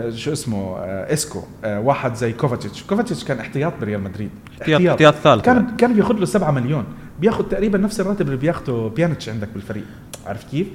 شو 0.09 0.31
اسمه 0.33 0.77
آه 0.77 1.13
إسكو 1.13 1.43
آه 1.65 1.79
واحد 1.79 2.15
زي 2.15 2.33
كوفاتشيتش. 2.33 2.83
كوفاتشيتش 2.83 3.23
كان 3.23 3.39
احتياط 3.39 3.73
بريال 3.81 4.01
مدريد. 4.01 4.29
احتياط 4.61 4.81
احتياط. 4.81 5.15
ثالث 5.15 5.45
كان 5.45 5.75
كان 5.77 5.93
بياخذ 5.93 6.15
له 6.15 6.25
7 6.25 6.51
مليون. 6.51 6.83
بياخذ 7.19 7.43
تقريبا 7.43 7.77
نفس 7.77 7.99
الراتب 7.99 8.25
اللي 8.25 8.37
بياخذه 8.37 8.91
بيانيتش 8.95 9.29
عندك 9.29 9.49
بالفريق. 9.53 9.83
عرفت 10.25 10.49
كيف؟ 10.49 10.67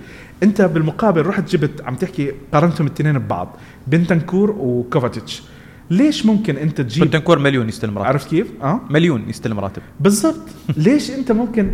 أنت 0.42 0.62
بالمقابل 0.62 1.26
رحت 1.26 1.48
جبت 1.50 1.82
عم 1.84 1.94
تحكي 1.94 2.32
قارنتهم 2.52 2.86
الاثنين 2.86 3.18
ببعض. 3.18 3.56
بنتنكور 3.86 4.50
وكوفاتيتش. 4.50 5.42
ليش 5.90 6.26
ممكن 6.26 6.56
أنت 6.56 6.80
تجيب 6.80 7.04
بنتنكور 7.04 7.38
مليون 7.38 7.68
يستلم 7.68 7.98
راتب 7.98 8.08
عرفت 8.08 8.28
كيف؟ 8.28 8.46
آه. 8.62 8.80
مليون 8.90 9.28
يستلم 9.28 9.60
راتب 9.60 9.82
بالضبط. 10.00 10.48
ليش 10.76 11.10
أنت 11.10 11.32
ممكن 11.32 11.70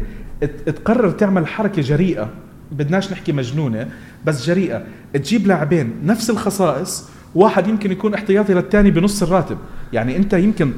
تقرر 0.66 1.11
تعمل 1.11 1.47
حركة 1.47 1.83
جريئة؟ 1.83 2.31
بدناش 2.73 3.12
نحكي 3.12 3.33
مجنونة 3.33 3.88
بس 4.25 4.47
جريئة. 4.47 4.83
تجيب 5.14 5.47
لاعبين 5.47 5.92
نفس 6.05 6.31
الخصائص 6.31 7.09
واحد 7.35 7.68
يمكن 7.68 7.92
يكون 7.92 8.14
احتياطي 8.14 8.55
للثاني 8.55 8.90
بنص 8.90 9.23
الراتب. 9.23 9.59
يعني 9.92 10.16
أنت 10.16 10.33
يمكن 10.33 10.73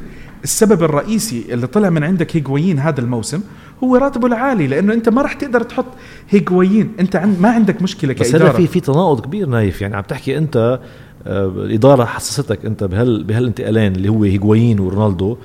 السبب 0.45 0.83
الرئيسي 0.83 1.45
اللي 1.51 1.66
طلع 1.66 1.90
من 1.90 2.05
عندك 2.05 2.37
هيغوين 2.37 2.79
هذا 2.79 3.01
الموسم 3.01 3.40
هو 3.85 3.97
راتبه 3.97 4.27
العالي 4.27 4.66
لأنه 4.66 4.93
أنت 4.93 5.09
ما 5.09 5.23
راح 5.23 5.33
تقدر 5.33 5.62
تحط 5.62 5.87
هيغوين 6.31 6.93
أنت 7.01 7.16
عند 7.16 7.40
ما 7.40 7.51
عندك 7.51 7.83
مشكلة 7.83 8.14
بس 8.14 8.33
كإدارة. 8.33 8.51
هذا 8.51 8.57
في 8.57 8.66
في 8.66 8.81
تناقض 8.81 9.21
كبير 9.21 9.49
نايف. 9.49 9.83
يعني 9.83 9.97
عم 9.97 10.03
تحكي 10.03 10.38
أنت 10.38 10.81
الاداره 11.26 12.04
حسستك 12.04 12.64
أنت 12.64 12.85
بهال 12.85 13.24
بهالانتقالين 13.24 13.96
اللي 13.96 14.09
هو 14.09 14.24
هيغوايين 14.24 14.80
ورونالدو 14.80 15.37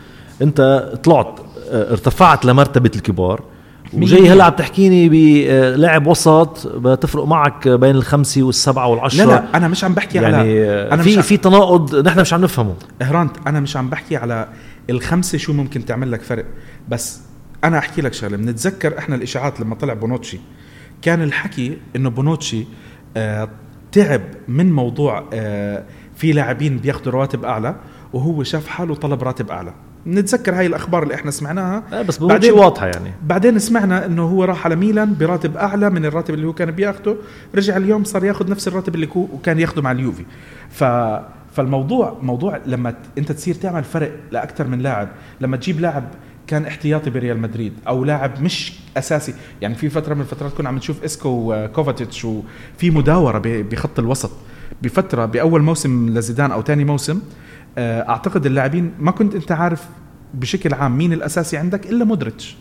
أنت 0.42 0.92
طلعت 1.04 1.40
آه، 1.72 1.92
ارتفعت 1.92 2.46
لمرتبة 2.46 2.92
الكبار. 2.96 3.44
وجاي 3.94 4.30
هلأ 4.30 4.44
عم 4.44 4.52
تحكيني 4.52 5.10
بلاعب 5.10 6.08
وسط 6.08 6.68
بتفرق 6.68 7.26
معك 7.26 7.68
بين 7.68 7.96
الخمسة 7.96 8.44
والسبعة 8.44 8.88
والعشرة. 8.88 9.26
لا 9.26 9.32
لا 9.32 9.58
أنا 9.58 9.68
مش 9.68 9.84
عم 9.84 9.94
بحكي 9.94 10.18
يعني 10.18 10.36
على 10.36 10.66
آه، 10.66 10.94
أنا 10.94 11.04
في 11.04 11.22
في 11.22 11.38
تناقض 11.38 12.08
نحن 12.08 12.20
مش 12.20 12.34
عم 12.34 12.42
نفهمه. 12.42 12.76
هرانت 13.02 13.32
أنا 13.48 13.60
مش 13.60 13.78
عم 13.78 13.90
بحكي 13.90 14.18
على 14.18 14.48
الخمسة 14.90 15.38
شو 15.38 15.54
ممكن 15.54 15.86
تعمل 15.86 16.12
لك 16.12 16.22
فرق. 16.22 16.46
بس 16.90 17.22
أنا 17.64 17.78
أحكي 17.78 18.02
لك 18.02 18.14
شغلة 18.14 18.38
بنتذكر 18.38 18.98
إحنا 18.98 19.16
الإشاعات 19.16 19.60
لما 19.60 19.76
طلع 19.76 19.94
بونوتشي 19.94 20.40
كان 21.02 21.22
الحكي 21.22 21.78
إنه 21.96 22.10
بونوتشي 22.10 22.66
آه 23.18 23.50
تعب 23.96 24.22
من 24.48 24.72
موضوع 24.74 25.24
آه 25.34 25.84
في 26.16 26.32
لاعبين 26.32 26.78
بياخذوا 26.78 27.14
رواتب 27.14 27.46
أعلى 27.46 27.76
وهو 28.14 28.44
شاف 28.44 28.68
حاله 28.68 28.96
طلب 28.96 29.24
راتب 29.24 29.50
أعلى. 29.52 29.74
نتذكر 30.08 30.56
هاي 30.56 30.66
الأخبار 30.66 31.04
اللي 31.04 31.16
إحنا 31.16 31.32
سمعناها. 31.32 31.84
بس 32.04 32.20
بعدين- 32.24 32.54
واضحة 32.54 32.86
يعني. 32.88 33.12
بعدين 33.24 33.60
سمعنا 33.60 34.06
إنه 34.06 34.24
هو 34.24 34.44
راح 34.44 34.66
على 34.66 34.76
ميلان 34.76 35.16
براتب 35.20 35.58
أعلى 35.58 35.90
من 35.90 36.06
الراتب 36.06 36.34
اللي 36.34 36.48
هو 36.48 36.54
كان 36.54 36.72
بياخده. 36.72 37.16
رجع 37.56 37.78
اليوم 37.78 38.04
صار 38.04 38.24
ياخذ 38.26 38.52
نفس 38.52 38.68
الراتب 38.68 38.96
اللي 38.96 39.10
كان 39.44 39.60
ياخده 39.60 39.82
مع 39.82 39.92
اليوفي. 39.92 40.26
ف 40.70 40.84
فالموضوع 41.56 42.18
موضوع 42.22 42.60
لما 42.66 42.94
أنت 43.18 43.32
تصير 43.32 43.56
تعمل 43.56 43.84
فرق 43.84 44.12
لأكثر 44.32 44.68
من 44.68 44.80
لاعب 44.80 45.08
لما 45.42 45.58
تجيب 45.58 45.80
لاعب 45.80 46.04
كان 46.48 46.66
احتياطي 46.66 47.10
بريال 47.10 47.40
مدريد 47.40 47.74
أو 47.88 48.06
لاعب 48.06 48.42
مش 48.42 48.74
أساسي. 48.98 49.34
يعني 49.62 49.76
في 49.76 49.90
فترة 49.90 50.14
من 50.14 50.22
الفترات 50.22 50.54
كنا 50.54 50.70
عم 50.70 50.76
نشوف 50.76 51.04
إسكو 51.04 51.30
وكوفاتشيتش 51.30 52.26
وفي 52.26 52.90
مداورة 52.90 53.42
بخط 53.46 54.00
الوسط. 54.00 54.32
بفترة 54.82 55.26
بأول 55.26 55.62
موسم 55.62 56.10
لزيدان 56.10 56.52
أو 56.52 56.62
ثاني 56.62 56.86
موسم 56.86 57.22
آه، 57.78 58.10
أعتقد 58.10 58.46
اللاعبين 58.46 58.92
ما 59.00 59.12
كنت 59.12 59.36
أنت 59.36 59.52
عارف 59.52 59.84
بشكل 60.34 60.74
عام 60.74 60.98
مين 60.98 61.14
الأساسي 61.14 61.58
عندك 61.58 61.86
إلا 61.86 62.06
مودريتش. 62.06 62.56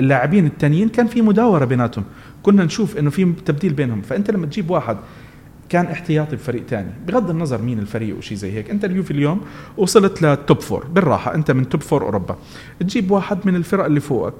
اللاعبين 0.00 0.46
التانيين 0.46 0.88
كان 0.88 1.06
في 1.06 1.22
مداورة 1.22 1.64
بيناتهم. 1.64 2.04
كنا 2.42 2.64
نشوف 2.64 2.96
إنه 2.96 3.10
في 3.10 3.32
تبديل 3.46 3.72
بينهم. 3.72 4.02
فأنت 4.02 4.30
لما 4.30 4.46
تجيب 4.46 4.70
واحد 4.70 4.96
كان 5.68 5.86
احتياطي 5.86 6.36
بفريق 6.36 6.66
تاني. 6.66 6.90
بغض 7.06 7.30
النظر 7.30 7.62
مين 7.62 7.78
الفريق 7.78 8.16
وشي 8.16 8.36
زي 8.36 8.52
هيك 8.52 8.70
انت 8.70 8.84
اليوفي 8.84 9.10
اليوم 9.10 9.40
وصلت 9.76 10.22
ل 10.22 10.32
top 10.32 10.60
four 10.60 10.86
بالراحة 10.86 11.34
أنت 11.34 11.50
من 11.50 11.68
top 11.68 11.82
four 11.82 12.02
أوروبا. 12.02 12.36
تجيب 12.80 13.10
واحد 13.10 13.38
من 13.44 13.56
الفرق 13.56 13.84
اللي 13.84 14.00
فوقك. 14.00 14.34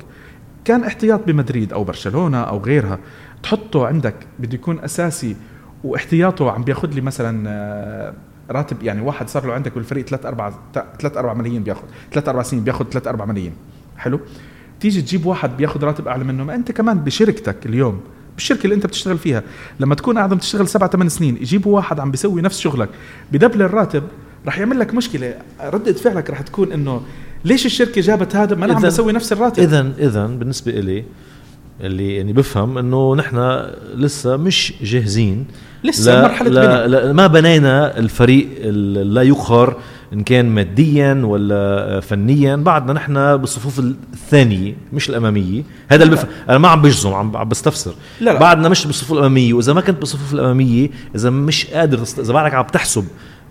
كان 0.64 0.84
احتياط 0.84 1.20
بمدريد 1.26 1.72
أو 1.72 1.84
برشلونة 1.84 2.40
أو 2.40 2.58
غيرها. 2.58 2.98
تحطه 3.42 3.86
عندك 3.86 4.14
بده 4.38 4.54
يكون 4.54 4.80
أساسي 4.80 5.36
واحتياطه 5.84 6.50
عم 6.50 6.64
بياخذ 6.64 6.88
لي 6.88 7.00
مثلا 7.00 7.44
آه، 7.48 8.14
راتب 8.50 8.82
يعني 8.82 9.00
واحد 9.00 9.28
صار 9.28 9.46
له 9.46 9.52
عندك 9.52 9.74
بالفريق 9.74 10.04
3 10.04 10.28
4 10.28 10.54
3 10.98 11.20
4 11.20 11.34
ملايين 11.34 11.62
بياخذ 11.62 11.82
3 12.12 12.30
4 12.30 12.42
سنين 12.42 12.64
بياخذ 12.64 12.84
3 12.84 13.10
4 13.10 13.26
ملايين. 13.26 13.52
حلو؟ 13.96 14.20
تيجي 14.80 15.02
تجيب 15.02 15.26
واحد 15.26 15.56
بياخذ 15.56 15.84
راتب 15.84 16.08
أعلى 16.08 16.24
منه. 16.24 16.44
ما 16.44 16.54
أنت 16.54 16.72
كمان 16.72 16.98
بشركتك 16.98 17.66
اليوم 17.66 18.00
بالشركة 18.36 18.64
اللي 18.64 18.74
انت 18.74 18.86
بتشتغل 18.86 19.18
فيها. 19.18 19.42
لما 19.80 19.94
تكون 19.94 20.18
قاعد 20.18 20.32
عم 20.32 20.38
تشتغل 20.38 20.68
سبع 20.68 20.86
ثمان 20.86 21.08
سنين 21.08 21.36
يجيبوا 21.36 21.76
واحد 21.76 22.00
عم 22.00 22.10
بيسوي 22.10 22.42
نفس 22.42 22.60
شغلك 22.60 22.88
بدبل 23.32 23.62
الراتب 23.62 24.02
رح 24.46 24.58
يعمل 24.58 24.78
لك 24.78 24.94
مشكلة. 24.94 25.34
ردة 25.64 25.92
فعلك 25.92 26.30
رح 26.30 26.40
تكون 26.40 26.72
إنه 26.72 27.00
ليش 27.44 27.66
الشركة 27.66 28.00
جابت 28.00 28.36
هذا؟ 28.36 28.56
ما 28.56 28.64
أنا 28.64 28.74
عم 28.74 28.82
بسوي 28.82 29.12
نفس 29.12 29.32
الراتب. 29.32 29.62
اذا 29.62 29.92
اذا 29.98 30.26
بالنسبة 30.26 30.72
إلي 30.72 31.04
اللي 31.80 32.16
يعني 32.16 32.32
بفهم 32.32 32.78
إنه 32.78 33.14
نحن 33.16 33.62
لسه 33.94 34.36
مش 34.36 34.72
جاهزين 34.82 35.46
لسه 35.84 36.14
لا 36.14 36.22
مرحلة 36.22 36.50
لا, 36.50 36.66
بناء. 36.66 36.86
لا 36.86 37.12
ما 37.12 37.26
بنينا 37.26 37.98
الفريق 37.98 38.48
ال- 38.58 39.14
لا 39.14 39.22
يقهر 39.22 39.76
إن 40.14 40.22
كان 40.22 40.46
ماديا 40.46 41.22
ولا 41.24 42.00
فنيا 42.00 42.56
بعدنا 42.56 42.92
نحن 42.92 43.36
بالصفوف 43.36 43.78
الثانية 43.78 44.76
مش 44.92 45.10
الأمامية. 45.10 45.62
هذا 45.88 46.02
اللي 46.04 46.14
بفهم 46.14 46.28
أنا 46.48 46.58
ما 46.58 46.68
عم 46.68 46.82
بجزم 46.82 47.12
عم 47.12 47.36
عم 47.36 47.48
بستفسر. 47.48 47.94
لا 48.20 48.30
لا. 48.30 48.38
بعدنا 48.38 48.68
مش 48.68 48.86
بالصفوف 48.86 49.12
الأمامية. 49.12 49.52
وإذا 49.52 49.72
ما 49.72 49.80
كنت 49.80 49.98
بالصفوف 49.98 50.34
الأمامية 50.34 50.90
إذا 51.14 51.30
مش 51.30 51.66
قادر 51.66 51.98
تست... 51.98 52.18
إذا 52.18 52.32
بعدك 52.32 52.54
عم 52.54 52.64
تحسب 52.64 53.04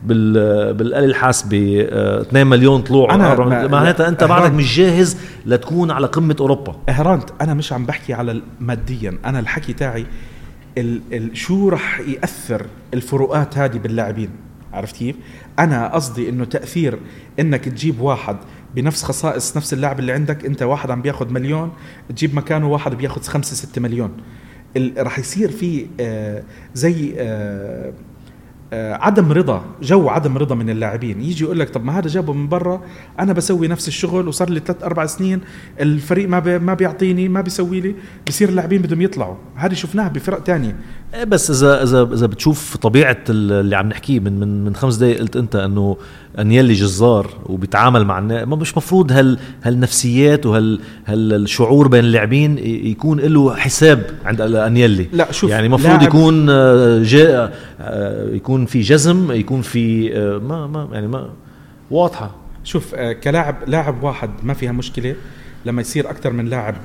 بال 0.04 0.74
بالآلة 0.74 1.06
الحاسبة 1.06 1.88
آه، 1.90 2.22
2 2.22 2.48
مليون 2.48 2.82
طلوع. 2.82 3.16
أنا 3.16 3.36
معناتها 3.68 4.08
أنت 4.08 4.24
بعدك. 4.24 4.54
مش 4.54 4.78
جاهز 4.78 5.18
لتكون 5.46 5.92
على 5.92 6.08
قمة 6.08 6.36
أوروبا. 6.40 6.76
إهرانت 6.90 7.30
أنا 7.42 7.54
مش 7.54 7.74
عم 7.74 7.86
بحكي 7.86 8.14
على 8.14 8.42
ماديا. 8.60 9.18
أنا 9.26 9.40
الحكي 9.40 9.74
تاعي 9.74 10.06
ال 10.78 11.02
ال 11.14 11.38
شو 11.38 11.70
رح 11.70 12.00
يأثر 12.00 12.66
الفروقات 12.94 13.58
هذه 13.58 13.78
باللاعبين؟ 13.78 14.30
عرفت 14.74 14.96
كيف؟ 14.96 15.16
أنا 15.60 15.94
قصدي 15.94 16.30
إنه 16.30 16.46
تأثير 16.46 17.00
إنك 17.40 17.66
تجيب 17.66 18.00
واحد 18.00 18.38
بنفس 18.76 19.04
خصائص 19.04 19.58
نفس 19.58 19.74
اللاعب 19.74 20.00
اللي 20.00 20.12
عندك 20.12 20.46
أنت 20.46 20.64
واحد 20.64 20.92
عم 20.92 21.02
بياخذ 21.02 21.34
مليون 21.34 21.72
تجيب 22.10 22.36
مكانه 22.36 22.68
واحد 22.68 22.96
بياخذ 22.96 23.22
خمسة 23.22 23.56
ستة 23.56 23.82
مليون. 23.82 24.12
رح 24.98 25.20
يصير 25.20 25.52
في 25.52 25.88
آه 26.00 26.44
زي 26.74 27.16
آه 27.18 27.94
آه، 28.74 28.94
عدم 28.94 29.32
رضا 29.32 29.66
جو 29.82 30.10
عدم 30.10 30.38
رضا 30.38 30.56
من 30.56 30.70
اللاعبين. 30.70 31.22
يجي 31.22 31.44
يقول 31.44 31.60
لك 31.60 31.70
طب 31.70 31.86
ما 31.86 32.00
هذا 32.00 32.08
جابه 32.08 32.34
من 32.34 32.48
برا 32.50 32.82
أنا 33.20 33.34
بسوي 33.34 33.68
نفس 33.68 33.88
الشغل 33.88 34.28
وصار 34.28 34.50
لي 34.50 34.60
ثلاث 34.60 34.84
أربع 34.84 35.06
سنين 35.06 35.42
الفريق 35.80 36.30
ما 36.30 36.58
ما 36.58 36.74
بيعطيني 36.74 37.30
ما 37.30 37.42
بيسوي 37.42 37.82
لي 37.82 37.96
بصير 38.28 38.50
اللاعبين 38.50 38.82
بدهم 38.82 39.02
يطلعوا. 39.02 39.36
هذه 39.56 39.74
شفناها 39.74 40.08
بفرق 40.08 40.44
تانية. 40.44 40.76
بس 41.28 41.52
اذا 41.52 41.84
اذا 41.84 42.10
إذا 42.14 42.26
بتشوف 42.28 42.78
طبيعة 42.78 43.18
ال- 43.30 43.52
اللي 43.52 43.76
عم 43.76 43.88
نحكيه 43.90 44.20
من 44.20 44.40
من 44.40 44.66
من 44.66 44.76
خمس 44.76 44.96
دقائق 44.96 45.20
قلت 45.20 45.36
أنت 45.36 45.56
إنه 45.56 45.98
أنيلي 46.40 46.74
جزار 46.74 47.30
وبيتعامل 47.46 48.06
مع 48.06 48.20
الناس 48.20 48.48
ما 48.48 48.56
مش 48.56 48.78
مفروض 48.78 49.12
هال 49.12 49.40
هالنفسيات 49.64 50.46
وهال 50.46 50.80
هالشعور 51.06 51.88
بين 51.88 52.04
اللاعبين 52.04 52.58
يكون 52.88 53.20
له 53.20 53.56
حساب 53.56 54.04
عند 54.26 54.42
أنيلي. 54.42 55.08
لا، 55.14 55.32
شوف، 55.32 55.50
يعني 55.50 55.66
المفروض 55.66 55.90
لاعب- 55.94 56.04
يكون 56.04 56.50
آه، 56.50 57.04
جا 57.04 57.52
آه، 57.82 58.30
يكون 58.30 58.66
في 58.66 58.82
جزم 58.82 59.32
يكون 59.32 59.62
في 59.62 60.18
آه، 60.18 60.38
ما 60.38 60.68
ما 60.68 60.90
يعني 60.94 61.08
ما 61.08 61.30
واضحة. 61.92 62.36
شوف 62.64 62.96
كلاعب 62.96 63.56
لاعب 63.68 64.04
واحد 64.04 64.30
ما 64.44 64.54
فيها 64.54 64.72
مشكلة 64.72 65.16
لما 65.66 65.82
يصير 65.82 66.10
أكثر 66.10 66.34
من 66.34 66.46
لاعب 66.46 66.76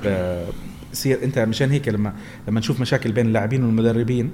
يصير 0.92 1.18
انت 1.24 1.38
مشان 1.38 1.70
هيك 1.70 1.88
لما 1.88 2.12
لما 2.48 2.60
نشوف 2.60 2.80
مشاكل 2.80 3.12
بين 3.12 3.26
اللاعبين 3.26 3.64
والمدربين 3.64 4.30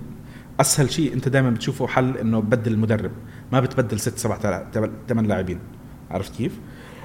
أسهل 0.60 0.90
شيء 0.90 1.12
انت 1.14 1.28
دائما 1.28 1.50
بتشوفه 1.50 1.86
حل 1.86 2.16
إنه 2.16 2.40
بدل 2.40 2.72
المدرب 2.72 3.10
ما 3.52 3.60
بتبدل 3.60 4.00
ست 4.00 4.18
سبع 4.18 4.38
ثمان 5.08 5.26
لاعبين. 5.26 5.58
عرفت 6.10 6.36
كيف؟ 6.36 6.52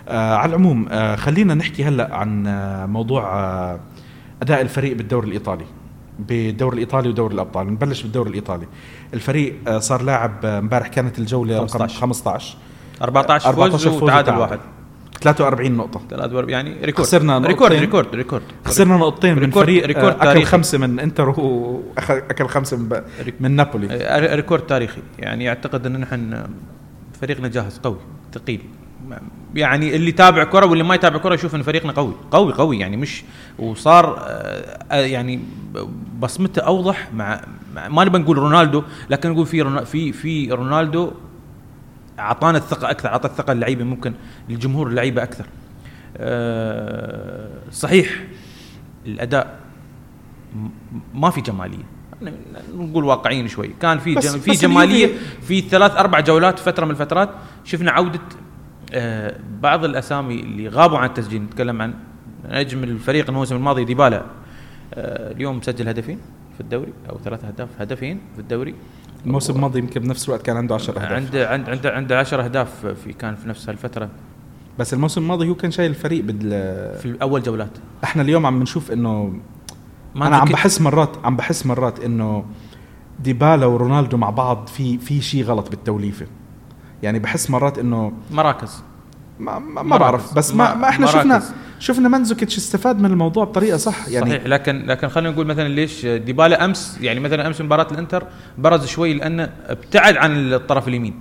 آه 0.07 0.35
على 0.35 0.49
العموم 0.49 0.87
آه 0.89 1.15
خلينا 1.15 1.53
نحكي 1.53 1.83
هلأ 1.83 2.15
عن 2.15 2.47
آه 2.47 2.85
موضوع 2.85 3.39
آه 3.39 3.79
أداء 4.41 4.61
الفريق 4.61 4.97
بالدوري 4.97 5.27
الإيطالي 5.27 5.65
بالدوري 6.19 6.73
الإيطالي 6.73 7.09
ودوري 7.09 7.33
الأبطال. 7.33 7.73
نبلش 7.73 8.01
بالدوري 8.01 8.29
الإيطالي. 8.29 8.65
الفريق 9.13 9.55
آه 9.67 9.79
صار 9.79 10.01
لاعب 10.01 10.45
آه، 10.45 10.59
امبارح 10.59 10.87
كانت 10.87 11.19
الجولة 11.19 11.55
رقم 11.57 11.67
15. 11.67 12.01
15 12.01 12.57
14 13.01 13.49
14 13.49 13.89
فوز 13.91 14.03
وتعادل. 14.03 14.33
واحد. 14.37 14.59
43 15.21 15.71
نقطة. 15.77 16.01
43 16.09 16.49
يعني 16.49 16.75
record 16.85 17.07
خسرنا 17.07 17.37
record 17.37 17.61
نقطتين. 17.61 17.79
record 17.79 18.15
record 18.15 18.43
خسرنا 18.65 18.97
نقطتين 18.97 19.35
من 19.35 19.39
record- 19.43 19.65
فريق 19.65 19.85
record 19.85 20.05
آه، 20.05 20.15
أكل 20.15 20.23
تاريخي. 20.25 20.45
خمسة 20.45 20.77
من 20.77 20.99
إنتر 20.99 21.29
واخذ 21.39 22.13
أكل 22.15 22.47
خمسة 22.47 22.77
من, 22.77 22.89
ب... 22.89 23.03
من 23.39 23.51
نابولي. 23.51 23.87
آه، 23.91 24.35
record 24.35 24.61
تاريخي. 24.61 25.01
يعني 25.19 25.49
أعتقد 25.49 25.85
إن 25.85 25.99
نحن 25.99 26.43
فريقنا 27.21 27.47
جاهز 27.47 27.77
قوي 27.83 27.97
ثقيل. 28.33 28.61
يعني 29.55 29.95
اللي 29.95 30.09
يتابع 30.09 30.43
كرة 30.43 30.65
واللي 30.65 30.83
ما 30.83 30.95
يتابع 30.95 31.17
كرة 31.17 31.33
يشوف 31.33 31.55
إن 31.55 31.61
فريقنا 31.61 31.91
قوي 31.91 32.13
قوي 32.31 32.53
قوي. 32.53 32.79
يعني 32.79 32.97
مش 32.97 33.23
وصار 33.59 34.15
آه، 34.19 34.95
يعني 34.95 35.39
بصمته 36.19 36.59
أوضح 36.61 37.09
مع, 37.13 37.41
مع 37.75 37.87
ما 37.87 38.03
نبي 38.05 38.17
نقول 38.17 38.37
رونالدو 38.37 38.83
لكن 39.09 39.29
نقول 39.29 39.45
في 39.45 39.85
في 39.85 40.11
في 40.13 40.51
رونالدو 40.51 41.11
أعطانا 42.19 42.57
الثقة 42.57 42.89
أكثر 42.91 43.09
أعطى 43.09 43.27
الثقة 43.27 43.51
اللعيبه 43.53 43.83
ممكن 43.83 44.13
للجمهور 44.49 44.87
اللعيبه 44.87 45.23
أكثر. 45.23 45.45
آه، 46.17 47.49
صحيح 47.71 48.23
الأداء 49.05 49.59
ما 51.13 51.29
في 51.29 51.41
جمالية. 51.41 51.83
نقول 52.75 53.03
واقعيين 53.03 53.47
شوي. 53.47 53.67
كان 53.81 53.99
في 53.99 54.15
بس- 54.15 54.33
جم 54.33 54.39
في 54.39 54.51
جمالية 54.51 55.09
في 55.41 55.61
ثلاث 55.61 55.91
أربع 55.95 56.19
جولات 56.19 56.59
فترة 56.59 56.85
من 56.85 56.91
الفترات 56.91 57.29
شفنا 57.63 57.91
عودة 57.91 58.19
آه، 58.93 59.35
بعض 59.61 59.85
الأسامي 59.85 60.39
اللي 60.39 60.67
غابوا 60.67 60.97
عن 60.97 61.07
التسجيل. 61.09 61.41
نتكلم 61.41 61.81
عن 61.81 61.93
نجم 62.49 62.83
الفريق 62.83 63.29
الموسم 63.29 63.55
الماضي 63.55 63.85
ديبالا. 63.85 64.25
آه، 64.93 65.31
اليوم 65.31 65.57
مسجل 65.57 65.87
هدفين 65.87 66.19
في 66.55 66.61
الدوري 66.61 66.93
أو 67.09 67.17
ثلاث 67.19 67.45
اهداف 67.45 67.69
هدفين 67.79 68.19
في 68.35 68.41
الدوري. 68.41 68.75
الموسم 69.25 69.55
الماضي 69.55 69.79
يمكن 69.79 69.99
بنفس 70.01 70.29
الوقت 70.29 70.41
كان 70.41 70.57
عنده 70.57 70.75
10 70.75 70.93
أهداف. 70.99 71.11
عنده 71.11 71.49
عنده 71.49 71.71
عنده 71.71 71.91
عنده 71.91 72.19
10 72.19 72.43
أهداف 72.43 72.85
في 72.85 73.13
كان 73.13 73.35
في 73.35 73.49
نفس 73.49 73.69
الفترة 73.69 74.09
بس 74.79 74.93
الموسم 74.93 75.21
الماضي 75.21 75.49
هو 75.49 75.55
كان 75.55 75.71
شايل 75.71 75.89
الفريق 75.91 76.23
بال 76.23 76.39
في 76.99 77.17
اول 77.21 77.43
جولات. 77.43 77.69
إحنا 78.03 78.21
اليوم 78.21 78.45
عم 78.45 78.59
بنشوف 78.59 78.91
إنه 78.91 79.33
ما 80.15 80.27
أنا 80.27 80.37
عم 80.37 80.47
بحس 80.47 80.81
مرات 80.81 81.09
عم 81.23 81.35
بحس 81.35 81.65
مرات 81.65 81.99
إنه 81.99 82.45
ديبالا 83.19 83.65
ورونالدو 83.65 84.17
مع 84.17 84.29
بعض 84.29 84.67
في 84.67 84.97
في 84.97 85.21
شيء 85.21 85.43
غلط 85.43 85.69
بالتوليفة. 85.69 86.25
يعني 87.03 87.19
بحس 87.19 87.49
مرات 87.49 87.77
إنه 87.79 88.11
مراكز. 88.31 88.83
ما, 89.39 89.59
ما, 89.59 89.83
ما. 89.83 89.97
بعرف. 89.97 90.33
بس 90.35 90.51
ما, 90.53 90.73
ما- 90.73 90.75
ما 90.75 90.89
إحنا 90.89 91.05
مراكز. 91.05 91.19
شفنا 91.19 91.41
شفنا 91.79 92.09
منزوكيتش 92.09 92.57
استفاد 92.57 92.99
من 92.99 93.11
الموضوع 93.11 93.43
بطريقة 93.45 93.77
صح 93.77 94.07
يعني 94.07 94.29
صحيح 94.29 94.45
لكن 94.45 94.85
لكن 94.85 95.07
خلينا 95.07 95.29
نقول 95.29 95.47
مثلا 95.47 95.67
ليش 95.67 96.05
ديبالا 96.05 96.65
أمس 96.65 96.97
يعني 97.01 97.19
مثلا 97.19 97.47
أمس 97.47 97.61
مباراة 97.61 97.87
الإنتر 97.91 98.23
برز 98.57 98.85
شوي 98.85 99.13
لأنه 99.13 99.49
ابتعد 99.67 100.17
عن 100.17 100.53
الطرف 100.53 100.87
اليمين. 100.87 101.13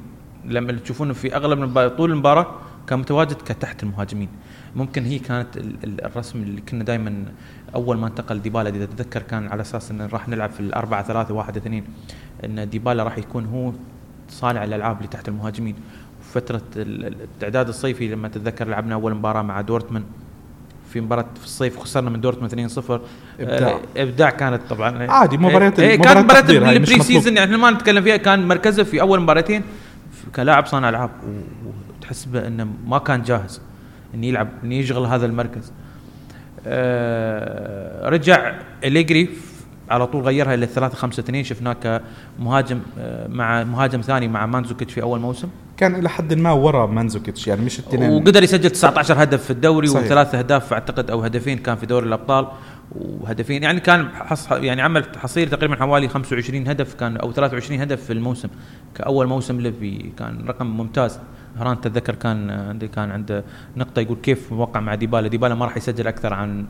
لما 0.44 0.72
تشوفونه 0.72 1.12
في 1.14 1.36
أغلب 1.36 1.88
طول 1.88 2.10
المباراة 2.12 2.54
كان 2.86 2.98
متواجد 2.98 3.32
كتحت 3.46 3.82
المهاجمين. 3.82 4.28
ممكن 4.76 5.04
هي 5.04 5.18
كانت 5.18 5.56
ال- 5.56 5.76
ال- 5.84 6.04
الرسم 6.04 6.42
اللي 6.42 6.60
كنا 6.60 6.84
دائما 6.84 7.24
أول 7.74 7.96
ما 7.98 8.06
انتقل 8.06 8.42
ديبالا 8.42 8.68
إذا 8.68 8.84
تتذكر 8.84 9.22
كان 9.22 9.48
على 9.48 9.60
أساس 9.62 9.90
انه 9.90 10.06
راح 10.06 10.28
نلعب 10.28 10.50
في 10.50 10.60
الأربعة 10.60 11.02
ثلاثة 11.02 11.34
واحد 11.34 11.56
اثنين 11.56 11.84
إن 12.44 12.68
ديبالا 12.70 13.02
راح 13.02 13.18
يكون 13.18 13.44
هو 13.46 13.72
صانع 14.28 14.64
الألعاب 14.64 14.96
اللي 14.96 15.08
تحت 15.08 15.28
المهاجمين. 15.28 15.74
فترة 16.32 16.62
ال- 16.76 17.06
ال- 17.06 17.22
التعداد 17.22 17.68
الصيفي 17.68 18.08
لما 18.08 18.28
تتذكر 18.28 18.68
لعبنا 18.68 18.94
أول 18.94 19.14
مباراة 19.14 19.42
مع 19.42 19.60
دورتموند. 19.60 20.04
في 20.92 21.00
مباراة 21.00 21.24
في 21.40 21.44
الصيف 21.44 21.78
خسرنا 21.78 22.10
من 22.10 22.20
دورتموند 22.20 22.70
2-0 22.70 23.00
إبداع. 23.40 23.68
آه، 23.70 23.80
إبداع 23.96 24.30
كانت 24.30 24.60
طبعا. 24.70 25.10
عادي، 25.10 25.36
مباريات- 25.38 25.80
إيه، 25.80 25.98
مباريات 25.98 26.16
كانت 26.16 26.24
مباراة 26.24 26.40
ال 26.72 26.86
pre-season 27.02 27.36
يعني 27.36 27.44
إحنا 27.46 27.56
ما 27.56 27.70
نتكلم 27.70 28.02
فيها 28.04 28.16
كان 28.16 28.48
مركزه 28.48 28.82
في 28.82 29.00
أول 29.00 29.20
مباراتين. 29.20 29.62
كلاعب 30.36 30.66
صانع 30.66 30.88
ألعاب 30.88 31.10
وتحس 31.98 32.24
به 32.24 32.46
انه 32.46 32.66
ما 32.86 32.98
كان 32.98 33.22
جاهز 33.22 33.60
إنه 34.14 34.26
يلعب 34.26 34.48
إنه 34.64 34.74
يشغل 34.74 35.06
هذا 35.06 35.26
المركز. 35.26 35.72
آه، 36.66 38.08
رجع 38.08 38.52
أليجري 38.84 39.28
على 39.90 40.06
طول 40.06 40.22
غيرها 40.22 40.54
إلى 40.54 40.66
3 40.66 40.94
5 40.94 41.20
2 41.20 41.44
شفناه 41.44 42.00
كمهاجم 42.38 42.80
آه، 42.98 43.26
مع 43.28 43.64
مهاجم 43.64 44.00
ثاني 44.00 44.28
مع 44.28 44.46
مانزوكيتش 44.46 44.92
في 44.92 45.02
أول 45.02 45.20
موسم. 45.20 45.48
كان 45.78 45.94
إلى 45.94 46.08
حد 46.08 46.34
ما 46.34 46.52
ورا 46.52 46.86
مانزوكيتش 46.86 47.46
يعني 47.46 47.64
مش 47.64 47.78
التنين 47.78 48.10
وقدر 48.10 48.42
يسجل 48.42 48.70
19 48.70 49.22
هدف 49.22 49.44
في 49.44 49.50
الدوري 49.50 49.86
صحيح. 49.86 50.04
وثلاث 50.04 50.34
أهداف 50.34 50.72
أعتقد 50.72 51.10
أو 51.10 51.20
هدفين 51.20 51.58
كان 51.58 51.76
في 51.76 51.86
دوري 51.86 52.06
الأبطال 52.06 52.48
وهدفين 52.92 53.62
يعني 53.62 53.80
كان 53.80 54.08
حص 54.08 54.50
يعني 54.52 54.82
عمل 54.82 55.04
حصيل 55.16 55.50
تقريبا 55.50 55.76
حوالي 55.76 56.08
25 56.08 56.68
هدف 56.68 56.94
كان 56.94 57.16
أو 57.16 57.32
23 57.32 57.80
هدف 57.80 58.04
في 58.04 58.12
الموسم. 58.12 58.48
كأول 58.94 59.26
موسم 59.26 59.60
له 59.60 59.72
كان 60.18 60.44
رقم 60.48 60.66
ممتاز. 60.66 61.18
هران 61.58 61.80
تتذكر 61.80 62.14
كان 62.14 62.50
عندي 62.50 62.88
كان 62.88 63.10
عنده 63.10 63.44
نقطة 63.76 64.00
يقول 64.00 64.18
كيف 64.22 64.52
موقع 64.52 64.80
مع 64.80 64.94
ديبالا. 64.94 65.28
ديبالا 65.28 65.54
ما 65.54 65.64
راح 65.64 65.76
يسجل 65.76 66.06
أكثر 66.06 66.34
عن 66.34 66.66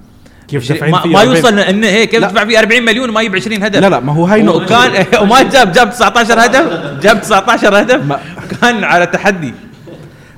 كيف 0.48 0.68
دافعين 0.72 0.92
ما, 0.92 1.00
فيه 1.00 1.08
ما 1.08 1.20
40 1.20 1.36
يوصل 1.36 1.58
انه 1.58 1.86
هيك 1.86 2.10
كيف 2.10 2.20
لا. 2.20 2.28
تدفع 2.28 2.44
فيه 2.44 2.58
40 2.58 2.82
مليون 2.82 3.08
وما 3.10 3.20
يجيب 3.20 3.36
20 3.36 3.62
هدف. 3.62 3.80
لا 3.80 3.88
لا 3.88 4.00
ما 4.00 4.12
هو 4.12 4.24
هاي 4.24 4.42
نقطة. 4.42 4.64
وكان 4.64 5.22
وما 5.22 5.42
جاب 5.42 5.72
جاب 5.72 5.90
19 5.90 6.44
هدف 6.44 7.00
جاب 7.02 7.20
19 7.20 7.80
هدف 7.80 8.04
ما- 8.06 8.20
كان 8.60 8.84
على 8.84 9.06
تحدي. 9.06 9.54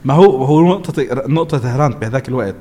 ما 0.05 0.15
هو 0.15 0.45
هو 0.45 0.69
نقطة 0.69 1.07
نقطة 1.29 1.61
هرانت 1.77 1.97
بهذاك 1.97 2.29
الوقت. 2.29 2.55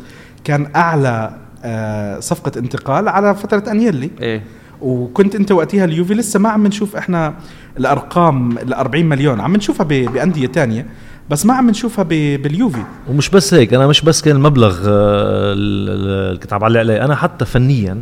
كان 0.44 0.68
أعلى 0.76 1.32
آه، 1.64 2.20
صفقة 2.20 2.60
انتقال 2.60 3.10
على 3.10 3.36
فترة 3.36 3.72
أنيلي 3.72 4.10
إيه. 4.22 4.44
وكنت 4.82 5.36
أنت 5.36 5.52
وقتها 5.52 5.86
اليوفي 5.86 6.14
لسه 6.14 6.40
ما 6.40 6.50
عم 6.50 6.68
نشوف 6.68 6.96
إحنا 6.96 7.34
الأرقام 7.78 8.58
ال 8.58 8.74
40 8.74 9.06
مليون. 9.06 9.40
عم 9.42 9.56
نشوفها 9.56 9.84
بأندية 9.86 10.48
تانية. 10.48 10.86
بس 11.30 11.46
ما 11.46 11.54
عم 11.54 11.70
نشوفها 11.70 12.04
باليوفي. 12.38 12.84
ومش 13.10 13.30
بس 13.30 13.54
هيك 13.54 13.74
أنا 13.74 13.88
مش 13.88 14.02
بس 14.02 14.22
كان 14.22 14.36
المبلغ 14.36 14.78
آه، 14.88 15.54
ال- 15.54 15.90
ال- 15.90 16.28
اللي 16.30 16.40
كنت 16.40 16.54
عم 16.54 16.60
بعلق 16.60 16.80
عليه 16.80 17.06
أنا 17.06 17.16
حتى 17.16 17.46
فنيا 17.46 18.02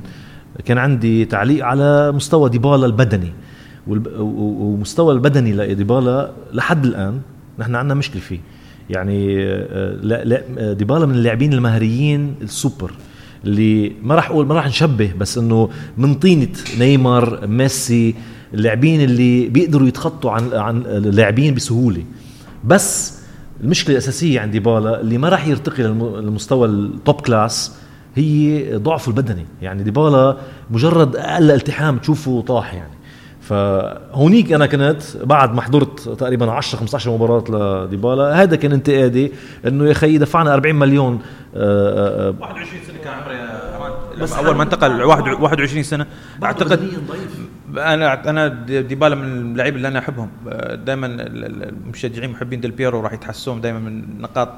كان 0.65 0.77
عندي 0.77 1.25
تعليق 1.25 1.65
على 1.65 2.11
مستوى 2.11 2.49
ديبالا 2.49 2.85
البدني. 2.85 3.31
ومستوى 4.17 5.13
البدني 5.13 5.53
لديبالا 5.53 6.31
لحد 6.53 6.85
الآن 6.85 7.19
نحن 7.59 7.75
عندنا 7.75 7.93
مشكلة 7.93 8.21
فيه. 8.21 8.39
يعني 8.89 9.35
آه، 9.43 10.73
ديبالا 10.73 11.05
من 11.05 11.15
اللاعبين 11.15 11.53
المهريين 11.53 12.35
السوبر 12.41 12.91
اللي 13.45 13.91
ما 14.03 14.15
راح 14.15 14.29
أقول 14.29 14.45
ما 14.47 14.55
راح 14.55 14.67
نشبه 14.67 15.11
بس 15.19 15.37
إنه 15.37 15.69
من 15.97 16.13
طينة 16.15 16.47
نيمار 16.79 17.47
ميسي 17.47 18.15
اللاعبين 18.53 19.01
اللي 19.01 19.47
بيقدروا 19.49 19.87
يتخطوا 19.87 20.31
عن 20.31 20.53
عن 20.53 20.77
اللاعبين 20.85 21.53
بسهولة. 21.55 22.03
بس 22.65 23.16
المشكلة 23.63 23.91
الأساسية 23.91 24.39
عند 24.39 24.51
ديبالا 24.51 25.01
اللي 25.01 25.17
ما 25.17 25.29
راح 25.29 25.47
يرتقي 25.47 25.83
للم- 25.83 26.15
للمستوى 26.17 26.67
ال 26.67 26.81
top 26.81 27.21
class 27.21 27.75
هي 28.15 28.63
ضعفه 28.77 29.09
البدني. 29.09 29.45
يعني 29.61 29.83
ديبالا 29.83 30.37
مجرد 30.71 31.15
أقل 31.15 31.51
التحام 31.51 31.97
تشوفه 31.97 32.41
طاح 32.47 32.73
يعني. 32.73 32.91
فهونيك 33.41 34.53
أنا 34.53 34.65
كنت 34.65 35.01
بعد 35.23 35.53
ما 35.53 35.61
حضرت 35.61 35.99
تقريبا 35.99 36.51
10 36.51 36.79
15 36.79 37.11
مباراة 37.11 37.43
لديبالا 37.85 38.43
هذا 38.43 38.55
كان 38.55 38.71
انتقادي 38.71 39.31
إنه 39.67 39.85
يا 39.85 39.91
أخي 39.91 40.17
دفعنا 40.17 40.53
40 40.53 40.75
مليون 40.75 41.19
آه، 41.55 42.29
آه، 42.29 42.33
21 42.41 42.81
سنة 42.87 42.97
كان 43.03 43.13
عمره 43.13 43.33
يا 43.33 44.23
بس 44.23 44.33
أول 44.33 44.55
ما 44.55 44.63
انتقل 44.63 45.03
واحد- 45.03 45.41
21 45.41 45.83
سنة 45.83 46.05
أعتقد 46.43 46.79
أنا 47.77 48.29
أنا 48.29 48.47
ديبالا 48.81 49.15
من 49.15 49.23
اللعيبه 49.51 49.77
اللي 49.77 49.87
أنا 49.87 49.99
أحبهم. 49.99 50.29
دائما 50.85 51.07
المشجعين 51.07 52.29
محبين 52.29 52.59
ديل 52.61 52.71
بيرو 52.71 53.01
راح 53.01 53.13
يتحسسون 53.13 53.61
دائما 53.61 53.79
من 53.79 54.21
نقاط 54.21 54.49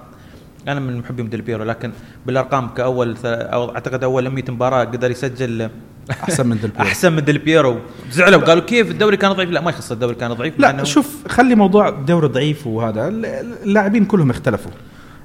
أنا 0.67 0.79
من 0.79 0.97
محبين 0.97 1.29
ديل 1.29 1.41
بيرو 1.41 1.63
لكن 1.63 1.91
بالأرقام 2.25 2.67
كأول 2.69 3.15
أو 3.25 3.75
أعتقد 3.75 4.03
أول 4.03 4.29
100 4.29 4.43
مباراة 4.49 4.83
قدر 4.83 5.11
يسجل 5.11 5.69
أحسن 6.11 6.47
من 6.47 6.57
ديل 6.59 6.69
بيرو. 6.77 6.83
أحسن 6.87 7.13
من 7.13 7.23
ديل 7.23 7.37
بيرو. 7.37 7.79
زعلوا 8.11 8.41
قالوا 8.41 8.63
كيف 8.63 8.91
الدوري 8.91 9.17
كان 9.17 9.31
ضعيف؟ 9.31 9.49
لا 9.49 9.61
ما 9.61 9.69
يخص 9.69 9.91
الدوري 9.91 10.15
كان 10.15 10.33
ضعيف. 10.33 10.59
لا 10.59 10.83
شوف 10.83 11.27
خلي 11.27 11.55
موضوع 11.55 11.89
الدوري 11.89 12.27
ضعيف 12.27 12.67
وهذا. 12.67 13.07
ال- 13.07 13.25
اللاعبين 13.65 14.05
كلهم 14.05 14.29
اختلفوا. 14.29 14.71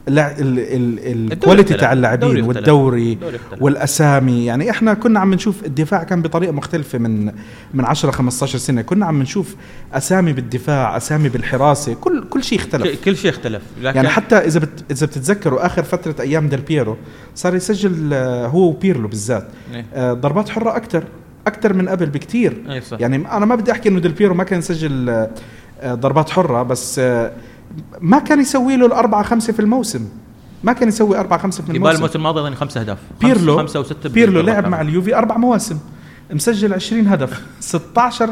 ال 0.08 0.27
quality. 0.27 1.74
تاع 1.74 1.92
اللاعبين. 1.92 2.44
والدوري. 2.44 3.18
والأسامي 3.60 4.44
يعني 4.44 4.70
إحنا 4.70 4.94
كنا 4.94 5.20
عم 5.20 5.34
نشوف 5.34 5.64
الدفاع 5.64 6.02
كان 6.02 6.22
بطريقة 6.22 6.52
مختلفة 6.52 6.98
من 6.98 7.32
من 7.74 7.84
10 7.84 8.10
15 8.10 8.58
سنة 8.58 8.82
كنا 8.82 9.06
عم 9.06 9.22
نشوف 9.22 9.56
أسامي 9.92 10.32
بالدفاع 10.32 10.96
أسامي 10.96 11.28
بالحراسة 11.28 11.94
كل 11.94 12.24
كل 12.30 12.44
شيء 12.44 12.58
اختلف 12.58 13.04
كل 13.04 13.16
شيء 13.16 13.30
اختلف 13.30 13.62
يعني 13.82 14.08
حتى 14.08 14.36
إذا 14.36 14.60
بت 14.60 14.84
إذا 14.90 15.06
بتتذكروا 15.06 15.66
آخر 15.66 15.82
فترة 15.82 16.22
أيام 16.22 16.48
ديل 16.48 16.60
بيرو 16.60 16.96
صار 17.34 17.54
يسجل 17.54 18.10
آه، 18.12 18.46
هو 18.46 18.60
وبيرلو 18.68 19.08
بالذات 19.08 19.48
إيه. 19.74 19.84
آه، 19.94 20.12
ضربات 20.12 20.48
حرة 20.48 20.76
أكثر 20.76 21.04
أكثر 21.46 21.72
من 21.72 21.88
قبل 21.88 22.06
بكثير 22.06 22.62
إيه. 22.68 22.82
يعني 22.92 23.16
أنا 23.16 23.46
ما 23.46 23.54
بدي 23.54 23.72
أحكي 23.72 23.88
إنه 23.88 24.00
ديل 24.00 24.12
بيرو 24.12 24.34
ما 24.34 24.44
كان 24.44 24.58
يسجل 24.58 25.08
آه، 25.80 25.94
ضربات 25.94 26.30
حرة 26.30 26.62
بس 26.62 26.98
آه، 26.98 27.32
ما 28.00 28.18
كان 28.18 28.40
يسوي 28.40 28.76
له 28.76 28.86
الأربعة 28.86 29.22
خمسة 29.22 29.52
في 29.52 29.60
الموسم. 29.60 30.08
ما 30.64 30.72
كان 30.72 30.88
يسوي 30.88 31.18
أربعة 31.18 31.38
خمسة 31.38 31.62
في 31.64 31.72
الموسم. 31.72 31.96
الموسم 31.96 32.18
الماضي 32.18 32.40
أظن 32.40 32.54
خمس 32.54 32.76
أهداف. 32.76 32.98
بيرلو 33.20 33.58
خمسة 33.58 33.80
وستة 33.80 34.08
بيرلو 34.08 34.40
لعب 34.40 34.66
مع 34.66 34.80
الحرة. 34.80 34.88
اليوفي 34.88 35.16
أربع 35.16 35.36
مواسم 35.36 35.78
مسجل 36.32 36.74
20 36.74 37.06
هدف 37.06 37.42
16 37.60 38.30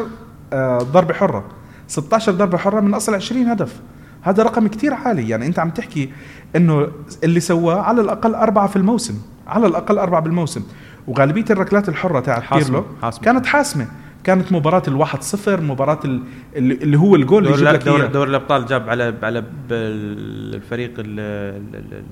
آه، 0.52 0.78
ضربه 0.78 1.14
حرة. 1.14 1.44
16 1.88 2.32
ضربه 2.32 2.58
حرة 2.58 2.80
من 2.80 2.94
أصل 2.94 3.14
20 3.14 3.46
هدف. 3.46 3.80
هذا 4.22 4.42
رقم 4.42 4.66
كتير 4.66 4.94
عالي. 4.94 5.28
يعني 5.28 5.46
أنت 5.46 5.58
عم 5.58 5.70
تحكي 5.70 6.12
إنه 6.56 6.88
اللي 7.24 7.40
سواه 7.40 7.80
على 7.80 8.00
الأقل 8.00 8.34
أربعة 8.34 8.66
في 8.66 8.76
الموسم 8.76 9.14
على 9.46 9.66
الأقل 9.66 9.98
أربعة 9.98 10.20
بالموسم. 10.20 10.62
وغالبية 11.08 11.44
الركلات 11.50 11.88
الحرة 11.88 12.20
تاعت 12.20 12.42
حاسمة، 12.42 12.78
بيرلو 12.80 12.84
حاسمة. 13.02 13.24
كانت 13.24 13.46
حاسمة. 13.46 13.86
كانت 14.24 14.52
مباراة 14.52 14.82
الواحد 14.88 15.22
صفر 15.22 15.60
مباراة 15.60 16.00
ال- 16.04 16.22
اللي 16.56 16.98
هو 16.98 17.16
الجول 17.16 17.42
اللي 17.46 17.54
يجيب 17.54 17.68
لك 17.68 17.82
دور. 17.84 18.06
دور 18.06 18.28
الأبطال 18.28 18.66
جاب 18.66 18.88
على 18.88 19.14
على 19.22 19.44
الفريق 19.70 20.92
ال- 20.98 21.20
ال- 21.20 21.74
ال- 21.92 22.02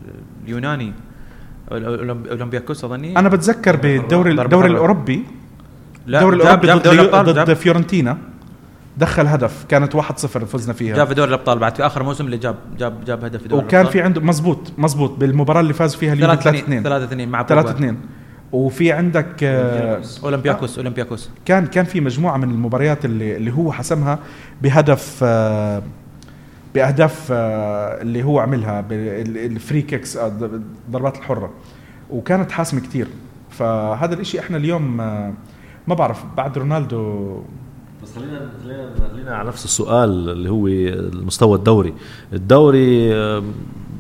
اليوناني 0.45 0.93
أولمبياكوس 1.73 2.85
أظني. 2.85 3.19
أنا 3.19 3.29
بتذكر 3.29 3.77
بالدوري 3.77 4.31
الدوري. 4.31 4.69
الأوروبي. 4.69 5.23
لا 6.07 6.19
الدوري 6.19 6.39
جاب 6.39 6.65
الأوروبي 6.65 6.97
جاب 6.97 7.11
ضد, 7.25 7.29
ضد 7.31 7.35
جاب, 7.35 7.53
فيورنتينا. 7.53 8.19
دخل 8.99 9.27
هدف 9.27 9.65
كانت 9.69 9.97
1-0 9.97 10.01
فزنا 10.45 10.73
فيها. 10.75 10.97
جاب 10.97 11.07
في 11.07 11.15
دوري 11.15 11.29
الأبطال 11.29 11.59
بعد 11.59 11.75
في 11.77 11.87
آخر 11.87 12.03
موسم 12.03 12.27
اللي 12.27 12.37
جاب 12.37 12.57
جاب 12.79 13.05
جاب 13.05 13.25
هدف 13.25 13.43
في 13.43 13.49
دوري 13.49 13.65
وكان 13.65 13.87
في 13.87 14.01
عنده 14.03 14.21
مزبوط 14.21 14.73
مزبوط 14.79 15.11
بالمباراة 15.19 15.61
اللي 15.61 15.73
فاز 15.73 15.95
فيها 15.95 16.13
اليوفي 16.13 16.37
3 16.37 16.59
2 16.59 16.83
3 16.83 17.05
2 17.05 17.29
مع 17.29 17.43
3 17.43 17.71
2 17.71 17.97
وفي 18.53 18.93
عندك 18.93 19.45
آه، 19.45 20.03
أولمبياكوس. 20.25 20.79
أولمبياكوس 20.79 21.31
كان 21.45 21.67
كان 21.67 21.85
في 21.85 22.01
مجموعة 22.01 22.37
من 22.37 22.51
المباريات 22.51 23.05
اللي 23.05 23.37
اللي 23.37 23.53
هو 23.53 23.73
حسمها 23.73 24.19
بهدف 24.63 25.21
آه، 25.23 25.83
بأهداف 26.75 27.29
آه، 27.33 28.03
اللي 28.03 28.23
هو 28.23 28.39
عملها 28.39 28.81
بال 28.81 29.15
free 29.15 29.83
kicks 29.83 30.17
آه، 30.17 30.29
ض- 30.29 30.43
الضربات 30.87 31.17
الحرة. 31.17 31.51
وكانت 32.11 32.53
حاسمه 32.53 32.81
كتير. 32.81 33.07
فهذا 33.51 34.15
الإشي 34.15 34.41
إحنا 34.41 34.57
اليوم 34.57 35.01
آه، 35.01 35.33
ما 35.89 35.95
بعرف 35.95 36.25
بعد 36.37 36.59
رونالدو 36.59 37.37
بس 38.03 38.15
خلينا 38.17 38.51
خلينا 38.65 38.91
خلينا 39.13 39.35
على 39.37 39.49
نفس 39.49 39.65
السؤال 39.65 40.31
اللي 40.31 40.51
هو 40.51 40.67
المستوى 40.67 41.59
الدوري. 41.59 41.95
الدوري 42.33 43.15
آه، 43.15 43.43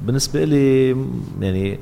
بالنسبة 0.06 0.44
لي 0.44 0.96
يعني 1.40 1.78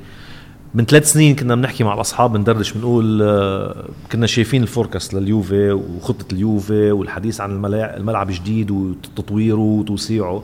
من 0.75 0.85
ثلاث 0.85 1.13
سنين 1.13 1.37
كنا 1.37 1.55
بنحكي 1.55 1.85
مع 1.85 1.95
الأصحاب 1.95 2.33
بندردش 2.33 2.73
بنقول 2.73 3.23
آه، 3.23 3.85
كنا 4.13 4.27
شايفين 4.27 4.63
الفوركاست 4.63 5.15
لليوفي 5.15 5.73
وخطة 5.73 6.35
اليوفي 6.35 6.91
والحديث 6.91 7.41
عن 7.41 7.51
الملاعب 7.51 7.97
الملعب 7.97 8.31
الجديد 8.31 8.71
وتطويره 8.71 9.59
وتوسيعه. 9.59 10.43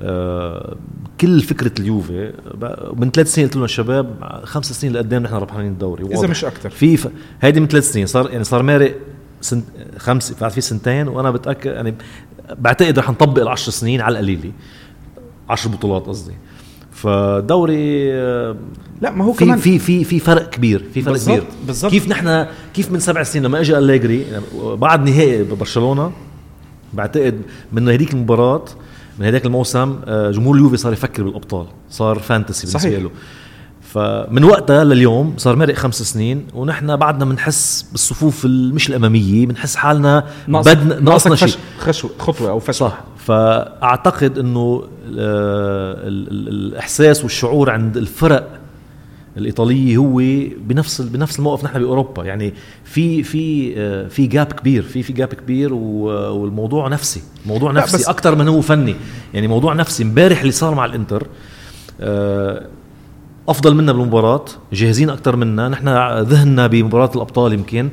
آه، 0.00 0.76
كل 1.20 1.40
فكرة 1.40 1.72
اليوفي 1.78 2.32
من 2.96 3.10
ثلاث 3.10 3.34
سنين 3.34 3.46
قلت 3.46 3.56
لهم 3.56 3.64
الشباب 3.64 4.40
خمس 4.44 4.72
سنين 4.72 4.92
لقدام 4.92 5.22
نحن 5.22 5.34
ربحانين 5.34 5.72
الدوري. 5.72 6.04
إذا. 6.04 6.26
مش 6.26 6.44
أكثر 6.44 6.70
في 6.70 6.96
ف... 6.96 7.08
هيدي 7.40 7.60
من 7.60 7.66
ثلاث 7.66 7.92
سنين 7.92 8.06
صار 8.06 8.30
يعني 8.30 8.44
صار 8.44 8.62
مارق 8.62 8.94
سنت 9.40 9.64
خمس 9.96 10.32
فات 10.32 10.52
في 10.52 10.60
سنتين 10.60 11.08
وأنا 11.08 11.30
بتاكد 11.30 11.70
يعني 11.70 11.94
بعتقد 12.58 12.98
رح 12.98 13.10
نطبق 13.10 13.42
العشر 13.42 13.72
سنين 13.72 14.00
على 14.00 14.12
القليلة. 14.12 14.52
عشر 15.48 15.68
بطولات 15.68 16.06
قصدي. 16.06 16.34
فدوري 17.02 18.12
آه، 18.12 18.56
لا 19.00 19.10
ما 19.10 19.24
هو 19.24 19.32
في 19.32 19.44
كمان 19.44 19.58
في 19.58 19.78
في 19.78 20.04
في 20.04 20.18
فرق 20.20 20.50
كبير 20.50 20.84
في 20.94 21.02
فرق 21.02 21.12
بالضبط، 21.12 21.38
كبير. 21.38 21.48
بالضبط. 21.66 21.90
كيف 21.90 22.08
نحن 22.08 22.46
كيف 22.74 22.92
من 22.92 23.00
سبع 23.00 23.22
سنين 23.22 23.44
لما 23.44 23.60
اجى 23.60 23.78
أليجري 23.78 24.26
بعد 24.62 25.08
نهائي 25.08 25.42
ببرشلونه 25.42 26.12
بعتقد 26.92 27.40
من 27.72 27.88
هذيك 27.88 28.12
المباراة 28.12 28.64
من 29.18 29.26
هذاك 29.26 29.46
الموسم 29.46 29.96
آه، 30.06 30.30
جمهور 30.30 30.56
اليوفي 30.56 30.76
صار 30.76 30.92
يفكر 30.92 31.22
بالأبطال 31.22 31.66
صار 31.90 32.18
فانتسي 32.18 32.66
بالنسبة 32.66 32.90
صحيح. 32.90 33.02
له. 33.02 33.10
فمن 33.82 34.44
وقتها 34.44 34.84
لليوم 34.84 35.34
صار 35.36 35.56
مرق 35.56 35.74
خمس 35.74 36.02
سنين 36.02 36.46
ونحن 36.54 36.96
بعدنا 36.96 37.24
بنحس 37.24 37.86
بالصفوف 37.92 38.44
ال- 38.44 38.74
مش 38.74 38.88
الأمامية 38.88 39.46
بنحس 39.46 39.76
حالنا 39.76 40.24
بدنا 40.48 41.00
ناقصنا 41.00 41.36
شيء. 41.36 41.54
خشوة 41.78 42.10
خطوة 42.18 42.50
أو 42.50 42.58
فشل 42.58 42.74
صح. 42.74 42.98
فأعتقد 43.28 44.38
إنه 44.38 44.82
آه، 45.18 45.92
ال- 46.08 46.30
ال- 46.30 46.48
الإحساس 46.48 47.22
والشعور 47.22 47.70
عند 47.70 47.96
الفرق 47.96 48.48
الإيطالية 49.36 49.96
هو 49.96 50.16
بنفس 50.58 51.00
بنفس 51.00 51.38
الموقف 51.38 51.64
نحن 51.64 51.78
بأوروبا. 51.78 52.24
يعني 52.24 52.54
في 52.84 53.22
في 53.22 53.74
آه، 53.76 54.08
في 54.08 54.26
جاب 54.26 54.46
كبير 54.46 54.82
في 54.82 55.02
في 55.02 55.12
جاب 55.12 55.28
كبير 55.28 55.74
والموضوع 55.74 56.88
نفسي 56.88 57.22
موضوع 57.46 57.72
نفسي 57.72 58.10
أكثر 58.10 58.34
من 58.34 58.48
هو 58.48 58.60
فني. 58.60 58.94
يعني 59.34 59.48
موضوع 59.48 59.74
نفسي 59.74 60.02
امبارح 60.02 60.40
اللي 60.40 60.52
صار 60.52 60.74
مع 60.74 60.84
الإنتر 60.84 61.26
آه، 62.00 62.66
أفضل 63.48 63.74
منا 63.74 63.92
بالمباراة 63.92 64.44
جاهزين 64.72 65.10
أكثر 65.10 65.36
منا. 65.36 65.68
نحن 65.68 65.88
ذهننا 66.22 66.66
بمباراة 66.66 67.10
الأبطال 67.16 67.52
يمكن 67.52 67.88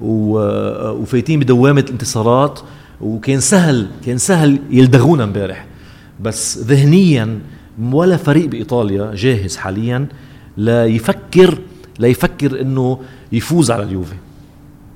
وفايتين 0.00 1.40
بدوامة 1.40 1.80
الانتصارات. 1.80 2.60
وكان 3.00 3.40
سهل 3.40 3.86
كان 4.06 4.18
سهل 4.18 4.58
يلدغونا 4.70 5.24
امبارح. 5.24 5.66
بس 6.20 6.58
ذهنيا 6.58 7.38
ولا 7.82 8.16
فريق 8.16 8.46
بإيطاليا 8.46 9.14
جاهز 9.14 9.56
حاليا 9.56 10.06
ليفكر 10.56 11.58
ليفكر 11.98 12.60
إنه 12.60 13.00
يفوز 13.32 13.70
على 13.70 13.82
اليوفي. 13.82 14.14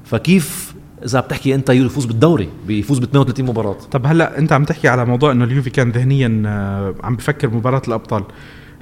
فكيف 0.05 0.75
إذا 1.05 1.21
بتحكي 1.21 1.55
أنت 1.55 1.71
يفوز 1.71 2.05
بالدوري؟ 2.05 2.49
بيفوز 2.67 2.99
ب 2.99 3.03
32 3.03 3.47
مباراة. 3.47 3.77
طب 3.91 4.07
هلأ 4.07 4.39
أنت 4.39 4.53
عم 4.53 4.65
تحكي 4.65 4.89
على 4.89 5.05
موضوع 5.05 5.33
إنه 5.33 5.45
اليوفي 5.45 5.71
كان 5.71 5.91
ذهنيا 5.91 6.43
آه، 6.47 6.95
عم 7.03 7.17
بفكر 7.17 7.51
مباراة 7.51 7.83
الأبطال. 7.89 8.25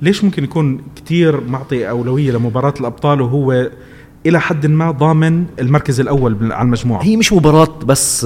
ليش 0.03 0.25
ممكن 0.25 0.45
يكون 0.45 0.81
كتير 0.97 1.41
معطي 1.41 1.91
أولوية 1.91 2.33
لمباراة 2.33 2.75
الأبطال 2.81 3.21
وهو 3.21 3.71
إلى 4.27 4.41
حد 4.41 4.66
ما 4.66 4.91
ضامن 4.91 5.47
المركز 5.61 6.01
الأول 6.01 6.53
على 6.53 6.62
المجموعة. 6.66 7.03
هي 7.03 7.16
مش 7.16 7.33
مباراة 7.33 7.79
بس 7.87 8.25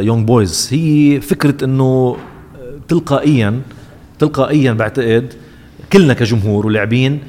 يونج 0.00 0.22
آه، 0.22 0.26
بويز 0.26 0.68
هي 0.72 1.20
فكرة 1.20 1.64
إنه 1.64 2.16
آه، 2.56 2.78
تلقائيا 2.88 3.60
تلقائيا 4.18 4.72
بعتقد 4.72 5.32
كلنا 5.92 6.14
كجمهور 6.14 6.66
ولاعبين 6.66 7.20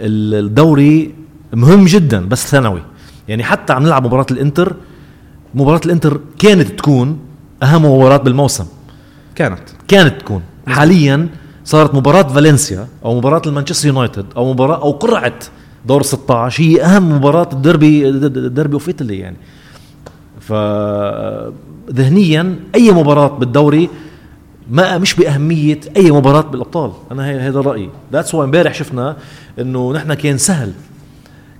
الدوري 0.00 1.14
مهم 1.52 1.84
جدا 1.84 2.28
بس 2.28 2.46
ثانوي. 2.46 2.82
يعني 3.28 3.44
حتى 3.44 3.72
عم 3.72 3.82
نلعب 3.82 4.06
مباراة 4.06 4.26
الإنتر 4.30 4.76
مباراة 5.54 5.80
الإنتر 5.86 6.20
كانت 6.38 6.78
تكون 6.78 7.18
أهم 7.62 7.84
مباراة 7.84 8.16
بالموسم. 8.16 8.66
كانت. 9.34 9.60
كانت 9.88 10.20
تكون. 10.20 10.42
حاليا 10.66 11.28
صارت 11.64 11.94
مباراة 11.94 12.22
فالنسيا 12.22 12.86
أو 13.04 13.18
مباراة 13.18 13.42
المانشستر 13.46 13.88
يونايتد 13.88 14.26
أو 14.36 14.52
مباراة 14.52 14.82
أو 14.82 14.90
قرعه 14.90 15.38
دور 15.86 16.02
16 16.02 16.62
هي 16.62 16.82
أهم 16.82 17.12
مباراة 17.16 17.48
الدربي 17.52 18.08
ال 18.08 18.19
derby 18.19 18.74
of 18.74 18.88
Italy 18.88 19.18
يعني. 19.18 19.36
ف 20.40 20.52
ذهنيا 21.92 22.56
أي 22.74 22.90
مباراة 22.92 23.28
بالدوري 23.38 23.88
ما 24.70 24.98
مش 24.98 25.14
بأهمية 25.14 25.80
أي 25.96 26.10
مباراة 26.10 26.40
بالأبطال. 26.40 26.92
أنا 27.12 27.48
هذا 27.48 27.60
رأيي. 27.60 27.90
that's 28.12 28.34
why 28.34 28.44
امبارح 28.44 28.74
شفنا 28.74 29.16
إنه 29.58 29.92
نحن 29.92 30.14
كان 30.14 30.38
سهل. 30.38 30.72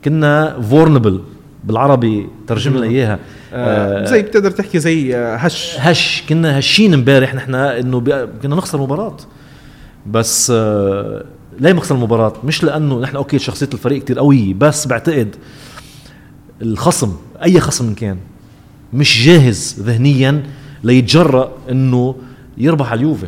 كنا 0.05 0.61
vulnerable 0.61 1.21
بالعربي 1.65 2.29
ترجم 2.47 2.77
لنا 2.77 2.87
إياها. 2.87 3.19
آه 3.53 4.05
زي 4.05 4.23
بتقدر 4.23 4.51
تحكي 4.51 4.79
زي 4.79 5.17
آه، 5.17 5.37
هش. 5.37 5.77
هش. 5.79 6.23
كنا 6.29 6.59
هشين 6.59 6.95
امبارح 6.95 7.35
نحن 7.35 7.55
إنه 7.55 8.01
كنا 8.43 8.57
نخسر 8.57 8.81
مباراة. 8.81 9.17
بس 10.07 10.53
آه 10.55 11.25
ليه 11.61 11.73
مخسر 11.73 11.95
المباراة؟ 11.95 12.33
مش 12.45 12.65
لأنه 12.65 13.01
نحن 13.01 13.17
okay 13.17 13.39
شخصية 13.39 13.69
الفريق 13.75 14.03
كتير 14.03 14.19
قوية 14.19 14.55
بس 14.55 14.87
بعتقد 14.87 15.37
الخصم 16.63 17.13
أي 17.43 17.61
خصم 17.61 17.95
كان 17.95 18.17
مش 18.93 19.25
جاهز 19.27 19.77
ذهنيا 19.81 20.43
ليتجرأ 20.85 21.53
إنه 21.71 22.15
يربح 22.59 22.91
على 22.91 22.99
اليوفي. 22.99 23.27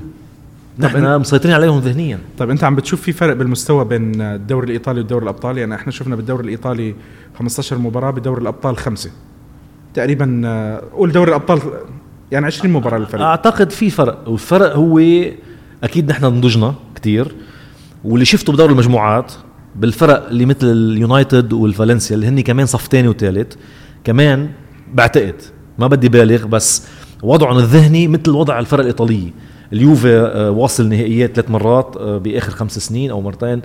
نحن 0.79 1.21
مسيطرين 1.21 1.55
عليهم 1.55 1.79
ذهنيا. 1.79 2.19
طيب 2.39 2.51
أنت 2.51 2.65
عم 2.65 2.75
بتشوف 2.77 3.01
في 3.03 3.13
فرق 3.13 3.35
بالمستوى 3.37 3.85
بين 3.85 4.21
الدوري 4.21 4.67
الإيطالي 4.67 5.01
والدوري 5.01 5.25
الابطال 5.25 5.59
يعني 5.59 5.75
إحنا 5.75 5.93
شفنا 5.93 6.17
بالدوري 6.17 6.45
الإيطالي 6.45 6.95
15 7.39 7.79
مباراة 7.79 8.11
بدوري 8.11 8.43
الأبطال 8.43 8.77
خمسة. 8.77 9.11
تقريبا 9.95 10.43
آه، 10.45 10.83
قول 10.93 11.13
دوري 11.13 11.31
الأبطال 11.31 11.61
يعني 12.33 12.47
20 12.47 12.73
مباراة 12.73 12.99
للفريق. 12.99 13.25
أعتقد 13.25 13.71
في 13.71 13.91
فرق 13.91 14.29
والفرق 14.29 14.77
هو 14.77 14.99
أكيد 15.85 16.11
نحن 16.11 16.25
نضجنا 16.25 16.75
كثير 16.95 17.35
واللي 18.05 18.25
شفته 18.25 18.53
بدوري 18.53 18.73
المجموعات 18.73 19.33
بالفرق 19.77 20.29
اللي 20.29 20.47
مثل 20.47 20.67
اليونايتد 20.67 21.53
والفالنسيا 21.53 22.17
اللي 22.17 22.27
هن 22.27 22.41
كمان 22.41 22.67
صف 22.67 22.87
ثاني 22.87 23.09
وثالث 23.09 23.55
كمان 24.05 24.51
بعتقد 24.95 25.35
ما 25.79 25.87
بدي 25.87 26.09
بالغ 26.09 26.47
بس 26.47 26.87
وضعهم 27.23 27.59
الذهني 27.59 28.09
مثل 28.09 28.31
وضع 28.31 28.59
الفرق 28.59 28.81
الإيطالية. 28.81 29.31
اليوفي 29.73 30.09
آه، 30.09 30.51
واصل 30.51 30.89
نهائيات 30.89 31.35
ثلاث 31.35 31.51
مرات 31.51 31.97
آه، 31.97 32.19
بآخر 32.19 32.51
خمس 32.51 32.79
سنين 32.79 33.11
أو 33.11 33.21
مرتين 33.21 33.63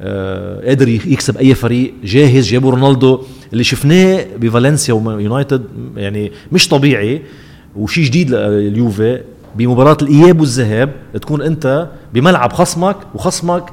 آه، 0.00 0.66
قادر 0.66 0.88
يكسب 0.88 1.36
أي 1.36 1.54
فريق 1.54 1.94
جاهز 2.04 2.48
جابوا 2.48 2.70
رونالدو. 2.70 3.22
اللي 3.52 3.64
شفناه 3.64 4.26
بفالنسيا 4.36 4.94
ويونايتد 4.94 5.64
يعني 5.96 6.32
مش 6.52 6.68
طبيعي 6.68 7.22
وشيء 7.76 8.04
جديد 8.04 8.30
لليوفي 8.30 9.20
بمباراة 9.56 9.96
الإياب 10.02 10.40
والذهاب 10.40 10.92
تكون 11.20 11.42
أنت 11.42 11.88
بملعب 12.14 12.52
خصمك 12.52 12.96
وخصمك 13.14 13.64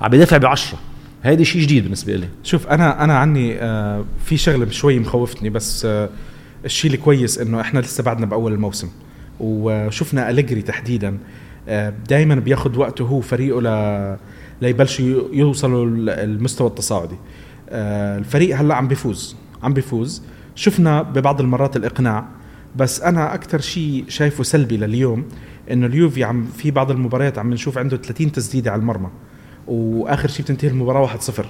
عم 0.00 0.14
يدافع 0.14 0.36
بعشرة. 0.36 0.78
هيدي 1.22 1.44
شيء 1.44 1.62
جديد 1.62 1.82
بالنسبة 1.82 2.16
لي 2.16 2.28
شوف 2.42 2.66
أنا 2.66 3.04
أنا 3.04 3.18
عني 3.18 3.54
آه 3.62 4.04
في 4.24 4.36
شغلة 4.36 4.70
شوي 4.70 4.98
مخوفتني 4.98 5.50
بس 5.50 5.84
آه 5.84 6.08
الشيء 6.64 6.94
الكويس 6.94 7.38
إنه 7.38 7.60
إحنا 7.60 7.80
لسه 7.80 8.02
بعدنا 8.02 8.26
بأول 8.26 8.52
الموسم. 8.52 8.88
وشفنا 9.40 10.30
أليجري 10.30 10.62
تحديدا 10.62 11.18
آه 11.68 11.92
دائما 12.08 12.34
بياخذ 12.34 12.78
وقته 12.78 13.04
هو 13.04 13.20
فريقه 13.20 13.60
ل 13.60 14.16
ليبلشوا 14.62 15.22
يوصلوا 15.32 15.86
المستوى 16.08 16.68
التصاعدي. 16.68 17.16
الفريق 18.18 18.56
هلأ 18.56 18.74
عم 18.74 18.88
بيفوز 18.88 19.36
عم 19.62 19.74
بيفوز. 19.74 20.22
شفنا 20.54 21.02
ببعض 21.02 21.40
المرات 21.40 21.76
الإقناع 21.76 22.24
بس 22.76 23.00
أنا 23.02 23.34
أكثر 23.34 23.60
شيء 23.60 24.04
شايفه 24.08 24.42
سلبي 24.44 24.76
لليوم 24.76 25.24
إنه 25.70 25.86
اليوفي 25.86 26.24
عم 26.24 26.44
في 26.44 26.70
بعض 26.70 26.90
المباريات 26.90 27.38
عم 27.38 27.52
نشوف 27.52 27.78
عنده 27.78 27.96
30 27.96 28.32
تسديدة 28.32 28.70
على 28.72 28.80
المرمى. 28.80 29.08
وآخر 29.66 30.28
شيء 30.28 30.44
بتنتهي 30.44 30.68
المباراة 30.68 31.06
1-0 31.06 31.42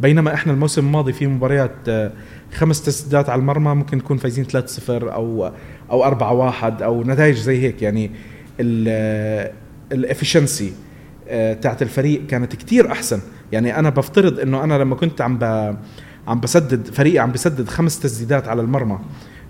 بينما 0.00 0.34
إحنا 0.34 0.52
الموسم 0.52 0.86
الماضي 0.86 1.12
في 1.12 1.26
مباريات 1.26 1.72
آه، 1.88 2.12
خمس 2.52 2.84
تسديدات 2.84 3.28
على 3.28 3.38
المرمى 3.38 3.74
ممكن 3.74 3.96
نكون 3.98 4.16
فايزين 4.16 4.44
3-0 4.44 4.52
أو 4.88 5.52
أو 5.90 6.04
4-1 6.04 6.82
أو 6.82 7.02
نتائج 7.02 7.36
زي 7.36 7.62
هيك. 7.62 7.82
يعني 7.82 8.10
ال 9.92 9.99
efficiency 9.99 10.72
آه، 11.28 11.52
تاعت 11.52 11.82
الفريق 11.82 12.26
كانت 12.26 12.56
كتير 12.56 12.92
أحسن. 12.92 13.20
يعني 13.52 13.78
أنا 13.78 13.90
بفترض 13.90 14.40
إنه 14.40 14.64
أنا 14.64 14.78
لما 14.78 14.96
كنت 14.96 15.20
عم 15.20 15.38
عم 16.28 16.40
بسدد 16.40 16.86
فريقي 16.86 17.18
عم 17.18 17.32
بسدد 17.32 17.68
خمس 17.68 18.00
تسديدات 18.00 18.48
على 18.48 18.62
المرمى 18.62 18.98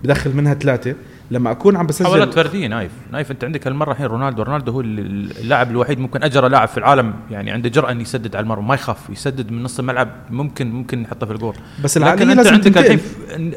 بدخل 0.03 0.35
منها 0.35 0.53
ثلاثة 0.53 0.95
لما 1.31 1.51
أكون 1.51 1.75
عم 1.75 1.87
بسجل 1.87 2.05
محاولات 2.05 2.33
فردية 2.33 2.67
نايف. 2.67 2.91
نايف 3.11 3.31
أنت 3.31 3.43
عندك 3.43 3.67
هالمرة 3.67 3.91
الحين 3.91 4.05
رونالدو 4.05 4.43
رونالدو 4.43 4.71
هو 4.71 4.81
اللاعب 4.81 5.71
الوحيد 5.71 5.99
ممكن 5.99 6.23
أجرأ 6.23 6.49
لاعب 6.49 6.67
في 6.67 6.77
العالم 6.77 7.13
يعني 7.31 7.51
عنده 7.51 7.69
جرأة 7.69 7.91
إنه 7.91 8.01
يسدد 8.01 8.35
على 8.35 8.43
المرمى 8.43 8.67
ما 8.67 8.75
يخاف 8.75 9.09
يسدد 9.09 9.51
من 9.51 9.63
نص 9.63 9.79
الملعب 9.79 10.09
ممكن 10.29 10.71
ممكن 10.71 11.01
يحطه 11.01 11.25
في 11.25 11.33
الجول. 11.33 11.55
بس 11.83 11.97
لكن 11.97 12.29
أنت 12.29 12.47
عندك 12.47 12.77
الحين 12.77 12.99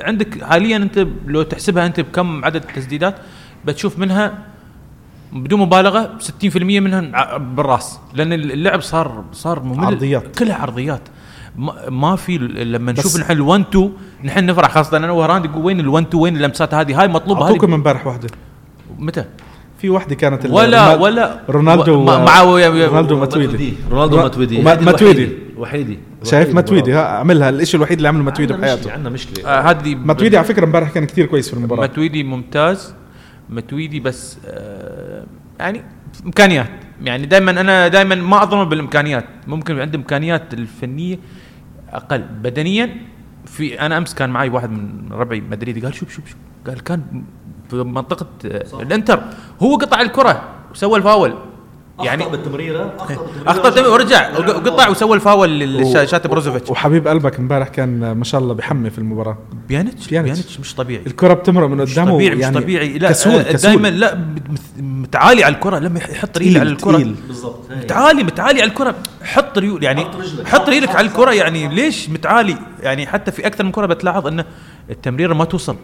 عندك 0.00 0.44
حاليا 0.44 0.76
أنت 0.76 1.06
لو 1.26 1.42
تحسبها 1.42 1.86
أنت 1.86 2.00
بكم 2.00 2.44
عدد 2.44 2.62
التسديدات 2.62 3.14
بتشوف 3.64 3.98
منها 3.98 4.38
بدون 5.32 5.60
مبالغة 5.60 6.18
60% 6.20 6.56
منها 6.56 7.36
بالراس 7.38 7.98
لأن 8.14 8.32
اللعب 8.32 8.80
صار 8.80 9.24
صار 9.32 9.62
ممل. 9.62 9.84
عرضيات. 9.84 10.38
كلها 10.38 10.56
عرضيات. 10.56 11.00
ما 11.88 12.16
في 12.16 12.38
لما 12.38 12.92
نشوف 12.92 13.20
نحن 13.20 13.32
ال1 13.32 13.68
2 13.68 13.92
نحن 14.24 14.46
نفرح. 14.46 14.70
خاصة 14.70 14.96
أنا 14.96 15.12
وهراند 15.12 15.44
يقول 15.44 15.64
وين 15.64 15.80
ال1 15.82 16.06
2 16.06 16.22
وين 16.22 16.36
اللمسات 16.36 16.74
هذه؟ 16.74 17.00
هاي 17.00 17.08
مطلوبة 17.08 17.50
هذه 17.50 17.66
من 17.66 17.72
امبارح 17.72 18.06
واحدة. 18.06 18.28
متى؟ 18.98 19.24
في 19.78 19.88
واحدة 19.90 20.14
كانت 20.14 20.46
ولا 20.46 20.94
ولا 20.94 21.40
رونالدو 21.48 22.04
مع 22.04 22.42
رونالدو 22.42 23.18
ماتويدي. 23.18 23.74
رونالدو 23.90 24.16
ماتويدي. 24.16 24.62
ماتويدي. 24.62 25.28
وحيدي 25.56 25.98
شايف 26.24 26.54
ماتويدي؟ 26.54 26.94
عملها 26.94 27.50
الشيء 27.50 27.76
الوحيد 27.76 27.96
اللي 27.96 28.08
عمله 28.08 28.22
ماتويدي 28.22 28.52
بحياته. 28.52 28.92
عندنا 28.92 29.10
مشكلة. 29.10 29.48
آه 29.48 29.60
هذه 29.60 29.94
ماتويدي 29.94 30.36
على 30.36 30.46
فكرة 30.46 30.64
امبارح 30.64 30.90
كان 30.90 31.04
كثير 31.04 31.26
كويس 31.26 31.48
في 31.48 31.54
المباراة. 31.54 31.80
ماتويدي 31.80 32.24
ممتاز. 32.24 32.94
ماتويدي 33.50 34.00
بس 34.00 34.38
آه 34.46 35.24
يعني 35.58 35.82
إمكانيات. 36.26 36.70
يعني 37.02 37.26
دائما 37.26 37.50
أنا 37.50 37.88
دائما 37.88 38.14
ما 38.14 38.42
اظلم 38.42 38.68
بالإمكانيات. 38.68 39.24
ممكن 39.46 39.80
عنده 39.80 39.98
إمكانيات 39.98 40.54
الفنية 40.54 41.18
أقل. 41.92 42.22
بدنيا 42.22 42.96
في 43.46 43.80
أنا 43.80 43.98
أمس 43.98 44.14
كان 44.14 44.30
معي 44.30 44.48
واحد 44.48 44.70
من 44.70 45.08
ربعي 45.12 45.40
مدريدي 45.40 45.80
قال 45.80 45.94
شوف 45.94 46.12
شوف 46.12 46.28
شوف. 46.28 46.36
قال 46.66 46.80
كان 46.82 47.24
في 47.70 47.76
منطقة 47.76 48.26
الإنتر. 48.80 49.22
هو 49.62 49.76
قطع 49.76 50.00
الكرة 50.00 50.48
وسوى 50.70 50.98
الفاول. 50.98 51.34
يعني 52.04 52.22
أخطأ 52.22 52.32
بالتمريرة 52.36 52.92
أخطأ 52.98 53.14
بالتمريرة. 53.14 53.50
أخطأ 53.50 53.70
تمريرة 53.70 53.92
ورجع 53.92 54.38
وقطع 54.38 54.88
وسوى 54.88 55.16
الفاول 55.16 55.58
لشات 55.60 56.26
بروزوفيتش 56.26 56.70
وحبيب 56.70 57.08
قلبك 57.08 57.38
امبارح 57.38 57.68
كان 57.68 58.12
ما 58.12 58.24
شاء 58.24 58.40
الله 58.40 58.54
بحمي 58.54 58.90
في 58.90 58.98
المباراة. 58.98 59.38
بيانيتش 59.68 60.08
بيانيتش. 60.08 60.60
مش 60.60 60.74
طبيعي. 60.74 61.02
الكرة 61.06 61.34
بتمرق 61.34 61.68
من 61.68 61.76
مش 61.76 61.92
قدامه 61.92 62.12
طبيعي 62.12 62.34
مش 62.34 62.40
يعني 62.42 62.60
طبيعي. 62.60 62.98
لا 62.98 63.08
كسول 63.08 63.32
آه، 63.32 63.42
كسول. 63.52 63.70
دائما 63.70 63.88
لا 63.88 64.14
مت- 64.14 64.62
متعالي 64.82 65.44
على 65.44 65.54
الكرة 65.54 65.78
لما 65.78 65.98
يحط 65.98 66.38
رجله 66.38 66.60
على 66.60 66.68
الكرة. 66.70 66.96
بالضبط. 67.26 67.58
متعالي 67.70 68.22
متعالي 68.24 68.62
على 68.62 68.70
الكرة. 68.70 68.94
حط 69.22 69.58
ريول 69.58 69.82
يعني 69.84 70.00
حط 70.04 70.16
رجلك. 70.16 70.46
حط 70.48 70.68
رجلك 70.68 70.88
على 70.96 71.06
الكرة. 71.06 71.32
يعني 71.32 71.68
ليش 71.68 72.10
متعالي؟ 72.10 72.56
يعني 72.82 73.06
حتى 73.06 73.32
في 73.32 73.46
أكثر 73.46 73.64
من 73.64 73.70
كرة 73.72 73.86
بتلاحظ 73.86 74.26
انه 74.26 74.44
التمريرة 74.90 75.34
ما 75.34 75.44
توصل. 75.44 75.76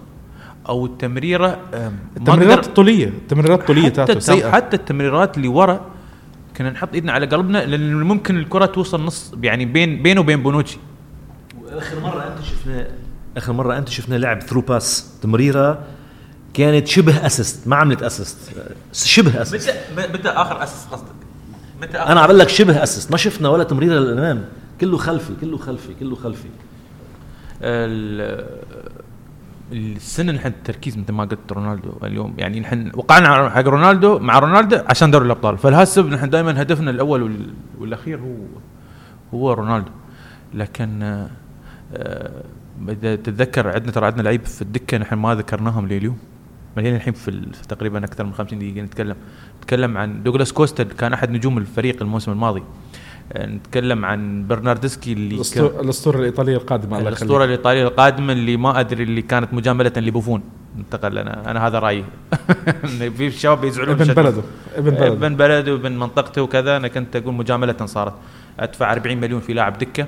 أو 0.69 0.87
التمريرة 0.87 1.59
التمريرات 2.17 2.67
الطوليه 2.67 3.07
التمريرات 3.07 3.61
الطوليه 3.61 3.89
حتى, 3.89 4.51
حتى 4.51 4.77
التمريرات 4.77 5.37
اللي 5.37 5.49
ورا 5.49 5.81
كنا 6.57 6.71
نحط 6.71 6.95
إيدنا 6.95 7.13
على 7.13 7.27
قلبنا 7.27 7.59
لأن 7.59 8.03
ممكن 8.03 8.37
الكرة 8.37 8.67
توصل 8.67 9.05
نص 9.05 9.33
يعني 9.43 9.65
بين 9.65 10.03
بينه 10.03 10.21
وبين 10.21 10.43
بونوتشي. 10.43 10.79
اخر 11.69 12.01
مرة 12.01 12.27
أنت 12.27 12.45
شفنا 12.45 12.89
آخر 13.37 13.53
مرة 13.53 13.79
أنت 13.79 13.89
شفنا 13.89 14.15
لعب 14.15 14.43
through 14.43 14.61
pass 14.61 15.19
تمريرة 15.23 15.85
كانت 16.55 16.87
شبه 16.87 17.27
assist 17.27 17.69
ما 17.69 17.77
عملت 17.77 18.03
assist 18.03 18.39
شبه 18.93 19.43
assist 19.43 19.75
متى 19.97 20.13
متى 20.13 20.29
آخر 20.29 20.63
assist 20.63 20.87
قصدك؟ 20.87 21.07
متى 21.83 21.99
أنا 21.99 22.21
عم 22.21 22.31
لك 22.31 22.49
شبه 22.49 22.83
assist 22.83 23.11
ما 23.11 23.17
شفنا 23.17 23.49
ولا 23.49 23.65
تمريرة 23.65 23.95
للأمام. 23.95 24.45
كله 24.81 24.97
خلفي 24.97 25.33
كله 25.41 25.57
خلفي 25.57 25.95
كله 25.95 26.17
خلفي. 26.17 26.49
ال- 29.73 29.97
السنة 29.97 30.33
نحن 30.33 30.47
التركيز 30.47 30.99
مثل 30.99 31.13
ما 31.13 31.25
قلت 31.25 31.53
رونالدو 31.53 31.93
اليوم. 32.05 32.35
يعني 32.39 32.61
نحن 32.61 32.91
وقعنا 32.95 33.51
حق 33.51 33.61
رونالدو 33.61 34.19
مع 34.19 34.39
رونالدو 34.39 34.79
عشان 34.87 35.11
دوري 35.11 35.27
الأبطال. 35.27 35.59
فلهالسبب 35.59 36.09
نحن 36.09 36.31
دائما 36.31 36.63
هدفنا 36.63 36.91
الأول 36.91 37.23
وال- 37.23 37.55
والأخير 37.79 38.19
هو 38.21 38.35
هو 39.35 39.53
رونالدو. 39.53 39.91
لكن 40.55 41.03
آه، 41.03 41.31
آه، 41.95 42.43
إذا 42.89 43.17
تتذكر 43.17 43.69
عندنا 43.69 43.93
ترى 43.93 44.07
عندنا 44.07 44.23
لعيب 44.23 44.45
في 44.45 44.63
الدكة 44.63 44.99
نحن 44.99 45.15
ما 45.15 45.35
ذكرناهم 45.35 45.89
لليوم. 45.89 46.19
ملينا 46.77 46.97
الحين 46.97 47.13
في 47.13 47.31
تقريبا 47.69 48.05
أكثر 48.05 48.25
من 48.25 48.33
50 48.33 48.59
دقيقة 48.59 48.81
نتكلم. 48.85 49.17
نتكلم 49.59 49.99
عن 49.99 50.23
دوغلاس 50.23 50.53
كوستا 50.53 50.85
كان 50.85 51.13
أحد 51.13 51.31
نجوم 51.31 51.59
الفريق 51.59 52.03
الموسم 52.03 52.33
الماضي. 52.33 52.63
نتكلم 53.37 54.05
عن 54.05 54.47
برناردسكي 54.47 55.13
اللي 55.13 55.35
الأسطورة 55.81 56.19
الإيطالية 56.19 56.57
القادمة 56.57 56.99
الله 56.99 57.09
الأسطورة 57.09 57.45
الإيطالية 57.45 57.83
القادمة 57.89 58.33
اللي 58.33 58.57
ما 58.57 58.81
أدري 58.81 59.03
اللي 59.03 59.23
كانت 59.23 59.55
مجاملة 59.55 59.93
لبوفون. 59.97 60.43
انتقل 60.79 61.19
أنا 61.19 61.51
أنا 61.51 61.67
هذا 61.67 61.79
رأيي. 61.79 62.05
في 63.17 63.31
شباب 63.31 63.65
يزعلون 63.65 64.01
ابن 64.01 64.15
بلده 64.15 64.43
ابن 64.77 64.91
بلده. 64.91 65.07
ابن 65.07 65.37
بلده 65.37 65.73
وابن 65.73 65.93
منطقته 65.93 66.43
وكذا. 66.43 66.77
أنا 66.77 66.89
كنت 66.89 67.17
أقول 67.17 67.35
مجاملة 67.35 67.87
صارت. 67.87 68.13
أدفع 68.61 68.93
40 68.93 69.17
مليون 69.17 69.41
في 69.41 69.53
لاعب 69.53 69.79
دكة. 69.79 70.07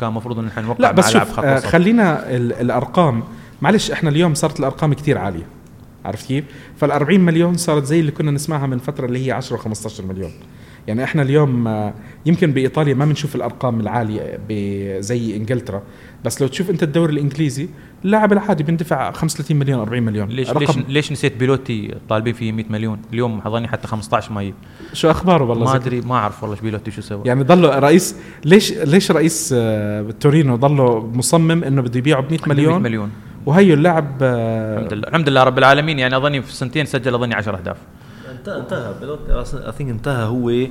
كان 0.00 0.08
المفروض 0.08 0.38
إن 0.38 0.46
إحنا 0.46 0.62
نوقع 0.62 0.80
لا 0.80 0.92
بس 0.92 1.10
شوف 1.10 1.40
آه. 1.40 1.60
خلينا 1.60 2.36
ال- 2.36 2.52
الأرقام. 2.52 3.22
معلش 3.62 3.90
إحنا 3.90 4.10
اليوم 4.10 4.34
صارت 4.34 4.60
الأرقام 4.60 4.94
كتير 4.94 5.18
عالية. 5.18 5.46
عرفت 6.04 6.26
كيف؟ 6.26 6.44
فال 6.76 6.90
40 6.90 7.20
مليون 7.20 7.56
صارت 7.56 7.84
زي 7.84 8.00
اللي 8.00 8.12
كنا 8.12 8.30
نسمعها 8.30 8.66
من 8.66 8.78
فترة 8.78 9.06
اللي 9.06 9.26
هي 9.26 9.32
10 9.32 9.56
و15 9.56 10.00
مليون. 10.04 10.30
يعني 10.88 11.04
إحنا 11.04 11.22
اليوم 11.22 11.68
آه، 11.68 11.94
يمكن 12.26 12.52
بإيطاليا 12.52 12.94
ما 12.94 13.04
بنشوف 13.04 13.36
الأرقام 13.36 13.80
العالية 13.80 14.38
زي 15.00 15.36
إنجلترا. 15.36 15.82
بس 16.24 16.42
لو 16.42 16.48
تشوف 16.48 16.70
أنت 16.70 16.82
الدوري 16.82 17.12
الإنجليزي 17.12 17.68
اللاعب 18.04 18.32
العادي 18.32 18.62
بندفع 18.62 19.10
35 19.10 19.56
مليون 19.56 19.80
40 19.80 20.02
مليون. 20.02 20.28
ليش 20.28 20.50
رقم 20.50 20.60
ليش 20.60 20.76
ليش 20.88 21.12
نسيت 21.12 21.36
بيلوتي 21.36 21.94
طالبين 22.08 22.32
فيه 22.34 22.52
100 22.52 22.64
مليون؟ 22.70 22.98
اليوم 23.12 23.40
اظني 23.46 23.68
حتى 23.68 23.88
15 23.88 24.32
ما 24.32 24.52
شو 24.92 25.10
أخباره 25.10 25.44
والله 25.44 25.64
ما؟ 25.64 25.76
ادري 25.76 26.00
ما 26.00 26.14
أعرف 26.14 26.42
والله 26.42 26.56
بيلوتي 26.62 26.90
شو 26.90 27.00
سوى. 27.00 27.22
يعني 27.24 27.42
ضله 27.42 27.78
رئيس 27.78 28.16
ليش 28.44 28.72
ليش 28.72 29.10
رئيس 29.10 29.54
آه، 29.56 30.10
تورينو 30.20 30.56
ضله 30.56 31.10
مصمم 31.14 31.64
إنه 31.64 31.82
بده 31.82 31.98
يبيعه 31.98 32.22
ب 32.22 32.30
100 32.30 32.40
100 32.46 32.48
مليون؟ 32.48 32.82
مليون. 32.82 33.10
وهي 33.46 33.74
اللاعب 33.74 34.18
آه، 34.22 34.78
الحمد 34.78 34.92
لله 34.92 35.08
الحمد 35.08 35.28
لله 35.28 35.42
رب 35.42 35.58
العالمين. 35.58 35.98
يعني 35.98 36.16
أظني 36.16 36.42
في 36.42 36.54
سنتين 36.54 36.86
سجل 36.86 37.14
أظني 37.14 37.34
10 37.34 37.56
أهداف. 37.56 37.76
انتهى 38.48 38.94
I 39.30 39.72
think 39.72 39.90
انتهى 39.90 40.24
هو. 40.24 40.66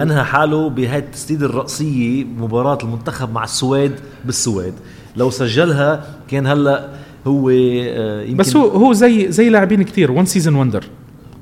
أنهى 0.00 0.24
حاله 0.24 0.70
بهاي 0.70 0.98
التسديده 0.98 1.46
الراسيه 1.46 2.24
مباراة 2.24 2.78
المنتخب 2.82 3.32
مع 3.32 3.44
السويد 3.44 3.92
بالسويد. 4.24 4.74
لو 5.16 5.30
سجلها 5.30 6.04
كان 6.30 6.46
هلا 6.46 6.88
هو 7.26 7.50
آه، 7.50 8.22
يمكن 8.22 8.36
بس 8.36 8.56
هو 8.56 8.68
هو 8.68 8.92
زي 8.92 9.32
زي 9.32 9.48
لاعبين 9.48 9.82
كتير. 9.82 10.12
one 10.12 10.24
season 10.24 10.54
wonder 10.54 10.84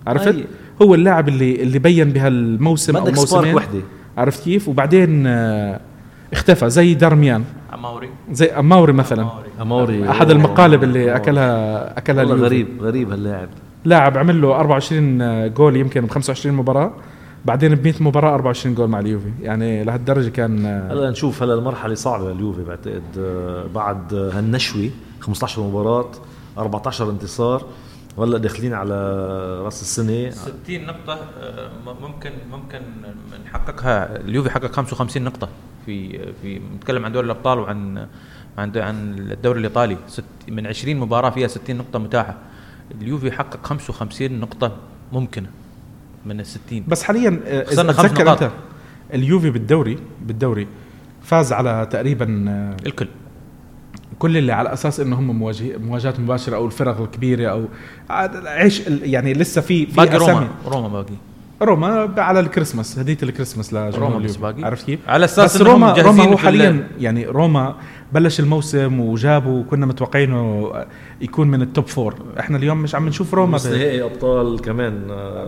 عرفت؟ 0.07 0.26
أي. 0.35 0.45
هو 0.83 0.95
اللاعب 0.95 1.28
اللي 1.28 1.62
اللي 1.62 1.78
بين 1.78 2.11
بهالموسم 2.11 2.97
أو 2.97 3.05
موسمين. 3.05 3.55
وحدة. 3.55 3.80
عرفت 4.16 4.45
كيف؟ 4.45 4.68
وبعدين 4.68 5.26
آه، 5.26 5.80
اختفى. 6.33 6.70
زي 6.70 6.95
دارميان. 6.95 7.45
أماوري 7.72 8.11
زي 8.33 8.47
أماوري 8.47 8.93
مثلا. 8.93 9.28
أماوري 9.61 10.11
أحد 10.11 10.30
المقالب 10.30 10.85
اللي 10.85 11.16
اكلها 11.16 11.99
أكلها 11.99 12.18
والله 12.24 12.35
اليوفي. 12.35 12.47
غريب 12.47 12.83
غريب 12.83 13.11
هاللاعب. 13.11 13.49
لاعب 13.85 14.18
عمل 14.18 14.43
له 14.43 14.57
24 14.61 15.55
جول 15.55 15.76
يمكن 15.76 16.07
ب 16.07 16.11
25 16.11 16.55
مباراة. 16.57 16.93
بعدين 17.45 17.74
ب 17.74 17.85
100 17.85 17.95
مباراه 18.01 18.35
24 18.35 18.74
جول 18.74 18.89
مع 18.89 18.99
اليوفي. 18.99 19.33
يعني 19.41 19.85
لهالدرجة 19.85 20.28
كان 20.28 20.66
هلا 20.66 21.11
نشوف 21.11 21.43
هلا 21.43 21.55
المرحلة 21.55 21.95
صعبة 21.95 22.33
لليوفي 22.33 22.64
بعتقد. 22.64 23.03
آه، 23.18 23.66
بعد 23.74 24.14
هالنشوة 24.14 24.91
15 25.20 25.62
مباراة 25.62 26.11
14 26.59 27.11
انتصار. 27.11 27.64
وهلا 28.16 28.39
داخلين 28.39 28.74
على 28.74 28.95
راس 29.64 29.83
السنة. 29.83 30.30
60 30.30 30.87
نقطة 30.87 31.18
آه، 31.41 31.70
ممكن 32.03 32.30
ممكن 32.51 32.80
نحققها. 33.45 34.16
اليوفي 34.20 34.51
حقق 34.51 34.72
55 34.72 35.22
نقطة 35.24 35.49
في 35.87 36.18
في 36.43 36.61
نتكلم 36.76 37.05
عن 37.05 37.12
دوري 37.12 37.26
الأبطال 37.26 37.59
وعن 37.59 38.07
عن 38.59 38.72
عن 38.76 39.18
الدوري 39.18 39.59
الإيطالي. 39.61 39.97
ست 40.09 40.24
من 40.49 40.66
20 40.66 40.97
مباراة 41.01 41.30
فيها 41.30 41.49
60 41.49 41.76
نقطة 41.76 41.99
متاحة. 41.99 42.37
اليوفي 43.01 43.33
حقق 43.33 43.66
55 43.66 44.33
نقطة 44.41 44.76
ممكنة 45.12 45.49
من 46.26 46.41
ال 46.41 46.47
60 46.47 46.85
بس 46.89 47.03
حاليا 47.03 47.41
آه، 47.47 47.64
خسرنا 47.64 47.93
خمس 47.93 48.12
نقاط. 48.12 48.43
أنت 48.43 48.53
اليوفي 49.14 49.51
بالدوري 49.51 49.99
بالدوري 50.22 50.66
فاز 51.22 51.53
على 51.53 51.89
تقريبا 51.91 52.45
آه، 52.49 52.76
الكل 52.87 53.09
كل 54.18 54.37
اللي 54.37 54.53
على 54.53 54.72
أساس 54.72 55.01
إنه 55.01 55.18
هم 55.18 55.39
مواجه 55.39 55.78
مواجهات 55.78 56.20
مباشرة 56.20 56.57
أو 56.57 56.66
الفرق 56.66 57.01
الكبيرة 57.01 57.51
أو 57.51 57.64
عاد- 58.11 58.47
عيش 58.47 58.80
يعني 58.87 59.33
لسه 59.33 59.61
في 59.61 59.87
في 59.87 59.93
باقي 59.97 60.16
روما. 60.16 60.49
روما 60.66 60.89
باقي 60.89 61.14
روما 61.64 62.08
على 62.18 62.40
الكريسماس 62.40 62.98
هدية 62.98 63.16
الكريسماس 63.22 63.72
لجمهور 63.74 63.94
روما 63.98 64.16
بس 64.16 64.20
اليوفي. 64.24 64.40
باقي. 64.40 64.64
عرفت 64.64 64.86
كيف؟ 64.86 65.00
على 65.08 65.24
أساس 65.24 65.54
بس 65.56 65.62
روما 65.62 65.92
روما 65.92 66.24
هو 66.24 66.36
حاليا 66.36 66.70
ال- 66.70 66.86
يعني 66.98 67.26
روما 67.26 67.74
بلش 68.12 68.40
الموسم 68.40 69.00
وجابوا 69.00 69.64
كنا 69.70 69.86
متوقعينه 69.86 70.72
يكون 71.20 71.48
من 71.48 71.62
ال 71.62 71.68
top 71.68 71.86
four 71.86 72.14
إحنا 72.40 72.56
اليوم 72.58 72.78
مش 72.82 72.94
عم 72.94 73.08
نشوف 73.08 73.34
روما. 73.34 73.58
نهائي 73.64 74.02
أبطال 74.02 74.60
كمان 74.60 74.92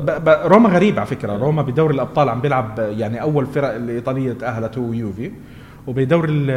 ب... 0.04 0.10
ب... 0.24 0.28
روما 0.44 0.68
غريب 0.68 0.98
على 0.98 1.06
فكرة 1.06 1.36
روما 1.36 1.62
بدوري 1.62 1.94
الأبطال 1.94 2.28
عم 2.28 2.40
بيلعب 2.40 2.78
يعني 2.78 3.22
أول 3.22 3.46
فرق 3.46 3.74
الإيطالية 3.74 4.32
تأهلت 4.32 4.78
هو 4.78 4.92
يوفي 4.92 5.30
وبدوري 5.86 6.32
ال- 6.32 6.50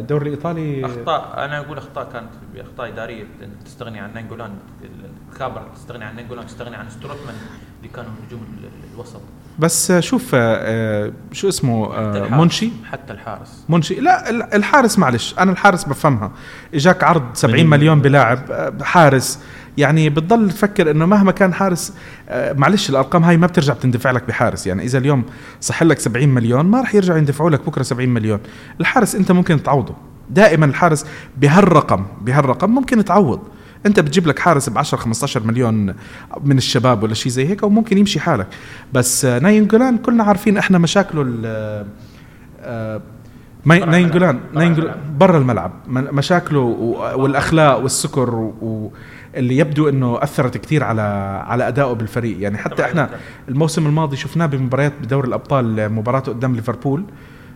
الدوري 0.00 0.26
الإيطالي 0.28 0.86
اخطاء 0.86 1.44
أنا 1.44 1.58
أقول 1.58 1.78
أخطاء 1.78 2.08
كانت 2.12 2.28
اخطاء 2.66 2.88
إدارية 2.88 3.24
تستغني 3.64 4.00
عن 4.00 4.14
نانجولان 4.14 4.50
الكابر 5.36 5.62
تستغني 5.74 6.04
عن 6.04 6.16
نانجولان 6.16 6.46
تستغني 6.46 6.76
عن 6.76 6.90
ستروتمان 6.90 7.34
اللي 7.78 7.88
كانوا 7.94 8.10
نجوم 8.26 8.40
ال- 8.58 8.64
ال- 8.64 8.94
الوسط. 8.94 9.20
بس 9.58 9.92
شوف 9.92 10.30
آه، 10.34 11.12
شو 11.32 11.48
اسمه 11.48 11.86
حتى 11.92 11.96
آه، 11.98 12.26
الحارس- 12.26 12.40
منشي؟ 12.40 12.70
حتى 12.92 13.12
الحارس. 13.12 13.64
منشي 13.68 13.94
لا 13.94 14.30
ال- 14.30 14.54
الحارس 14.54 14.98
معلش 14.98 15.34
أنا 15.38 15.52
الحارس 15.52 15.84
بفهمها. 15.84 16.32
إجاك 16.74 17.04
عرض 17.04 17.22
70 17.34 17.66
مليون. 17.66 18.00
بلاعب 18.00 18.50
آه، 18.50 18.82
حارس. 18.84 19.38
يعني 19.78 20.08
بتضل 20.10 20.50
تفكر 20.50 20.90
إنه 20.90 21.06
مهما 21.06 21.32
كان 21.32 21.54
حارس 21.54 21.92
آه، 22.28 22.52
معلش 22.52 22.90
الأرقام 22.90 23.24
هاي 23.24 23.36
ما 23.36 23.46
بترجع 23.46 23.74
بتندفع 23.74 24.10
لك 24.10 24.24
بحارس. 24.28 24.66
يعني 24.66 24.82
إذا 24.84 24.98
اليوم 24.98 25.24
صح 25.60 25.82
لك 25.82 25.98
70 26.00 26.28
مليون 26.28 26.66
ما 26.66 26.80
راح 26.80 26.94
يرجع 26.94 27.16
يندفعوا 27.16 27.50
لك 27.50 27.66
بكرة 27.66 27.82
70 27.82 28.08
مليون. 28.08 28.38
الحارس 28.80 29.14
أنت 29.14 29.32
ممكن 29.32 29.62
تعوضه. 29.62 29.94
دائما 30.30 30.66
الحارس 30.66 31.06
بهالرقم 31.36 32.06
بهالرقم 32.20 32.70
ممكن 32.70 33.04
تعوض. 33.04 33.40
انت 33.86 34.00
بتجيب 34.00 34.26
لك 34.26 34.38
حارس 34.38 34.68
ب 34.68 34.78
10 34.78 34.98
15 34.98 35.42
مليون 35.46 35.94
من 36.44 36.56
الشباب 36.58 37.02
ولا 37.02 37.14
شيء 37.14 37.32
زي 37.32 37.48
هيك 37.48 37.62
وممكن 37.62 37.98
يمشي 37.98 38.20
حالك 38.20 38.46
بس 38.92 39.24
آه، 39.24 39.38
ناينجولان 39.38 39.98
كلنا 39.98 40.24
عارفين 40.24 40.56
إحنا 40.58 40.78
مشاكله 40.78 41.22
ال- 41.22 41.86
آه، 42.60 43.00
ماي- 43.64 43.80
برا 43.80 43.86
ناينجولان 43.90 44.40
الملعب. 44.56 45.18
برا 45.18 45.38
الملعب. 45.38 45.72
مشاكله 45.88 46.60
والأخلاق 47.16 47.78
والسكر 47.78 48.34
واللي 48.34 49.56
يبدو 49.58 49.88
إنه 49.88 50.22
أثرت 50.22 50.56
كثير 50.56 50.84
على 50.84 51.02
على 51.46 51.68
أدائه 51.68 51.92
بالفريق 51.92 52.40
يعني 52.42 52.58
حتى. 52.58 52.84
إحنا 52.84 53.10
الموسم 53.48 53.86
الماضي 53.86 54.16
شفناه 54.16 54.46
بمباريات 54.46 54.92
بدوري 55.02 55.28
الأبطال 55.28 55.92
مباراته 55.92 56.32
قدام 56.32 56.54
ليفربول 56.54 57.04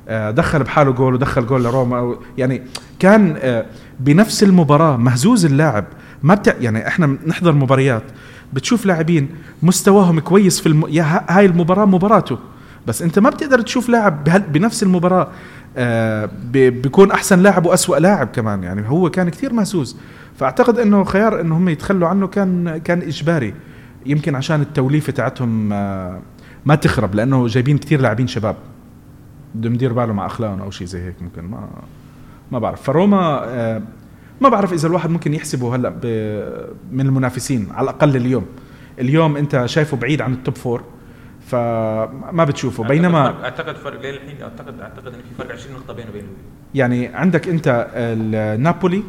آه، 0.09 0.31
دخل 0.31 0.63
بحاله 0.63 0.93
جول 0.93 1.15
ودخل 1.15 1.47
جول 1.47 1.65
لروما 1.65 2.17
يعني 2.39 2.63
كان 2.99 3.37
آه، 3.41 3.67
بنفس 4.01 4.43
المباراة 4.43 4.97
مهزوز 4.97 5.45
اللاعب 5.45 5.85
ما 6.23 6.35
بتع 6.35 6.53
يعني 6.61 6.87
إحنا 6.89 7.07
نحضر 7.27 7.53
مباريات 7.53 8.03
بتشوف 8.53 8.87
لاعبين 8.87 9.29
مستواهم 9.63 10.21
كويس 10.21 10.61
في 10.61 10.67
الم... 10.67 10.85
يا 10.89 11.25
هاي 11.29 11.47
المباراة 11.47 11.85
مباراته 11.85 12.39
بس 12.87 13.03
أنت 13.03 13.19
ما 13.19 13.31
بتقدر 13.31 13.61
تشوف 13.61 13.89
لاعب 13.89 14.25
بهال- 14.25 14.43
بنفس 14.43 14.83
المباراة 14.83 15.29
آه، 15.77 16.31
بيكون 16.53 17.11
أحسن 17.11 17.39
لاعب 17.39 17.67
وأسوأ 17.67 17.97
لاعب 17.97 18.27
كمان 18.27 18.63
يعني 18.63 18.89
هو 18.89 19.11
كان 19.11 19.29
كثير 19.29 19.53
مهزوز 19.53 19.97
فأعتقد 20.39 20.79
إنه 20.79 21.05
خيار 21.05 21.41
إنه 21.41 21.57
هم 21.57 21.69
يتخلوا 21.69 22.09
عنه 22.09 22.27
كان 22.27 22.79
كان 22.79 23.03
إجباري 23.03 23.55
يمكن 24.07 24.35
عشان 24.35 24.61
التوليفة 24.61 25.13
تاعتهم 25.13 25.73
آه، 25.73 26.21
ما 26.67 26.75
تخرب 26.75 27.15
لأنه 27.15 27.47
جايبين 27.47 27.79
كثير 27.79 28.01
لاعبين 28.01 28.27
شباب 28.27 28.57
بدهم 29.55 29.75
يدير 29.75 29.93
باله 29.93 30.13
مع 30.13 30.27
أخلاقهم 30.27 30.61
أو 30.61 30.71
شيء 30.71 30.87
زي 30.87 31.03
هيك 31.03 31.23
ممكن 31.23 31.43
ما 31.43 31.69
ما 32.53 32.59
بعرف. 32.59 32.83
فروما 32.83 33.45
آه، 33.45 33.83
ما 34.41 34.49
بعرف 34.49 34.73
إذا 34.73 34.89
الواحد 34.89 35.11
ممكن 35.11 35.35
يحسبه 35.35 35.77
هلأ 35.77 35.89
ب- 36.03 36.71
من 36.93 37.07
المنافسين 37.07 37.69
على 37.71 37.85
الأقل 37.85 38.17
اليوم. 38.17 38.47
اليوم 38.99 39.37
أنت 39.37 39.63
شايفه 39.67 39.97
بعيد 39.97 40.23
عن 40.23 40.33
ال 40.33 40.39
top 40.39 40.57
four 40.57 40.83
فما 41.47 42.45
بتشوفه. 42.49 42.85
بينما 42.85 43.45
أعتقد 43.45 43.77
فرق 43.77 44.01
للحين 44.01 44.43
اعتقد 44.43 44.81
أعتقد 44.81 45.07
إن 45.07 45.13
في 45.13 45.35
فرق 45.39 45.53
20 45.53 45.75
نقطة 45.77 45.93
بينه 45.95 46.09
وبين 46.11 46.23
يعني 46.75 47.07
عندك 47.09 47.49
أنت 47.49 47.87
نابولي 48.61 49.03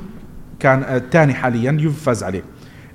كان 0.59 0.83
الثاني 0.83 1.33
حاليا 1.33 1.77
يوفي 1.79 1.99
فاز 2.03 2.23
عليه. 2.23 2.43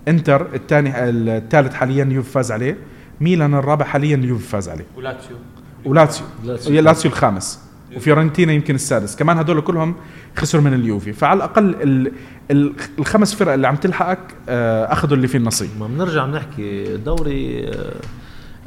إنتر 0.09 0.55
الثاني 0.55 0.91
الثالث 0.99 1.75
حاليا 1.75 2.05
يوفي 2.11 2.31
فاز 2.31 2.53
عليه. 2.53 2.77
ميلان 3.21 3.55
الرابع 3.55 3.85
حاليا 3.85 4.17
يوفي 4.25 4.45
فاز 4.49 4.69
عليه. 4.69 4.85
ولاتسيو 4.97 5.37
ولاتسيو 5.85 6.27
لاتسيو 6.81 7.11
الخامس. 7.11 7.66
وفيورنتينا 7.97 8.53
يمكن 8.53 8.75
السادس. 8.75 9.17
كمان 9.17 9.39
هدول 9.39 9.61
كلهم 9.61 9.95
خسروا 10.37 10.63
من 10.65 10.75
اليوفي. 10.75 11.13
فعلى 11.13 11.37
الأقل 11.37 11.75
ال 11.83 12.13
ال 12.51 12.73
الخمس 12.99 13.35
فرق 13.35 13.53
اللي 13.53 13.67
عم 13.69 13.77
تلحقك 13.77 14.19
آه، 14.49 14.93
أخذوا 14.93 15.17
اللي 15.17 15.29
فيه 15.29 15.39
النصيب. 15.39 15.69
ما 15.81 15.87
بنرجع 15.87 16.27
بنحكي 16.27 16.95
الدوري 16.95 17.69
آه، 17.69 17.93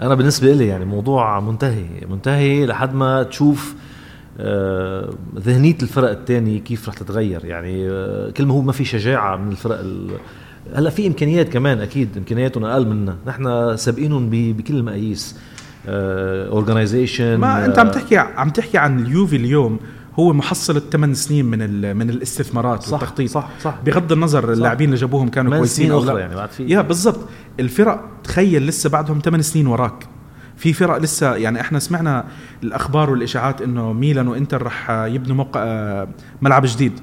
أنا 0.01 0.15
بالنسبة 0.15 0.53
لي 0.53 0.67
يعني 0.67 0.86
موضوع 0.86 1.39
منتهي 1.39 1.86
منتهي 2.09 2.65
لحد 2.65 2.93
ما 2.95 3.24
تشوف 3.24 3.74
آه، 4.39 5.09
ذهنية 5.38 5.78
الفرق 5.84 6.09
الثانية 6.09 6.59
كيف 6.59 6.89
رح 6.89 6.93
تتغير. 6.95 7.45
يعني 7.45 7.88
كل 8.32 8.45
ما 8.45 8.53
هو 8.53 8.61
ما 8.61 8.72
في 8.72 8.86
شجاعة 8.86 9.36
من 9.38 9.51
الفرق 9.51 9.80
ال- 9.80 10.11
هلأ 10.76 10.89
في 10.89 11.07
إمكانيات 11.07 11.49
كمان 11.49 11.80
أكيد 11.82 12.09
إمكانياتهم 12.17 12.65
أقل 12.65 12.88
منا. 12.88 13.15
نحن 13.28 13.78
سابقينهم 13.78 14.30
بكل 14.32 14.76
المقاييس. 14.76 15.36
اورجنايزيشن 16.52 17.36
ما 17.36 17.66
أنت 17.66 17.80
عم 17.80 17.92
تحكي 17.92 18.18
عم 18.18 18.50
تحكي 18.50 18.78
عن 18.78 19.00
اليوفي 19.00 19.36
اليوم 19.36 19.80
هو 20.20 20.34
محصلة 20.34 20.80
8 20.80 21.14
سنين 21.14 21.46
من 21.46 21.96
من 21.98 22.10
الاستثمارات 22.10 22.84
صح، 22.84 22.94
والتخطيط. 22.94 23.30
صح، 23.30 23.50
صح. 23.64 23.76
بغض 23.86 24.12
النظر 24.12 24.54
اللاعبين 24.54 24.88
اللي 24.90 25.00
جابوهم 25.00 25.28
كانوا 25.30 25.58
كويسين 25.58 25.90
سنين 25.90 26.06
لا. 26.06 26.20
يعني 26.20 26.36
بعد 26.36 26.50
في- 26.50 26.64
يا 26.68 26.82
بالضبط. 26.82 27.20
الفرق 27.60 28.06
تخيل 28.24 28.68
لسه 28.68 28.90
بعدهم 28.90 29.20
8 29.20 29.42
سنين 29.44 29.68
وراك. 29.68 30.08
في 30.58 30.74
فرق 30.74 30.98
لسه 30.98 31.36
يعني 31.36 31.62
إحنا 31.62 31.80
سمعنا 31.80 32.26
الأخبار 32.64 33.10
والإشاعات 33.10 33.62
إنه 33.62 33.94
ميلان 33.94 34.28
وإنتر 34.28 34.64
رح 34.64 34.90
يبنوا 34.92 35.36
موقع 35.36 35.64
آه، 35.64 36.08
ملعب 36.42 36.66
جديد. 36.66 37.00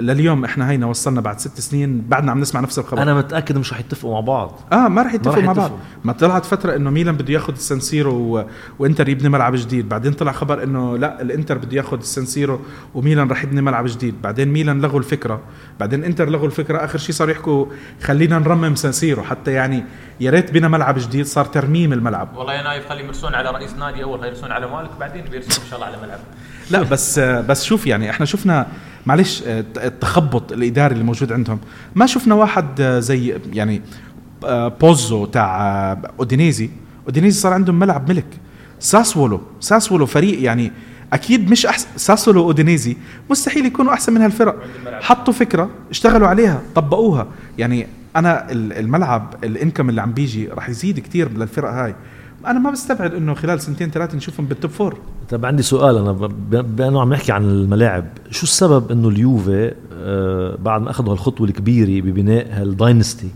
لليوم 0.00 0.44
إحنا 0.44 0.70
هينا 0.70 0.86
وصلنا 0.86 1.20
بعد 1.20 1.40
ست 1.40 1.60
سنين 1.60 2.00
بعدنا 2.08 2.30
عم 2.30 2.40
نسمع 2.40 2.60
نفس 2.60 2.78
الخبر. 2.78 3.02
أنا 3.02 3.14
متأكد 3.14 3.58
مش 3.58 3.72
رح 3.72 3.80
يتفقوا 3.80 4.14
مع 4.14 4.20
بعض. 4.20 4.60
آه 4.72 4.88
ما 4.88 5.02
رح 5.02 5.14
يتفقوا 5.14 5.42
مع 5.42 5.52
بعض. 5.52 5.70
ما 6.04 6.12
طلعت 6.12 6.44
فترة 6.44 6.76
إنه 6.76 6.90
ميلان 6.90 7.16
بده 7.16 7.34
ياخذ 7.34 7.52
السنسيرو 7.52 8.14
و... 8.14 8.44
وإنتر 8.78 9.08
يبني 9.08 9.28
ملعب 9.28 9.56
جديد. 9.56 9.88
بعدين 9.88 10.12
طلع 10.12 10.32
خبر 10.32 10.62
إنه 10.62 10.98
لا 10.98 11.22
الإنتر 11.22 11.58
بده 11.58 11.76
ياخذ 11.76 11.98
السان 11.98 12.25
سيرو 12.25 12.60
وميلان 12.94 13.30
رح 13.30 13.44
يبني 13.44 13.60
ملعب 13.60 13.86
جديد. 13.86 14.22
بعدين 14.22 14.48
ميلان 14.48 14.80
لغوا 14.80 14.98
الفكرة. 14.98 15.40
بعدين 15.80 16.04
إنتر 16.04 16.28
لغوا 16.28 16.46
الفكرة. 16.46 16.84
آخر 16.84 16.98
شيء 16.98 17.14
صاروا 17.14 17.32
يحكوا 17.32 17.66
خلينا 18.02 18.38
نرمم 18.38 18.74
سان 18.74 18.90
سيرو 18.90 19.22
حتى 19.22 19.52
يعني 19.52 19.84
يا 20.20 20.30
ريت 20.30 20.50
بنا 20.50 20.68
ملعب 20.68 20.98
جديد 20.98 21.26
صار 21.26 21.44
ترميم 21.44 21.92
الملعب. 21.92 22.36
والله 22.36 22.52
يا 22.52 22.62
نايف 22.62 22.88
خليهم 22.88 23.06
يرسون 23.06 23.34
على 23.34 23.50
رئيس 23.50 23.72
نادي 23.74 24.02
أول 24.04 24.24
يرسون 24.24 24.52
على 24.52 24.66
مالك 24.66 24.90
بعدين 25.00 25.24
بيرسون 25.24 25.64
إن 25.64 25.70
شاء 25.70 25.74
الله 25.78 25.86
على 25.86 25.96
ملعب. 26.02 26.18
لا 26.70 26.82
بس 26.82 27.18
بس 27.18 27.64
شوف 27.64 27.86
يعني 27.86 28.10
إحنا 28.10 28.26
شفنا 28.26 28.66
معلش 29.06 29.42
التخبط 29.76 30.52
الإداري 30.52 30.92
اللي 30.92 31.04
موجود 31.04 31.32
عندهم. 31.32 31.58
ما 31.94 32.06
شفنا 32.06 32.34
واحد 32.34 32.82
زي 32.82 33.34
يعني 33.52 33.82
بوزو 34.80 35.26
تاع 35.26 35.92
أودينيزي. 36.18 36.70
أودينيزي 37.06 37.40
صار 37.40 37.52
عندهم 37.52 37.78
ملعب 37.78 38.08
ملك. 38.10 38.26
ساسولو 38.80 39.40
ساسولو 39.60 40.06
فريق 40.06 40.42
يعني 40.42 40.72
أكيد 41.12 41.50
مش 41.50 41.66
احسن 41.66 41.86
ساسولو 41.96 42.42
أودينيزي 42.44 42.96
مستحيل 43.30 43.66
يكونوا 43.66 43.92
أحسن 43.92 44.12
من 44.12 44.20
هالفرق. 44.20 44.56
حطوا 45.00 45.32
فكرة 45.32 45.70
اشتغلوا 45.90 46.28
عليها 46.28 46.62
طبقوها. 46.74 47.26
يعني 47.58 47.86
أنا 48.16 48.52
ال- 48.52 48.72
الملعب 48.72 49.34
ال 49.44 49.50
income 49.50 49.88
اللي 49.88 50.00
عم 50.00 50.12
بيجي 50.12 50.48
راح 50.48 50.68
يزيد 50.68 50.98
كتير 51.00 51.32
للفرق 51.32 51.70
هاي. 51.72 51.94
أنا 52.46 52.58
ما 52.58 52.70
بستبعد 52.70 53.14
إنه 53.14 53.34
خلال 53.34 53.60
سنتين 53.60 53.90
ثلاثة 53.90 54.16
نشوفهم 54.16 54.46
بال 54.46 54.56
top 54.56 54.70
four 54.70 54.98
طب 55.30 55.46
عندي 55.46 55.62
سؤال 55.62 55.96
أنا 55.96 56.12
بانه 56.62 57.00
عم 57.00 57.12
نحكي 57.12 57.32
عن 57.32 57.44
الملاعب؟ 57.44 58.04
شو 58.30 58.42
السبب 58.42 58.90
إنه 58.92 59.08
اليوفي 59.08 59.74
آه 59.94 60.56
بعد 60.62 60.82
ما 60.82 60.90
أخذوا 60.90 61.12
هالخطوة 61.12 61.46
الكبيرة 61.46 62.04
ببناء 62.04 62.46
هال 62.50 62.68
dynasty 62.68 63.30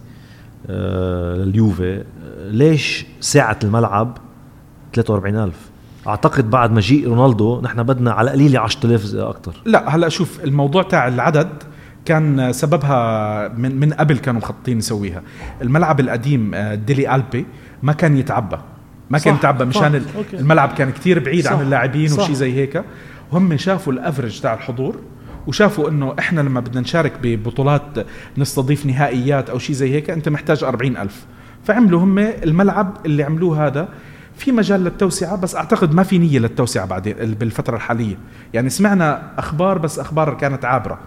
آه 0.71 1.37
لليوفي 1.37 1.97
آه 1.99 2.51
ليش 2.51 3.07
سعه 3.21 3.59
الملعب 3.65 4.19
43000 4.93 5.55
أعتقد 6.07 6.51
بعد 6.51 6.73
مجيء 6.73 7.09
رونالدو 7.09 7.61
نحن 7.61 7.83
بدنا 7.83 8.13
على 8.13 8.31
قليله 8.31 8.61
10000 8.61 9.15
أكثر 9.15 9.55
لا 9.65 9.97
هلأ 9.97 10.09
شوف 10.09 10.45
الموضوع 10.45 10.83
تاع 10.83 11.09
العدد 11.09 11.49
كان 12.05 12.53
سببها 12.53 13.49
من 13.49 13.81
من 13.81 13.93
قبل 13.93 14.19
كانوا 14.19 14.41
مخططين 14.41 14.79
يسويها. 14.79 15.23
الملعب 15.63 16.01
القديم 16.01 16.57
ديلي 16.87 17.15
ألبي 17.15 17.47
ما 17.83 17.93
كان 17.93 18.17
يتعبى. 18.17 18.57
ما 19.11 19.19
كان 19.19 19.33
صح، 19.35 19.39
يتعبى 19.39 19.65
مشان. 19.65 20.03
الملعب 20.35 20.73
كان 20.73 20.91
كتير 20.91 21.19
بعيد 21.19 21.45
صح، 21.45 21.53
عن 21.53 21.61
اللاعبين. 21.61 22.13
وشي 22.13 22.35
زي 22.35 22.53
هيك. 22.55 22.83
وهم 23.33 23.57
شافوا 23.57 23.93
الافرج 23.93 24.41
تاع 24.41 24.55
الحضور 24.55 24.97
وشافوا 25.47 25.89
إنه 25.89 26.15
إحنا 26.19 26.41
لما 26.41 26.61
بدنا 26.61 26.81
نشارك 26.81 27.13
ببطولات 27.23 27.83
نستضيف 28.39 28.87
نهائيات 28.87 29.51
أو 29.51 29.59
شيء 29.59 29.77
زي 29.77 29.95
هيك 29.95 30.11
أنت 30.11 30.29
محتاج 30.29 30.65
أربعين 30.65 30.97
ألف. 30.97 31.27
فعملوا 31.65 32.01
هم 32.01 32.19
الملعب 32.19 32.97
اللي 33.07 33.23
عملوه 33.23 33.67
هذا 33.67 33.89
في 34.37 34.53
مجال 34.53 34.85
للتوسعة 34.85 35.37
بس 35.37 35.57
أعتقد 35.57 35.95
ما 35.95 36.03
في 36.03 36.19
نية 36.19 36.39
للتوسعة 36.39 36.87
بعدين 36.87 37.15
بالفترة 37.15 37.77
الحالية. 37.77 38.17
يعني 38.55 38.71
سمعنا 38.71 39.23
أخبار 39.39 39.79
بس 39.79 39.99
أخبار 39.99 40.35
كانت 40.35 40.65
عابرة. 40.65 40.99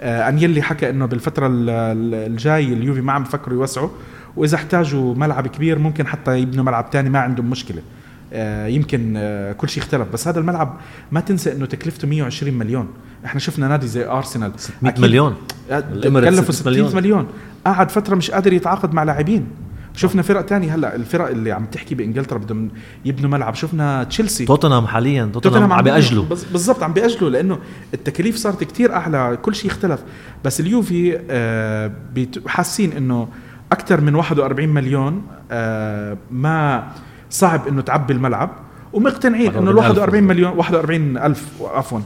آه 0.00 0.28
أنيلي 0.28 0.62
حكى 0.62 0.90
إنه 0.90 1.06
بالفترة 1.06 1.46
ال- 1.46 1.70
ال- 1.70 2.30
الجاي 2.30 2.64
اليوفي 2.72 3.00
ما 3.00 3.12
عم 3.12 3.22
بفكروا 3.22 3.60
يوسعوا. 3.60 3.88
وإذا 4.36 4.56
احتاجوا 4.56 5.14
ملعب 5.14 5.46
كبير 5.46 5.78
ممكن 5.78 6.06
حتى 6.06 6.38
يبنوا 6.38 6.64
ملعب 6.64 6.90
تاني 6.90 7.10
ما 7.10 7.18
عندهم 7.18 7.50
مشكلة. 7.50 7.82
آه 8.32 8.66
يمكن 8.66 9.14
آه 9.16 9.52
كل 9.52 9.68
شيء 9.68 9.82
اختلف 9.82 10.08
بس 10.12 10.28
هذا 10.28 10.40
الملعب 10.40 10.76
ما 11.12 11.20
تنسى 11.20 11.52
إنه 11.52 11.66
تكلفته 11.66 12.08
120 12.08 12.54
مليون. 12.54 12.88
إحنا 13.24 13.40
شفنا 13.40 13.68
نادي 13.68 13.86
زي 13.86 14.06
أرسنال. 14.06 14.52
600 14.56 14.94
مليون. 14.98 15.34
الإميريتس 15.70 16.38
كلفوا 16.38 16.54
600 16.54 16.86
600 16.86 16.96
مليون. 17.02 17.26
قعد 17.66 17.90
فترة 17.90 18.14
مش 18.14 18.30
قادر 18.30 18.52
يتعاقد 18.52 18.94
مع 18.94 19.02
لاعبين. 19.02 19.46
شفنا 19.96 20.22
فرق 20.22 20.42
تانية 20.42 20.74
هلا 20.74 20.96
الفرق 20.96 21.28
اللي 21.28 21.52
عم 21.52 21.64
تحكي 21.64 21.94
بإنجلترا 21.94 22.38
بدهم 22.38 22.70
يبنوا 23.04 23.30
ملعب. 23.30 23.54
شفنا 23.54 24.04
تشيلسي. 24.04 24.44
توتنحام 24.44 24.86
حاليا 24.86 25.30
توتنهام 25.32 25.72
عم 25.72 25.82
بيأجلوا. 25.82 26.24
بالضبط 26.52 26.82
عم 26.82 26.92
بيأجلوا 26.92 27.30
لأنه 27.30 27.58
التكاليف 27.94 28.36
صارت 28.36 28.64
كتير 28.64 28.92
أعلى 28.92 29.38
كل 29.42 29.54
شيء 29.54 29.70
اختلف. 29.70 30.00
بس 30.44 30.60
اليوفي 30.60 31.20
آه 31.30 31.92
حاسين 32.46 32.92
إنه 32.92 33.28
أكثر 33.72 34.00
من 34.00 34.14
41 34.14 34.68
مليون 34.68 35.22
آه 35.50 36.16
ما 36.30 36.88
صعب 37.30 37.68
إنه 37.68 37.82
تعبي 37.82 38.12
الملعب. 38.12 38.50
ومقتنعين 38.92 39.54
إنه 39.54 39.70
ال 39.70 39.76
41 39.76 40.22
مليون 40.22 40.52
41 40.52 41.16
ألف 41.16 41.48
عفوا 41.62 42.00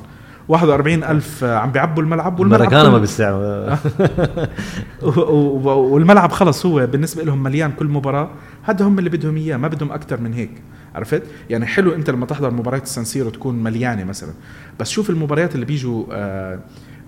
41 0.48 1.04
ألف 1.04 1.44
عم 1.44 1.70
بيعبوا 1.72 2.02
الملعب 2.02 2.40
والملعب 2.40 2.60
الماراكانا 2.62 2.90
ما 2.90 2.98
و- 5.02 5.94
والملعب 5.94 6.32
خلص 6.32 6.66
هو 6.66 6.86
بالنسبة 6.86 7.22
لهم 7.24 7.42
مليان 7.42 7.72
كل 7.72 7.86
مباراة. 7.86 8.30
هذا 8.62 8.84
هم 8.84 8.98
اللي 8.98 9.10
بدهم 9.10 9.36
إياه 9.36 9.56
ما 9.56 9.68
بدهم 9.68 9.92
أكثر 9.92 10.20
من 10.20 10.32
هيك 10.34 10.50
عرفت؟ 10.94 11.22
يعني 11.50 11.66
حلو 11.66 11.94
أنت 11.94 12.10
لما 12.10 12.26
تحضر 12.26 12.50
مباراة 12.50 12.78
السانسيرو 12.78 13.30
تكون 13.30 13.62
مليانة 13.62 14.04
مثلا. 14.04 14.32
بس 14.80 14.88
شوف 14.90 15.10
المباريات 15.10 15.54
اللي 15.54 15.66
بيجوا 15.66 16.04
آه 16.12 16.58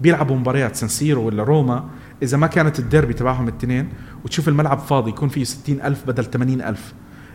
بيلعبوا 0.00 0.36
مباريات 0.36 0.76
سانسيرو 0.76 1.26
ولا 1.26 1.42
روما 1.42 1.84
إذا 2.22 2.36
ما 2.36 2.46
كانت 2.46 2.78
الديربي 2.78 3.14
تبعهم 3.14 3.48
الاثنين 3.48 3.88
وتشوف 4.24 4.48
الملعب 4.48 4.78
فاضي 4.78 5.10
يكون 5.10 5.28
فيه 5.28 5.44
60 5.44 5.80
ألف 5.80 6.06
بدل 6.06 6.24
80 6.24 6.62
ألف. 6.62 6.94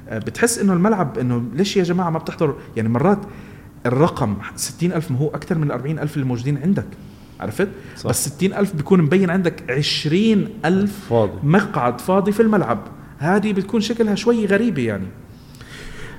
آه 0.09 0.18
بتحس 0.20 0.59
إنه 0.59 0.74
الملعب 0.74 1.18
إنه 1.18 1.43
ليش 1.53 1.78
يا 1.78 1.84
جماعة 1.84 2.09
ما 2.09 2.20
بتحضروا 2.20 2.55
يعني 2.76 2.89
مرات 2.89 3.20
الرقم 3.86 4.36
60 4.55 4.91
ألف 4.91 5.12
ما 5.12 5.18
هو 5.18 5.28
أكثر 5.28 5.57
من 5.57 5.72
40 5.72 5.99
ألف 5.99 6.16
اللي 6.16 6.26
موجودين 6.26 6.57
عندك 6.57 6.88
عرفت؟ 7.39 7.68
صح. 7.97 8.09
بس 8.09 8.28
60 8.30 8.53
ألف 8.53 8.76
بيكون 8.76 9.01
مبين 9.01 9.30
عندك 9.30 9.72
20 9.72 10.47
ألف 10.66 11.05
فاضي. 11.09 11.32
مقعد 11.43 12.01
فاضي 12.01 12.32
في 12.32 12.39
الملعب. 12.39 12.80
هذه 13.18 13.53
بتكون 13.53 13.82
شكلها 13.82 14.16
شوي 14.16 14.45
غريبة 14.45 14.82
يعني. 14.82 15.07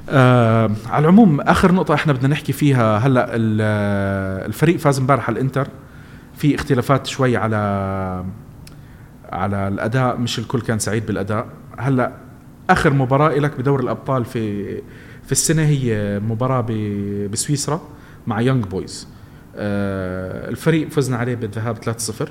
آه 0.08 0.70
على 0.86 1.02
العموم 1.02 1.40
آخر 1.40 1.72
نقطة 1.72 1.94
إحنا 1.94 2.12
بدنا 2.12 2.28
نحكي 2.28 2.52
فيها 2.52 2.98
هلأ 2.98 3.28
آه، 3.60 4.46
الفريق 4.46 4.76
فاز 4.76 4.98
امبارح 4.98 5.28
على 5.28 5.34
الإنتر. 5.34 5.68
في 6.42 6.54
اختلافات 6.54 7.06
شوي 7.06 7.36
على 7.36 7.56
على 9.32 9.68
الأداء 9.68 10.16
مش 10.16 10.38
الكل 10.38 10.60
كان 10.60 10.78
سعيد 10.78 11.06
بالأداء. 11.06 11.46
هلأ 11.78 12.12
آخر 12.70 12.92
مباراة 12.92 13.38
لك 13.38 13.58
بدور 13.58 13.80
الأبطال 13.80 14.24
في 14.24 14.76
في 15.24 15.32
السنة 15.32 15.62
هي 15.62 16.20
مباراة 16.20 16.60
بسويسرا 17.32 17.80
مع 18.26 18.40
يونج 18.40 18.64
بويز 18.64 19.08
آه، 19.56 20.48
الفريق 20.48 20.88
فزنا 20.88 21.16
عليه 21.16 21.34
بالذهاب 21.34 21.76
3-0 21.76 22.28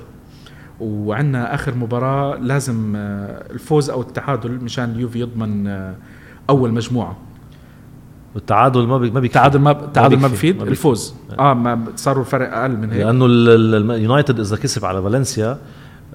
وعندنا 0.80 1.54
آخر 1.54 1.74
مباراة 1.74 2.36
لازم 2.36 2.92
آه، 2.96 3.52
الفوز 3.52 3.90
أو 3.90 4.00
التعادل 4.00 4.64
مشان 4.64 4.84
اليوفي 4.90 5.20
يضمن 5.20 5.66
آه، 5.66 5.94
أول 6.50 6.72
مجموعة. 6.72 7.16
والتعادل 8.34 8.86
ما 8.86 8.98
ما 8.98 9.20
بيكفي. 9.20 9.28
تعادل 9.34 9.58
ما 9.58 9.70
التعادل 9.70 10.16
ما 10.18 10.28
بفيد. 10.28 10.62
الفوز. 10.62 11.14
آه. 11.38 11.54
ما 11.54 11.84
صاروا 11.96 12.22
الفرق 12.22 12.56
أقل 12.56 12.70
من 12.76 12.92
هيك. 12.92 13.04
لأنه 13.06 13.26
ال- 13.26 13.48
ال- 13.74 13.90
اليونايتد 13.90 14.40
إذا 14.40 14.56
كسب 14.56 14.84
على 14.84 15.02
فالنسيا 15.02 15.58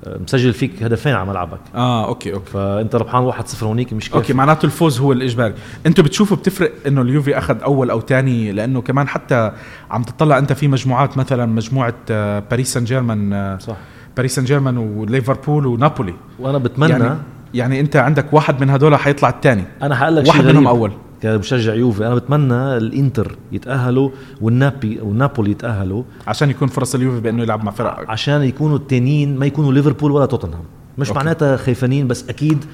آه، 0.06 0.18
مسجل 0.24 0.54
فيك 0.54 0.84
هدفين 0.84 1.14
على 1.14 1.30
ملعبك. 1.30 1.60
آه 1.76 2.08
أوكي 2.08 2.34
أوكي. 2.34 2.52
فأنت 2.52 2.96
ربحان 2.96 3.32
1-0 3.32 3.64
هونيك 3.64 3.94
مش 3.94 4.06
كافي. 4.10 4.16
أوكي 4.18 4.34
معناته 4.34 4.66
الفوز 4.66 5.00
هو 5.00 5.12
الإجباري. 5.12 5.54
أنتوا 5.86 6.04
بتشوفوا 6.04 6.38
بتفرق 6.38 6.72
إنه 6.88 7.02
اليوفي 7.02 7.38
أخذ 7.38 7.62
أول 7.64 7.90
أو 7.90 8.02
ثاني 8.02 8.52
لأنه 8.52 8.82
كمان 8.82 9.08
حتى 9.08 9.52
عم 9.92 10.04
تطلع 10.04 10.38
أنت 10.38 10.54
في 10.54 10.68
مجموعات 10.68 11.18
مثلا 11.18 11.46
مجموعة 11.46 11.94
آه، 12.12 12.44
باريس 12.52 12.74
سان 12.74 12.84
جيرمان 12.84 13.34
آه، 13.34 13.58
صح. 13.58 13.76
باريس 14.18 14.36
سان 14.36 14.46
جيرمان 14.46 14.78
وليفربول 14.78 15.66
ونابولي 15.66 16.14
وأنا 16.40 16.58
بتمنى 16.58 16.92
يعني 16.92 17.18
يعني 17.54 17.80
أنت 17.80 17.96
عندك 17.96 18.34
واحد 18.34 18.62
من 18.62 18.70
هدول 18.70 18.96
حيطلع 18.96 19.30
الثاني 19.30 19.64
أنا 19.82 19.96
حقول 19.96 20.16
لك 20.16 20.28
واحد 20.28 20.46
منهم 20.46 20.68
غريب. 20.68 20.92
كمشجع 21.22 21.74
يوفي. 21.74 22.08
أنا 22.08 22.16
بتمنى 22.16 22.78
الإنتر 22.78 23.36
يتأهلوا 23.52 24.10
والنابي 24.42 25.00
والنابولي 25.02 25.52
يتأهلوا. 25.52 26.04
عشان 26.28 26.50
يكون 26.50 26.68
فرص 26.68 26.96
اليوفي 26.96 27.20
بأنه 27.22 27.44
يلعب 27.44 27.64
مع 27.64 27.72
فرق 27.72 28.10
عشان 28.12 28.42
يكونوا 28.42 28.78
التانيين 28.78 29.38
ما 29.38 29.46
يكونوا 29.46 29.74
ليفربول 29.74 30.12
ولا 30.12 30.26
توتنهام. 30.26 30.64
مش 30.98 31.08
أوكي. 31.08 31.18
معناتها 31.20 31.58
خايفانين 31.58 32.08
بس 32.08 32.30
أكيد 32.30 32.66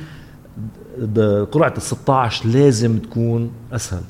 قرعة 1.52 1.74
ال 1.78 1.82
16 1.82 2.48
لازم 2.50 2.98
تكون 2.98 3.52
أسهل. 3.74 4.02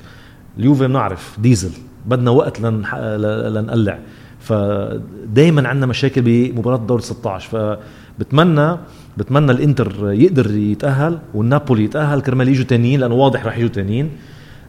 اليوفي 0.58 0.86
بنعرف 0.86 1.36
ديزل. 1.40 1.70
بدنا 2.06 2.30
وقت 2.30 2.60
لنح... 2.60 2.94
ل- 2.94 3.54
لنقلع. 3.54 3.98
فدائما 4.40 5.68
عندنا 5.68 5.86
مشاكل 5.86 6.22
بمباراة 6.24 6.76
دور 6.76 7.00
16 7.00 7.48
فبتمنى 7.48 7.78
بتمنى 8.18 9.52
الإنتر 9.52 10.12
يقدر 10.12 10.50
يتأهل 10.56 11.18
والنابولي 11.34 11.84
يتأهل. 11.84 12.20
كرمال 12.20 12.48
يجوا 12.48 12.64
تانيين 12.64 13.00
لأنه 13.00 13.14
واضح 13.14 13.46
رح 13.46 13.58
يجوا 13.58 13.68
تانيين. 13.68 14.10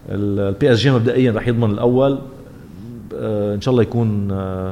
ال 0.10 0.74
PSG 0.74 0.92
مبدئيا 0.92 1.32
رح 1.32 1.48
يضمن 1.48 1.72
الأول. 1.72 2.20
آه، 3.16 3.56
إن 3.56 3.62
شاء 3.62 3.72
الله 3.72 3.84
يكون 3.84 4.28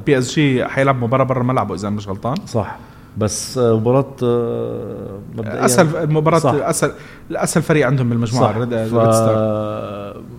PSG 0.06 0.66
حيلعب 0.66 1.04
مباراة 1.04 1.24
برا 1.24 1.44
ملعبه 1.44 1.76
إذا 1.76 1.90
مش 1.90 2.08
غلطان. 2.08 2.36
صح. 2.48 2.78
بس 3.18 3.58
آه، 3.58 3.76
مباراة 3.76 4.16
آه، 4.24 5.20
مبدئيا 5.38 5.66
أسهل 5.66 5.96
المباراه 5.96 6.40
صح. 6.40 6.54
اسهل 6.54 6.92
الأسهل 7.32 7.64
فريق 7.64 7.88
عندهم 7.88 8.10
بالمجموعه 8.10 8.54
صح. 8.54 8.76
ف... 8.86 8.96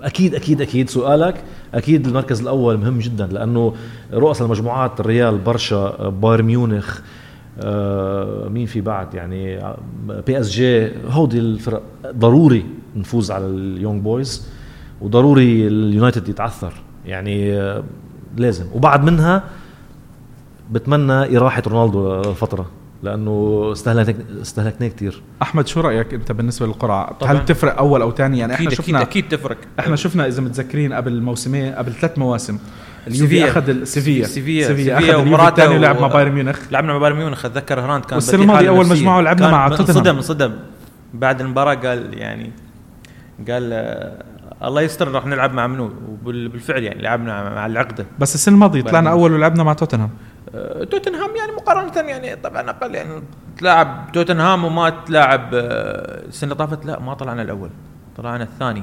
أكيد 0.03 0.35
أكيد 0.35 0.61
أكيد. 0.61 0.91
سؤالك 0.91 1.35
أكيد 1.75 2.07
المركز 2.07 2.41
الأول 2.41 2.77
مهم 2.77 2.99
جدا 2.99 3.27
لأنه 3.27 3.75
رؤساء 4.13 4.47
المجموعات 4.47 5.01
الريال 5.01 5.39
برشا 5.39 6.09
بايرن 6.09 6.45
ميونخ 6.45 7.01
مين 8.49 8.67
في 8.67 8.81
بعد؟ 8.81 9.15
يعني 9.15 9.59
آه، 9.59 9.79
PSG 10.27 10.91
هودي 11.09 11.39
الفرق. 11.39 11.83
ضروري 12.07 12.67
نفوز 12.97 13.31
على 13.31 13.47
اليونج 13.47 14.03
بويز 14.03 14.49
وضروري 15.01 15.67
اليونايتد 15.67 16.29
يتعثر. 16.29 16.73
يعني 17.07 17.53
آه، 17.61 17.83
لازم. 18.37 18.67
وبعد 18.75 19.05
منها 19.05 19.45
بتمنى 20.71 21.37
إراحة 21.37 21.63
رونالدو 21.67 22.21
لفترة 22.21 22.71
لأنه 23.03 23.69
استهلكنا 23.73 24.43
استهلكناه 24.43 24.89
كثير 24.89 25.23
أحمد 25.43 25.67
شو 25.67 25.81
رأيك 25.81 26.15
أنت 26.15 26.33
بالنسبة 26.33 26.67
للقرعة؟ 26.67 27.13
طبعاً. 27.13 27.33
هل 27.33 27.45
تفرق 27.45 27.79
أول 27.79 28.03
أو 28.03 28.11
ثاني 28.11 28.39
يعني 28.39 28.55
إحنا 28.55 28.67
أكيد 28.67 28.79
أكيد 28.79 28.87
شفنا 28.87 29.03
أكيد 29.03 29.29
تفرق. 29.29 29.57
إحنا 29.79 29.97
شفنا 29.97 30.27
إذا 30.27 30.43
متذكرين 30.43 30.93
قبل 30.93 31.23
موسمين 31.23 31.73
قبل 31.75 31.93
ثلاث 31.93 32.19
مواسم 32.19 32.59
اليوفي. 33.07 33.49
أخذ 33.51 33.69
ال- 33.71 33.89
سيفيا 33.89 34.27
سيفيا. 34.27 34.27
سيفيا 34.27 34.67
سيفيا 34.69 34.99
اخذ 34.99 35.05
اليوفي 35.05 35.29
وموراتا 35.29 35.49
الثاني 35.63 35.79
ولعب 35.79 35.97
و- 35.97 36.01
مع 36.01 36.07
بايرن 36.07 36.33
ميونخ 36.33 36.59
لعبنا 36.73 36.93
مع 36.93 36.99
بايرن 36.99 37.17
ميونخ 37.17 37.45
اتذكر 37.45 37.81
هراند 37.81 38.05
كان 38.05 38.21
أول 38.51 38.79
نفسية. 38.81 38.95
مجموعة 38.95 39.17
ولعبنا 39.19 39.43
كان 39.47 39.53
مع 39.53 39.69
توتنهام. 39.69 39.89
انصدم 39.97 40.17
انصدم 40.17 40.53
بعد 41.15 41.41
المباراة 41.41 41.75
قال 41.75 42.19
يعني 42.19 42.53
قال 43.51 43.71
آه، 43.73 44.23
الله 44.69 44.83
يستر 44.83 45.11
راح 45.11 45.27
نلعب 45.27 45.53
مع 45.55 45.67
منو 45.67 45.91
وبالفعل 46.25 46.83
يعني 46.83 47.03
لعبنا 47.03 47.51
مع 47.55 47.67
العقده 47.67 48.07
بس 48.19 48.35
السنة 48.35 48.55
الماضية 48.55 48.83
طلعنا. 48.83 49.11
أول 49.11 49.33
ولعبنا 49.33 49.63
مع 49.63 49.73
توتنهام 49.73 50.11
آه، 50.55 50.85
توتنهام 50.85 51.37
يعني 51.37 51.53
مقارنة 51.53 52.09
يعني 52.11 52.37
طبعا 52.37 52.71
أقل 52.71 52.95
يعني 52.95 53.23
تلاعب 53.59 54.07
توتنهام 54.13 54.65
وما 54.65 54.91
تلاعب 55.07 55.51
آه، 55.55 56.27
السنة 56.29 56.53
اللي 56.53 56.67
طافت 56.67 56.87
لا 56.87 57.01
ما 57.01 57.15
طلعنا 57.15 57.43
الأول 57.43 57.71
طلعنا 58.17 58.45
الثاني 58.45 58.83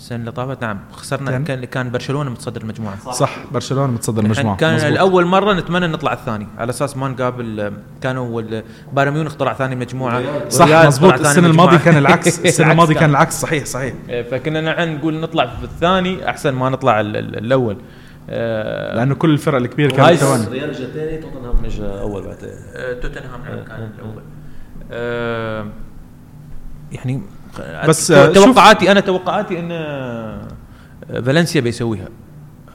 السنة 0.00 0.18
اللي 0.18 0.32
طافت. 0.32 0.62
نعم 0.62 0.78
خسرنا 0.92 1.30
كان؟ 1.30 1.44
كان 1.44 1.64
كان 1.64 1.90
برشلونة 1.90 2.30
متصدر 2.30 2.60
المجموعة. 2.62 2.96
صح, 3.04 3.12
صح 3.12 3.36
برشلونة 3.52 3.92
متصدر 3.92 4.22
المجموعة. 4.22 4.56
كان 4.56 4.74
مزبوط. 4.74 4.90
الأول 4.92 5.24
مرة 5.26 5.52
نتمنى 5.52 5.86
نطلع 5.86 6.12
الثاني. 6.12 6.46
على 6.58 6.70
أساس 6.70 6.96
ما 6.96 7.08
نقابل 7.08 7.72
كانوا 8.02 8.42
بايرن 8.92 9.12
ميونخ 9.12 9.34
طلع 9.34 9.52
ثاني 9.54 9.76
مجموعة. 9.76 10.48
صح 10.48 10.86
مزبوط 10.86 11.12
السنة 11.12 11.46
الماضية 11.46 11.72
مجموعة. 11.76 11.84
كان 11.84 11.96
العكس. 11.96 12.38
السنة 12.46 12.72
الماضية 12.72 12.94
كان 12.94 13.10
العكس. 13.10 13.40
صحيح 13.40 13.64
صحيح. 13.64 13.94
إيه، 14.08 14.22
فكنا 14.22 14.60
نحن 14.60 14.96
نقول 14.96 15.20
نطلع 15.20 15.46
في 15.46 15.64
الثاني 15.64 16.30
أحسن 16.30 16.54
ما 16.54 16.68
نطلع 16.68 17.00
ال- 17.00 17.16
ال- 17.16 17.38
الأول. 17.38 17.76
آه، 18.30 18.96
لأنه 18.96 19.14
كل 19.14 19.30
الفرق 19.30 19.56
الكبيرة 19.56 19.90
كانت 19.90 20.12
ثواني. 20.18 20.44
الريال 20.44 20.70
اجى 20.70 20.86
ثاني 20.86 21.18
توتنهام 21.18 21.64
اجى 21.64 21.82
أول 22.00 22.22
بعتقد 22.22 22.48
آه، 22.74 22.92
توتنهام 23.00 23.42
كان 23.44 23.90
الأول. 23.98 24.22
آه، 24.92 25.66
يعني 26.92 27.22
بس، 27.88 28.10
آه، 28.10 28.32
توقعاتي 28.32 28.92
أنا 28.92 29.00
توقعاتي 29.00 29.58
إن 29.58 29.68
آه، 29.72 30.48
فالنسيا 31.10 31.60
بيسويها. 31.60 32.08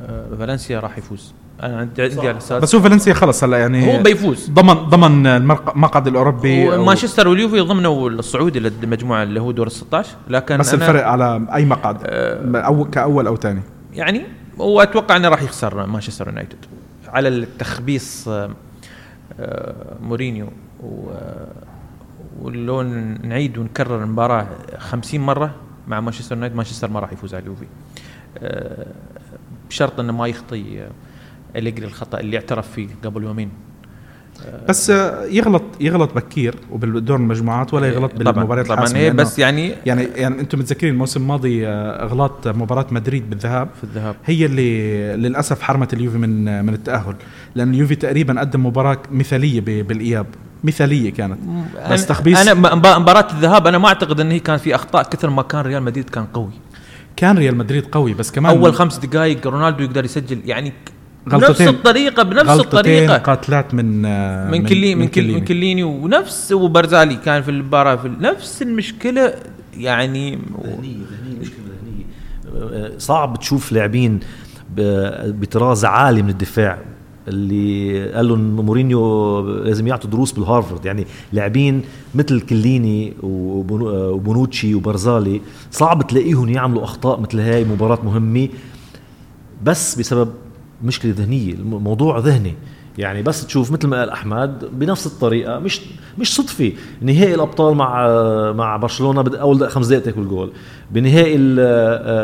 آه، 0.02 0.26
فالنسيا 0.40 0.80
راح 0.80 0.98
يفوز. 0.98 1.34
أنا 1.64 1.78
عندي 1.78 2.02
عندي 2.04 2.28
على 2.28 2.40
بس 2.62 2.76
هو 2.76 2.82
فالنسيا 2.82 3.14
خلص 3.14 3.44
هلا 3.44 3.58
يعني 3.58 3.98
هو 3.98 4.04
بيفوز. 4.04 4.50
ضمن 4.50 4.74
ضمن 4.74 5.28
المقعد 5.28 6.08
الأوروبي 6.08 6.70
ومانشستر 6.70 7.28
واليوفي 7.28 7.60
ضمنوا 7.60 8.10
الصعود 8.10 8.56
إلى 8.56 8.72
المجموعة 8.84 9.24
اللي 9.24 9.42
هو 9.42 9.52
دور 9.52 9.68
ال 9.68 9.72
16 9.72 10.10
لكن 10.30 10.58
بس 10.58 10.74
أنا 10.74 10.84
الفرق 10.86 11.08
على 11.08 11.48
أي 11.54 11.66
مقعد؟ 11.66 11.98
آه. 12.06 12.58
أو 12.62 12.84
كأول 12.86 13.28
أو 13.28 13.36
ثاني 13.36 13.62
يعني 13.94 14.22
واتوقع 14.58 15.16
إنه 15.16 15.30
راح 15.30 15.42
يخسر 15.42 15.86
مانشستر 15.86 16.28
يونايتد. 16.28 16.66
على 17.08 17.28
التخبيص 17.28 18.28
آه، 18.28 18.50
مورينيو 20.02 20.48
و- 20.84 21.12
ولو 22.42 22.82
نعيد 23.24 23.58
ونكرر 23.58 24.04
المباراة 24.04 24.48
50 24.78 25.22
مرة 25.22 25.56
مع 25.88 26.00
مانشستر 26.00 26.36
يونايتد. 26.36 26.56
مانشستر 26.56 26.90
ما 26.90 27.00
راح 27.00 27.14
يفوز 27.14 27.34
على 27.36 27.42
اليوفي. 27.44 27.66
آه، 28.38 28.86
بشرط 29.70 30.00
إنه 30.00 30.14
ما 30.14 30.28
يخطي 30.28 30.82
آه، 30.82 30.90
أليجري 31.56 31.86
الخطأ 31.86 32.20
اللي 32.20 32.38
اعترف 32.38 32.72
فيه 32.72 32.88
قبل 33.04 33.24
يومين. 33.24 33.50
بس 34.70 34.90
آه، 34.90 35.26
يغلط 35.26 35.64
يغلط 35.80 36.14
بكير 36.16 36.56
وبالدور 36.72 37.18
المجموعات 37.18 37.74
ولا 37.74 37.88
يغلط 37.88 38.12
طبعا 38.12 38.32
بالمباريات 38.32 38.68
طبعا. 38.68 38.88
هي 38.96 39.12
لأنه- 39.12 39.16
بس 39.16 39.40
يعني 39.40 39.74
يعني 39.86 40.04
يعني 40.04 40.40
أنتم 40.42 40.60
متذكرين 40.60 40.94
الموسم 40.94 41.22
الماضي 41.22 41.68
إغلاط 41.68 42.48
مباراة 42.48 42.86
مدريد 42.92 43.30
بالذهاب. 43.30 43.68
في 43.78 43.84
الذهاب. 43.84 44.16
هي 44.26 44.46
اللي 44.46 45.16
للأسف 45.16 45.62
حرمت 45.62 45.94
اليوفي 45.94 46.18
من 46.18 46.66
من 46.66 46.74
التأهل 46.74 47.16
لأن 47.56 47.74
اليوفي 47.74 47.96
تقريبا 47.96 48.40
قدم 48.40 48.66
مباراة 48.66 48.98
مثالية 49.12 49.62
بالإياب. 49.62 50.26
مثالية 50.66 51.10
كانت. 51.14 51.38
بس 51.92 52.04
أنا- 52.06 52.08
تخبيص 52.08 52.40
أنا 52.40 52.54
مباراة 53.00 53.28
الذهاب 53.34 53.68
أنا 53.68 53.78
ما 53.78 53.88
أعتقد 53.88 54.20
إن 54.20 54.32
هي 54.32 54.40
كان 54.40 54.58
في 54.58 54.76
أخطاء 54.76 55.04
كثر 55.04 55.30
ما 55.30 55.42
كان 55.42 55.62
ريال 55.62 55.84
مدريد 55.84 56.10
كان 56.10 56.26
قوي. 56.26 56.52
كان 57.16 57.38
ريال 57.38 57.58
مدريد 57.58 57.86
قوي 57.86 58.14
بس 58.14 58.32
كمان 58.32 58.58
أول 58.58 58.74
خمس 58.74 58.98
دقائق 58.98 59.48
رونالدو 59.48 59.84
يقدر 59.84 60.06
يسجل 60.06 60.40
يعني 60.46 60.74
غلطتين. 61.30 61.48
بنفس 61.48 61.62
الطريقة 61.62 62.24
بنفس 62.24 62.50
غلطتين 62.50 62.78
الطريقة. 62.80 63.18
قاتلات 63.18 63.74
من 63.74 64.06
آه، 64.06 64.52
من 64.52 64.66
كلي 64.66 64.96
من 64.96 65.08
كلي 65.08 65.34
من 65.34 65.46
كليني 65.46 65.84
ونفس 65.84 66.52
وبرزالي 66.52 67.16
كان 67.16 67.42
في 67.42 67.52
المباراة. 67.52 67.96
في 67.96 68.08
نفس 68.20 68.62
المشكلة 68.62 69.34
يعني 69.78 70.36
ذهنية 70.64 70.98
ذهنية 71.12 71.40
مشكلة 71.42 71.66
ذهنية. 71.84 72.86
آه، 72.86 72.92
صعب 72.98 73.40
تشوف 73.40 73.72
لاعبين 73.72 74.20
ب- 74.76 75.40
بطراز 75.42 75.86
عالي 75.86 76.22
من 76.22 76.30
الدفاع. 76.30 76.78
اللي 77.28 78.12
قال 78.12 78.28
لهم 78.28 78.56
مورينيو 78.56 79.40
لازم 79.42 79.88
يعطوا 79.88 80.10
دروس 80.10 80.32
بالهارفرد. 80.32 80.86
يعني 80.86 81.06
لاعبين 81.34 81.82
مثل 82.16 82.42
كليني 82.42 83.14
وبونو- 83.24 84.14
وبونوتشي 84.14 84.76
وبرزالي 84.76 85.42
صعب 85.72 86.08
تلاقيهم 86.08 86.50
يعملوا 86.50 86.84
أخطاء 86.84 87.20
مثل 87.20 87.40
هاي 87.40 87.64
مباراة 87.66 88.00
مهمة 88.06 88.50
بس 89.64 89.96
بسبب 90.00 90.30
مشكلة 90.84 91.14
ذهنية 91.18 91.54
الموضوع 91.54 92.20
ذهني. 92.20 92.54
يعني 92.98 93.22
بس 93.22 93.46
تشوف 93.48 93.72
مثل 93.72 93.88
ما 93.88 94.00
قال 94.00 94.10
أحمد 94.10 94.66
بنفس 94.80 95.06
الطريقة 95.08 95.60
مش 95.60 95.82
مش 96.20 96.36
صدفة. 96.36 96.72
نهائي 97.02 97.36
الأبطال 97.36 97.76
مع 97.76 98.08
مع 98.52 98.78
برشلونة 98.78 99.22
أول 99.38 99.70
خمس 99.70 99.88
دقائق 99.88 100.04
تاكل 100.04 100.28
جول. 100.28 100.52
بنهائي 100.92 101.36
ال- 101.36 101.60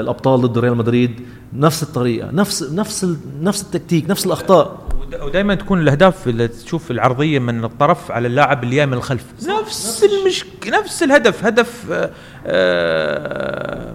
الأبطال 0.02 0.42
ضد 0.42 0.58
ريال 0.58 0.78
مدريد 0.78 1.12
نفس 1.54 1.84
الطريقة 1.84 2.32
نفس 2.32 2.64
نفس 2.74 3.16
نفس 3.42 3.62
التكتيك 3.62 4.10
نفس 4.10 4.26
الأخطاء. 4.26 4.78
ودائما 5.22 5.56
تكون 5.56 5.80
الأهداف 5.82 6.28
اللي 6.28 6.48
تشوف 6.48 6.92
العرضية 6.92 7.40
من 7.40 7.64
الطرف 7.64 8.12
على 8.12 8.28
اللاعب 8.28 8.64
اللي 8.64 8.76
جاي 8.76 8.86
من 8.86 8.94
الخلف. 8.94 9.26
نفس 9.62 10.04
المشك 10.04 10.48
نفس 10.68 11.04
الهدف 11.04 11.46
هدف 11.46 11.92
آه، 11.92 12.10
آه، 12.46 13.94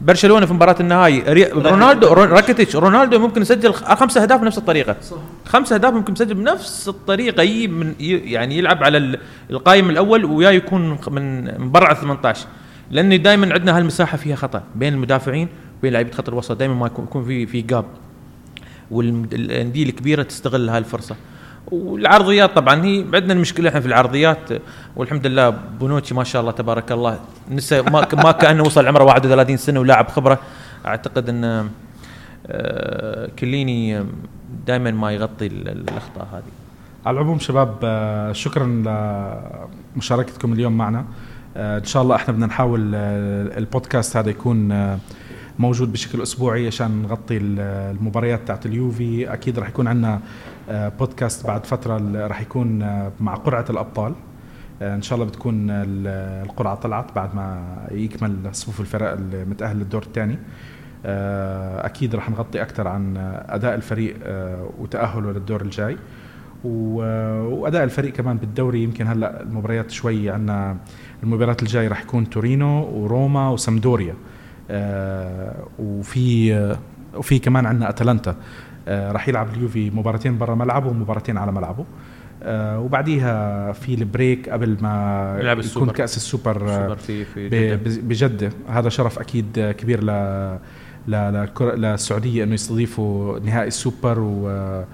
برشلونة 0.00 0.46
في 0.46 0.52
مباراة 0.54 0.76
النهائي. 0.80 1.22
رونالدو 1.52 2.12
رون- 2.12 2.28
راكيتيتش 2.28 2.76
رونالدو 2.76 3.18
ممكن 3.18 3.42
يسجل 3.42 3.72
خ- 3.74 3.94
خمس 3.94 4.16
أهداف 4.16 4.40
بنفس 4.40 4.58
الطريقة. 4.58 4.96
صح. 5.02 5.16
خمس 5.46 5.72
أهداف 5.72 5.94
ممكن 5.94 6.12
يسجل 6.12 6.34
بنفس 6.34 6.88
الطريقة. 6.88 7.42
يجي 7.42 7.68
من 7.68 7.94
يعني 8.00 8.58
يلعب 8.58 8.84
على 8.84 8.98
ال- 8.98 9.18
القائم 9.50 9.90
الأول 9.90 10.24
ويا 10.24 10.50
يكون 10.50 10.98
من 11.10 11.44
من 11.60 11.70
برا 11.70 11.94
18 11.94 12.46
لأن 12.90 13.22
دائما 13.22 13.52
عندنا 13.54 13.76
هالمساحة 13.78 14.16
فيها 14.16 14.36
خطأ 14.36 14.62
بين 14.74 14.94
المدافعين 14.94 15.48
وبين 15.78 15.92
لاعبيه 15.92 16.12
خط 16.12 16.28
الوسط. 16.28 16.52
دائما 16.52 16.74
ما 16.74 16.86
يكون 16.86 17.24
في 17.24 17.46
في 17.46 17.60
جاب 17.62 17.84
والانديه 18.90 19.82
الكبيرة 19.82 20.22
تستغل 20.22 20.68
هاي 20.68 20.78
الفرصة. 20.78 21.16
والعرضيات 21.72 22.56
طبعا 22.56 22.84
هي 22.84 23.04
عندنا 23.14 23.32
المشكلة 23.32 23.68
إحنا 23.68 23.80
في 23.80 23.86
العرضيات 23.86 24.38
والحمد 24.96 25.26
لله 25.26 25.50
بونوتشي 25.50 26.14
ما 26.14 26.24
شاء 26.24 26.40
الله 26.40 26.52
تبارك 26.52 26.92
الله 26.92 27.18
نسى 27.50 27.82
ما 27.82 28.06
ما 28.12 28.32
كأنه 28.32 28.62
وصل 28.62 28.86
عمره 28.86 29.04
31 29.04 29.56
سنة 29.56 29.80
ولاعب 29.80 30.08
خبرة. 30.08 30.38
أعتقد 30.86 31.28
إن 31.28 31.68
آه، 32.46 33.28
كليني 33.38 34.04
دائما 34.66 34.90
ما 34.90 35.12
يغطي 35.12 35.46
ال- 35.46 35.68
ال- 35.68 35.88
الأخطاء 35.90 36.28
هذه. 36.32 36.42
على 37.06 37.14
العموم 37.14 37.38
شباب 37.38 37.74
آه، 37.84 38.32
شكرا 38.32 38.66
لمشاركتكم 39.96 40.52
اليوم 40.52 40.76
معنا. 40.76 41.04
آه، 41.56 41.78
إن 41.78 41.84
شاء 41.84 42.02
الله 42.02 42.16
إحنا 42.16 42.34
بدنا 42.34 42.46
نحاول 42.46 42.94
البودكاست 42.94 44.16
هذا 44.16 44.30
يكون 44.30 44.68
موجود 45.58 45.92
بشكل 45.92 46.22
أسبوعي 46.22 46.66
عشان 46.66 47.02
نغطي 47.02 47.36
ال- 47.36 47.60
المباريات 47.96 48.40
تاعت 48.46 48.66
اليوفي. 48.66 49.32
أكيد 49.32 49.58
راح 49.58 49.68
يكون 49.68 49.86
عندنا 49.88 50.20
آه، 50.70 50.88
بودكاست 50.88 51.46
بعد 51.46 51.66
فترة 51.66 52.26
راح 52.26 52.40
يكون 52.40 52.82
آه، 52.82 53.12
مع 53.20 53.34
قرعة 53.34 53.64
الأبطال. 53.70 54.14
آه، 54.82 54.94
إن 54.94 55.02
شاء 55.02 55.16
الله 55.18 55.28
بتكون 55.30 55.70
ال- 55.70 56.42
القرعة 56.46 56.74
طلعت 56.74 57.14
بعد 57.14 57.34
ما 57.34 57.76
يكمل 57.90 58.36
صفوف 58.52 58.80
الفرق 58.80 59.12
المتاهل 59.12 59.76
للدور 59.76 60.02
الثاني. 60.02 60.38
أكيد 61.84 62.14
راح 62.14 62.30
نغطي 62.30 62.62
أكثر 62.62 62.88
عن 62.88 63.16
أداء 63.48 63.74
الفريق 63.74 64.16
وتأهله 64.78 65.32
للدور 65.32 65.60
الجاي. 65.60 65.96
وأداء 66.64 67.84
الفريق 67.84 68.12
كمان 68.12 68.36
بالدوري. 68.36 68.82
يمكن 68.82 69.06
هلأ 69.06 69.42
المباريات 69.42 69.90
شوي 69.90 70.30
عندنا 70.30 70.76
المباريات 71.22 71.62
الجاي 71.62 71.88
راح 71.88 72.02
يكون 72.02 72.30
تورينو 72.30 72.84
وروما 72.84 73.48
وسامبدوريا 73.50 74.12
آه، 74.12 74.16
وفي 75.78 76.54
آه، 76.54 76.78
وفي 77.14 77.38
كمان 77.38 77.66
عندنا 77.66 77.88
أتلانتا 77.88 78.36
آه، 78.88 79.12
راح 79.12 79.28
يلعب 79.28 79.48
اليوفي 79.54 79.90
مباراتين 79.90 80.38
برا 80.38 80.54
ملعبه 80.54 80.88
ومباراتين 80.88 81.38
على 81.38 81.52
ملعبه 81.52 81.84
آه، 82.42 82.78
وبعديها 82.80 83.72
في 83.72 83.94
ال 83.94 84.03
break 84.03 84.48
قبل 84.48 84.76
ما 84.80 85.36
يكون 85.40 85.58
السوبر. 85.58 85.92
كأس 85.92 86.16
السوبر 86.16 86.68
آه، 86.70 86.82
سوبر 86.82 86.96
في 86.96 87.24
في 87.24 87.48
ب- 87.48 87.54
جدة. 87.54 87.76
ب- 87.76 88.08
بجدة 88.08 88.50
هذا 88.68 88.88
شرف 88.88 89.18
أكيد 89.18 89.74
كبير 89.78 90.04
ل 90.04 90.10
ل- 91.08 91.46
للكرة- 91.48 91.62
للسعودية 91.62 92.44
إنه 92.44 92.54
يستضيفوا 92.54 93.38
نهائي 93.38 93.68
السوبر 93.68 94.18
و 94.20 94.84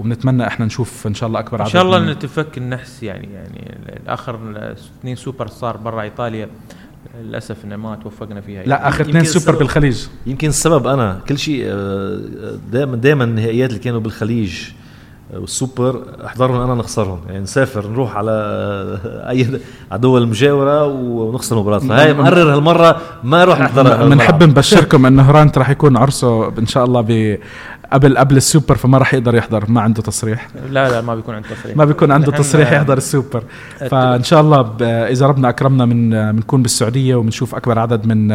وبنتمنى 0.00 0.46
إحنا 0.46 0.66
نشوف 0.66 1.06
إن 1.06 1.14
شاء 1.14 1.26
الله 1.28 1.40
أكبر 1.40 1.60
إن 1.60 1.66
شاء 1.66 1.82
الله 1.82 2.12
نتفك 2.12 2.58
النحس 2.58 3.02
يعني 3.02 3.28
يعني 3.32 3.78
الآخر 4.02 4.38
اثنين 4.72 5.16
سوبر 5.16 5.46
صار 5.46 5.76
برا 5.76 6.02
إيطاليا 6.02 6.48
للأسف 7.22 7.64
إنه 7.64 7.76
ما 7.76 7.96
توفقنا 7.96 8.40
فيها. 8.40 8.62
لا 8.62 8.88
آخر 8.88 9.04
اثنين 9.04 9.24
سوبر 9.24 9.58
بالخليج. 9.58 10.06
يمكن 10.26 10.48
السبب 10.48 10.86
أنا 10.86 11.20
كل 11.28 11.38
شيء 11.38 11.64
دائما 12.72 12.96
دائما 12.96 13.24
النهائيات 13.24 13.70
اللي 13.70 13.80
كانوا 13.80 14.00
بالخليج 14.00 14.54
آه، 15.34 15.38
والسوبر 15.38 16.02
أحضرهم 16.26 16.60
أنا 16.60 16.74
نخسرهم. 16.74 17.20
يعني 17.26 17.40
نسافر 17.40 17.88
نروح 17.88 18.16
على 18.16 18.30
آه، 18.30 19.30
أي 19.30 19.60
على 19.90 20.00
دول 20.00 20.22
المجاوره 20.22 20.86
ونخسر 20.86 21.56
مباراة. 21.56 21.78
فهي 21.78 22.14
مقرر 22.14 22.54
هالمرة 22.54 23.00
ما 23.24 23.44
نروح 23.44 23.60
نحضرها 23.60 24.08
بنحب 24.08 24.42
نبشركم 24.42 25.06
إنه 25.06 25.22
هرانت 25.22 25.58
راح 25.58 25.70
يكون 25.70 25.96
عرسه 25.96 26.58
إن 26.58 26.66
شاء 26.66 26.84
الله 26.84 27.00
ب 27.00 27.38
قبل 27.94 28.18
قبل 28.18 28.36
السوبر 28.36 28.76
فما 28.76 28.98
راح 28.98 29.14
يقدر 29.14 29.34
يحضر 29.34 29.70
ما 29.70 29.80
عنده 29.80 30.02
تصريح. 30.02 30.48
لا 30.70 30.88
لا 30.90 31.00
ما 31.00 31.14
بيكون 31.14 31.34
عنده 31.34 31.48
تصريح. 31.48 31.76
ما 31.76 31.84
بيكون 31.84 32.12
عنده 32.12 32.32
تصريح 32.32 32.72
يحضر 32.72 32.96
السوبر. 32.96 33.44
فإن 33.90 34.22
شاء 34.22 34.40
الله 34.40 34.76
إذا 35.08 35.26
ربنا 35.26 35.48
أكرمنا 35.48 35.84
من 35.84 36.32
بنكون 36.32 36.62
بالسعودية 36.62 37.14
وبنشوف 37.14 37.54
أكبر 37.54 37.78
عدد 37.78 38.06
من 38.06 38.28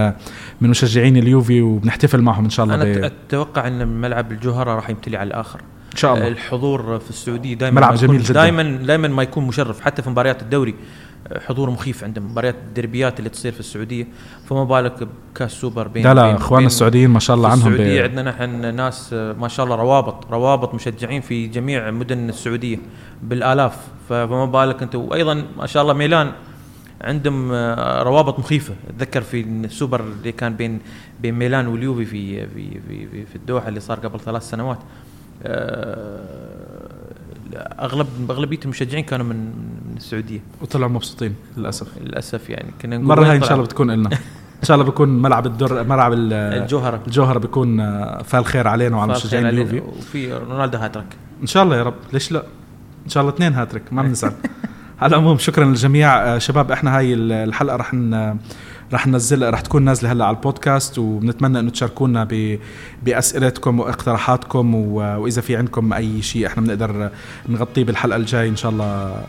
من 0.62 0.70
مشجعين 0.70 1.18
اليوفي 1.18 1.62
وبنحتفل 1.62 2.22
معهم 2.22 2.43
إن 2.43 2.49
شاء 2.49 2.66
الله 2.66 2.76
أنا 2.76 3.05
أتوقع 3.05 3.68
إن 3.68 3.88
ملعب 3.88 4.32
الجوهرة 4.32 4.76
راح 4.76 4.89
يمتلي 4.89 5.18
على 5.18 5.28
الآخر. 5.28 5.60
إن 5.91 5.97
شاء 5.97 6.14
الله. 6.16 6.28
الحضور 6.28 6.99
في 6.99 7.10
السعودية 7.10 7.53
دائما 7.53 7.82
ملعب 7.82 7.95
جميل 7.95 8.24
جداً. 8.24 8.34
دائما 8.34 8.64
دائما 8.64 9.07
ما 9.07 9.24
يكون 9.24 9.47
مشرف 9.47 9.82
حتى 9.82 10.01
في 10.01 10.10
مباريات 10.10 10.41
الدوري. 10.41 10.76
حضور 11.47 11.70
مخيف 11.70 12.03
عندهم 12.03 12.32
مباريات 12.32 12.55
الدربيات 12.67 13.20
اللي 13.20 13.30
تصير 13.30 13.51
في 13.51 13.59
السعودية 13.59 14.07
فما 14.49 14.63
بالك 14.63 15.07
بكأس 15.34 15.51
سوبر 15.51 15.88
بين 15.88 16.03
لا 16.03 16.13
لا 16.13 16.36
اخواننا 16.36 16.67
السعوديين 16.67 17.09
ما 17.09 17.20
شاء 17.20 17.36
الله 17.36 17.49
عنهم 17.49 17.74
السعودية 17.74 18.03
عندنا 18.03 18.32
نحن 18.32 18.76
ناس 18.76 19.13
ما 19.13 19.47
شاء 19.47 19.65
الله 19.65 19.76
روابط 19.76 20.32
روابط 20.32 20.74
مشجعين 20.74 21.22
في 21.22 21.47
جميع 21.47 21.91
مدن 21.91 22.30
السعودية 22.30 22.80
بالآلاف. 23.24 23.78
فما 24.09 24.45
بالك 24.45 24.84
انت 24.84 24.95
وأيضا 24.95 25.45
ما 25.57 25.67
شاء 25.67 25.84
الله 25.84 25.93
ميلان 25.93 26.32
عندهم 27.01 27.51
آه، 27.51 28.03
روابط 28.03 28.39
مخيفة. 28.39 28.74
أتذكر 28.89 29.22
في 29.22 29.41
السوبر 29.41 30.01
اللي 30.01 30.32
كان 30.32 30.55
بين 30.55 30.80
بين 31.22 31.34
ميلان 31.34 31.67
واليوفي 31.67 32.05
في 32.05 32.47
في 32.47 32.80
في 32.88 33.07
في, 33.07 33.26
في 33.26 33.36
الدوحة 33.36 33.67
اللي 33.67 33.80
صار 33.80 33.99
قبل 33.99 34.20
ثلاث 34.20 34.49
سنوات. 34.49 34.80
آه، 35.43 36.49
اغلب 37.80 38.07
اغلبيه 38.32 38.60
المشجعين 38.66 39.03
كانوا 39.03 39.26
من 39.26 39.36
من 39.89 39.97
السعودية. 39.97 40.39
وطلعوا 40.62 40.91
مبسوطين 40.91 41.36
للأسف. 41.57 41.88
للأسف 42.01 42.49
يعني. 42.49 42.72
كنا 42.82 42.97
نقول 42.97 43.20
وين 43.20 43.28
هاي 43.30 43.38
إن؟ 43.38 43.43
شاء 43.43 43.53
الله 43.53 43.64
بتكون 43.64 43.91
لنا 43.91 44.10
إن 44.60 44.64
شاء 44.64 44.76
الله 44.76 44.86
بيكون 44.86 45.10
ملعب 45.22 45.45
الدر 45.45 45.84
ملعب 45.84 46.14
ال- 46.14 46.34
الجوهرة. 46.34 47.01
الجوهرة 47.07 47.39
بيكون 47.39 47.80
آه، 47.80 48.22
فال 48.24 48.45
خير 48.45 48.68
علينا 48.68 48.97
وعلى 48.97 49.12
مشجعين. 49.14 49.45
اليوفي. 49.47 49.80
وفي 49.80 50.34
رونالدو 50.34 50.78
هاترك 50.78 51.05
إن 51.41 51.47
شاء 51.47 51.64
الله 51.64 51.78
يا 51.78 51.84
رب. 51.84 51.93
ليش 52.14 52.32
لا؟ 52.32 52.43
إن 53.05 53.10
شاء 53.10 53.22
الله 53.24 53.34
اثنين 53.36 53.53
هاتريك. 53.53 53.93
ما 53.93 54.01
بنزعل. 54.03 54.34
على 55.01 55.16
العموم 55.16 55.38
شكرا 55.38 55.66
للجميع. 55.66 56.18
آه، 56.24 56.38
شباب 56.38 56.72
إحنا 56.72 56.97
هاي 56.97 57.14
ال- 57.14 57.32
الحلقة 57.32 57.76
رح. 57.76 57.91
رح 58.94 59.08
ننزلها 59.08 59.50
رح 59.50 59.62
تكون 59.62 59.84
نازلة 59.86 60.12
هلا 60.12 60.26
على 60.26 60.36
البودكاست 60.38 60.98
وبنتمنى 61.00 61.60
إنه 61.60 61.70
تشاركونا. 61.72 62.28
بأسئلتكم 63.04 63.80
وإقتراحاتكم. 63.80 64.76
وإذا 64.76 65.42
في 65.42 65.56
عندكم 65.58 65.94
أي 65.94 66.22
شيء 66.22 66.48
إحنا 66.48 66.64
بنقدر 66.64 67.10
نغطيه 67.50 67.84
بالحلقة 67.84 68.16
الجاي 68.18 68.50
إن 68.50 68.56
شاء 68.56 68.72
الله 68.72 69.24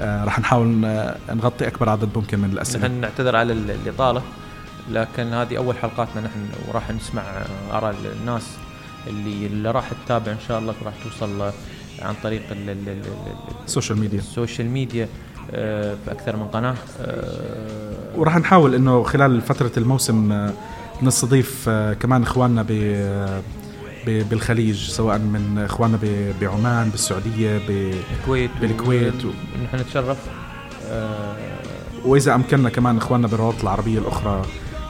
آه، 0.00 0.24
رح 0.24 0.38
نحاول 0.38 0.66
ن- 0.66 1.14
نغطي 1.30 1.66
أكبر 1.66 1.88
عدد 1.88 2.08
ممكن 2.16 2.38
من 2.38 2.50
الأسئلة 2.52 2.86
نحن 2.88 3.00
نعتذر 3.00 3.36
على 3.36 3.52
ال- 3.52 3.70
الاطاله 3.70 4.22
لكن 4.90 5.22
هذه 5.32 5.56
أول 5.56 5.76
حلقاتنا 5.78 6.20
نحن 6.22 6.48
وراح 6.68 6.90
نسمع 6.90 7.22
آراء 7.72 7.94
الناس 8.20 8.42
اللي 9.06 9.46
اللي 9.46 9.70
راح 9.70 9.90
تتابع 10.04 10.32
إن 10.32 10.36
شاء 10.48 10.58
الله 10.58 10.74
راح 10.84 10.94
توصل 11.04 11.42
عن 12.02 12.14
طريق 12.22 12.42
ال- 12.50 12.70
ال- 12.70 12.88
ال- 12.88 12.88
ال- 12.88 13.64
ال 13.66 13.71
social 13.71 13.98
media 13.98 14.18
ال 14.18 14.25
social 14.25 14.68
media 14.70 15.04
آه، 15.04 15.35
في 15.50 15.96
أكثر 16.12 16.36
من 16.36 16.44
قناة. 16.46 16.74
آه، 17.00 18.16
وراح 18.16 18.36
نحاول 18.36 18.74
إنه 18.74 19.02
خلال 19.02 19.40
فترة 19.40 19.70
الموسم 19.76 20.32
آه، 20.32 20.52
نستضيف 21.02 21.64
آه، 21.68 21.92
كمان 21.92 22.22
إخواننا 22.22 22.62
ب 22.68 22.72
بالخليج 24.06 24.76
سواء 24.90 25.18
من 25.18 25.58
إخواننا 25.58 25.98
بعمان 26.40 26.88
بالسعودية 26.90 27.58
بالكويت 28.60 29.24
و- 29.24 29.30
نحن 29.64 29.76
نتشرف. 29.76 30.16
آه، 30.90 31.36
وإذا 32.04 32.34
أمكننا 32.34 32.68
كمان 32.70 32.96
إخواننا 32.96 33.28
بالروابط 33.28 33.62
العربية 33.62 33.98
الأخرى 33.98 34.42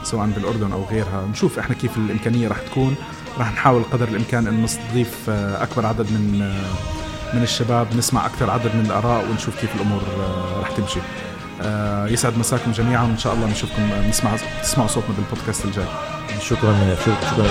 سواء 0.03 0.27
بالأردن 0.27 0.71
أو 0.71 0.83
غيرها 0.83 1.27
نشوف 1.31 1.59
إحنا 1.59 1.75
كيف 1.75 1.97
الإمكانية 1.97 2.47
راح 2.47 2.59
تكون. 2.59 2.95
راح 3.39 3.51
نحاول 3.53 3.83
قدر 3.91 4.07
الإمكان 4.07 4.47
إن 4.47 4.63
نستضيف 4.63 5.29
آه، 5.29 5.63
أكبر 5.63 5.85
عدد 5.85 6.11
من 6.11 6.41
آه، 6.41 7.06
من 7.33 7.43
الشباب 7.43 7.95
نسمع 7.97 8.25
أكثر 8.25 8.49
عدد 8.49 8.75
من 8.75 8.85
الآراء 8.85 9.25
ونشوف 9.29 9.59
كيف 9.59 9.75
الأمور 9.75 10.01
آه، 10.19 10.61
رح 10.61 10.71
تمشي 10.71 10.99
آه، 11.61 12.07
يسعد 12.07 12.37
مساكم 12.37 12.71
جميعا 12.71 13.03
وان 13.03 13.17
شاء 13.17 13.33
الله 13.33 13.47
نشوفكم 13.47 13.91
آه، 13.91 14.09
نسمع 14.09 14.31
تسمعوا 14.63 14.87
صوتنا 14.87 15.15
بالبودكاست 15.15 15.65
الجاي 15.65 15.85
شكرا 16.41 16.95
شكرا, 17.05 17.15
شكرا. 17.31 17.47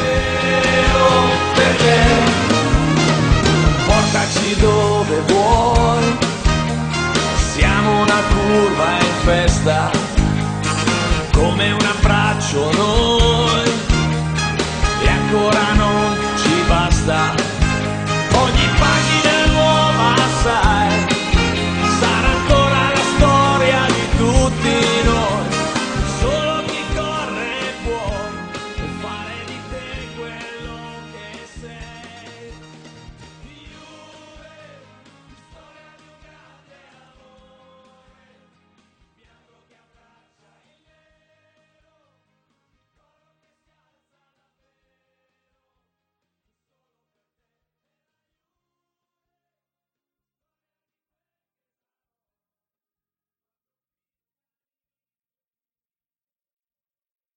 Portaci 3.86 4.56
dove 4.60 5.20
vuoi, 5.28 6.04
siamo 7.52 8.00
una 8.00 8.20
curva 8.32 8.88
in 9.08 9.14
festa, 9.24 9.90
come 11.32 11.70
un 11.72 11.84
abbraccio 11.94 12.72
noi, 12.72 13.70
e 15.04 15.08
ancora 15.08 15.72
non 15.74 16.16
ci 16.40 16.54
basta. 16.68 17.45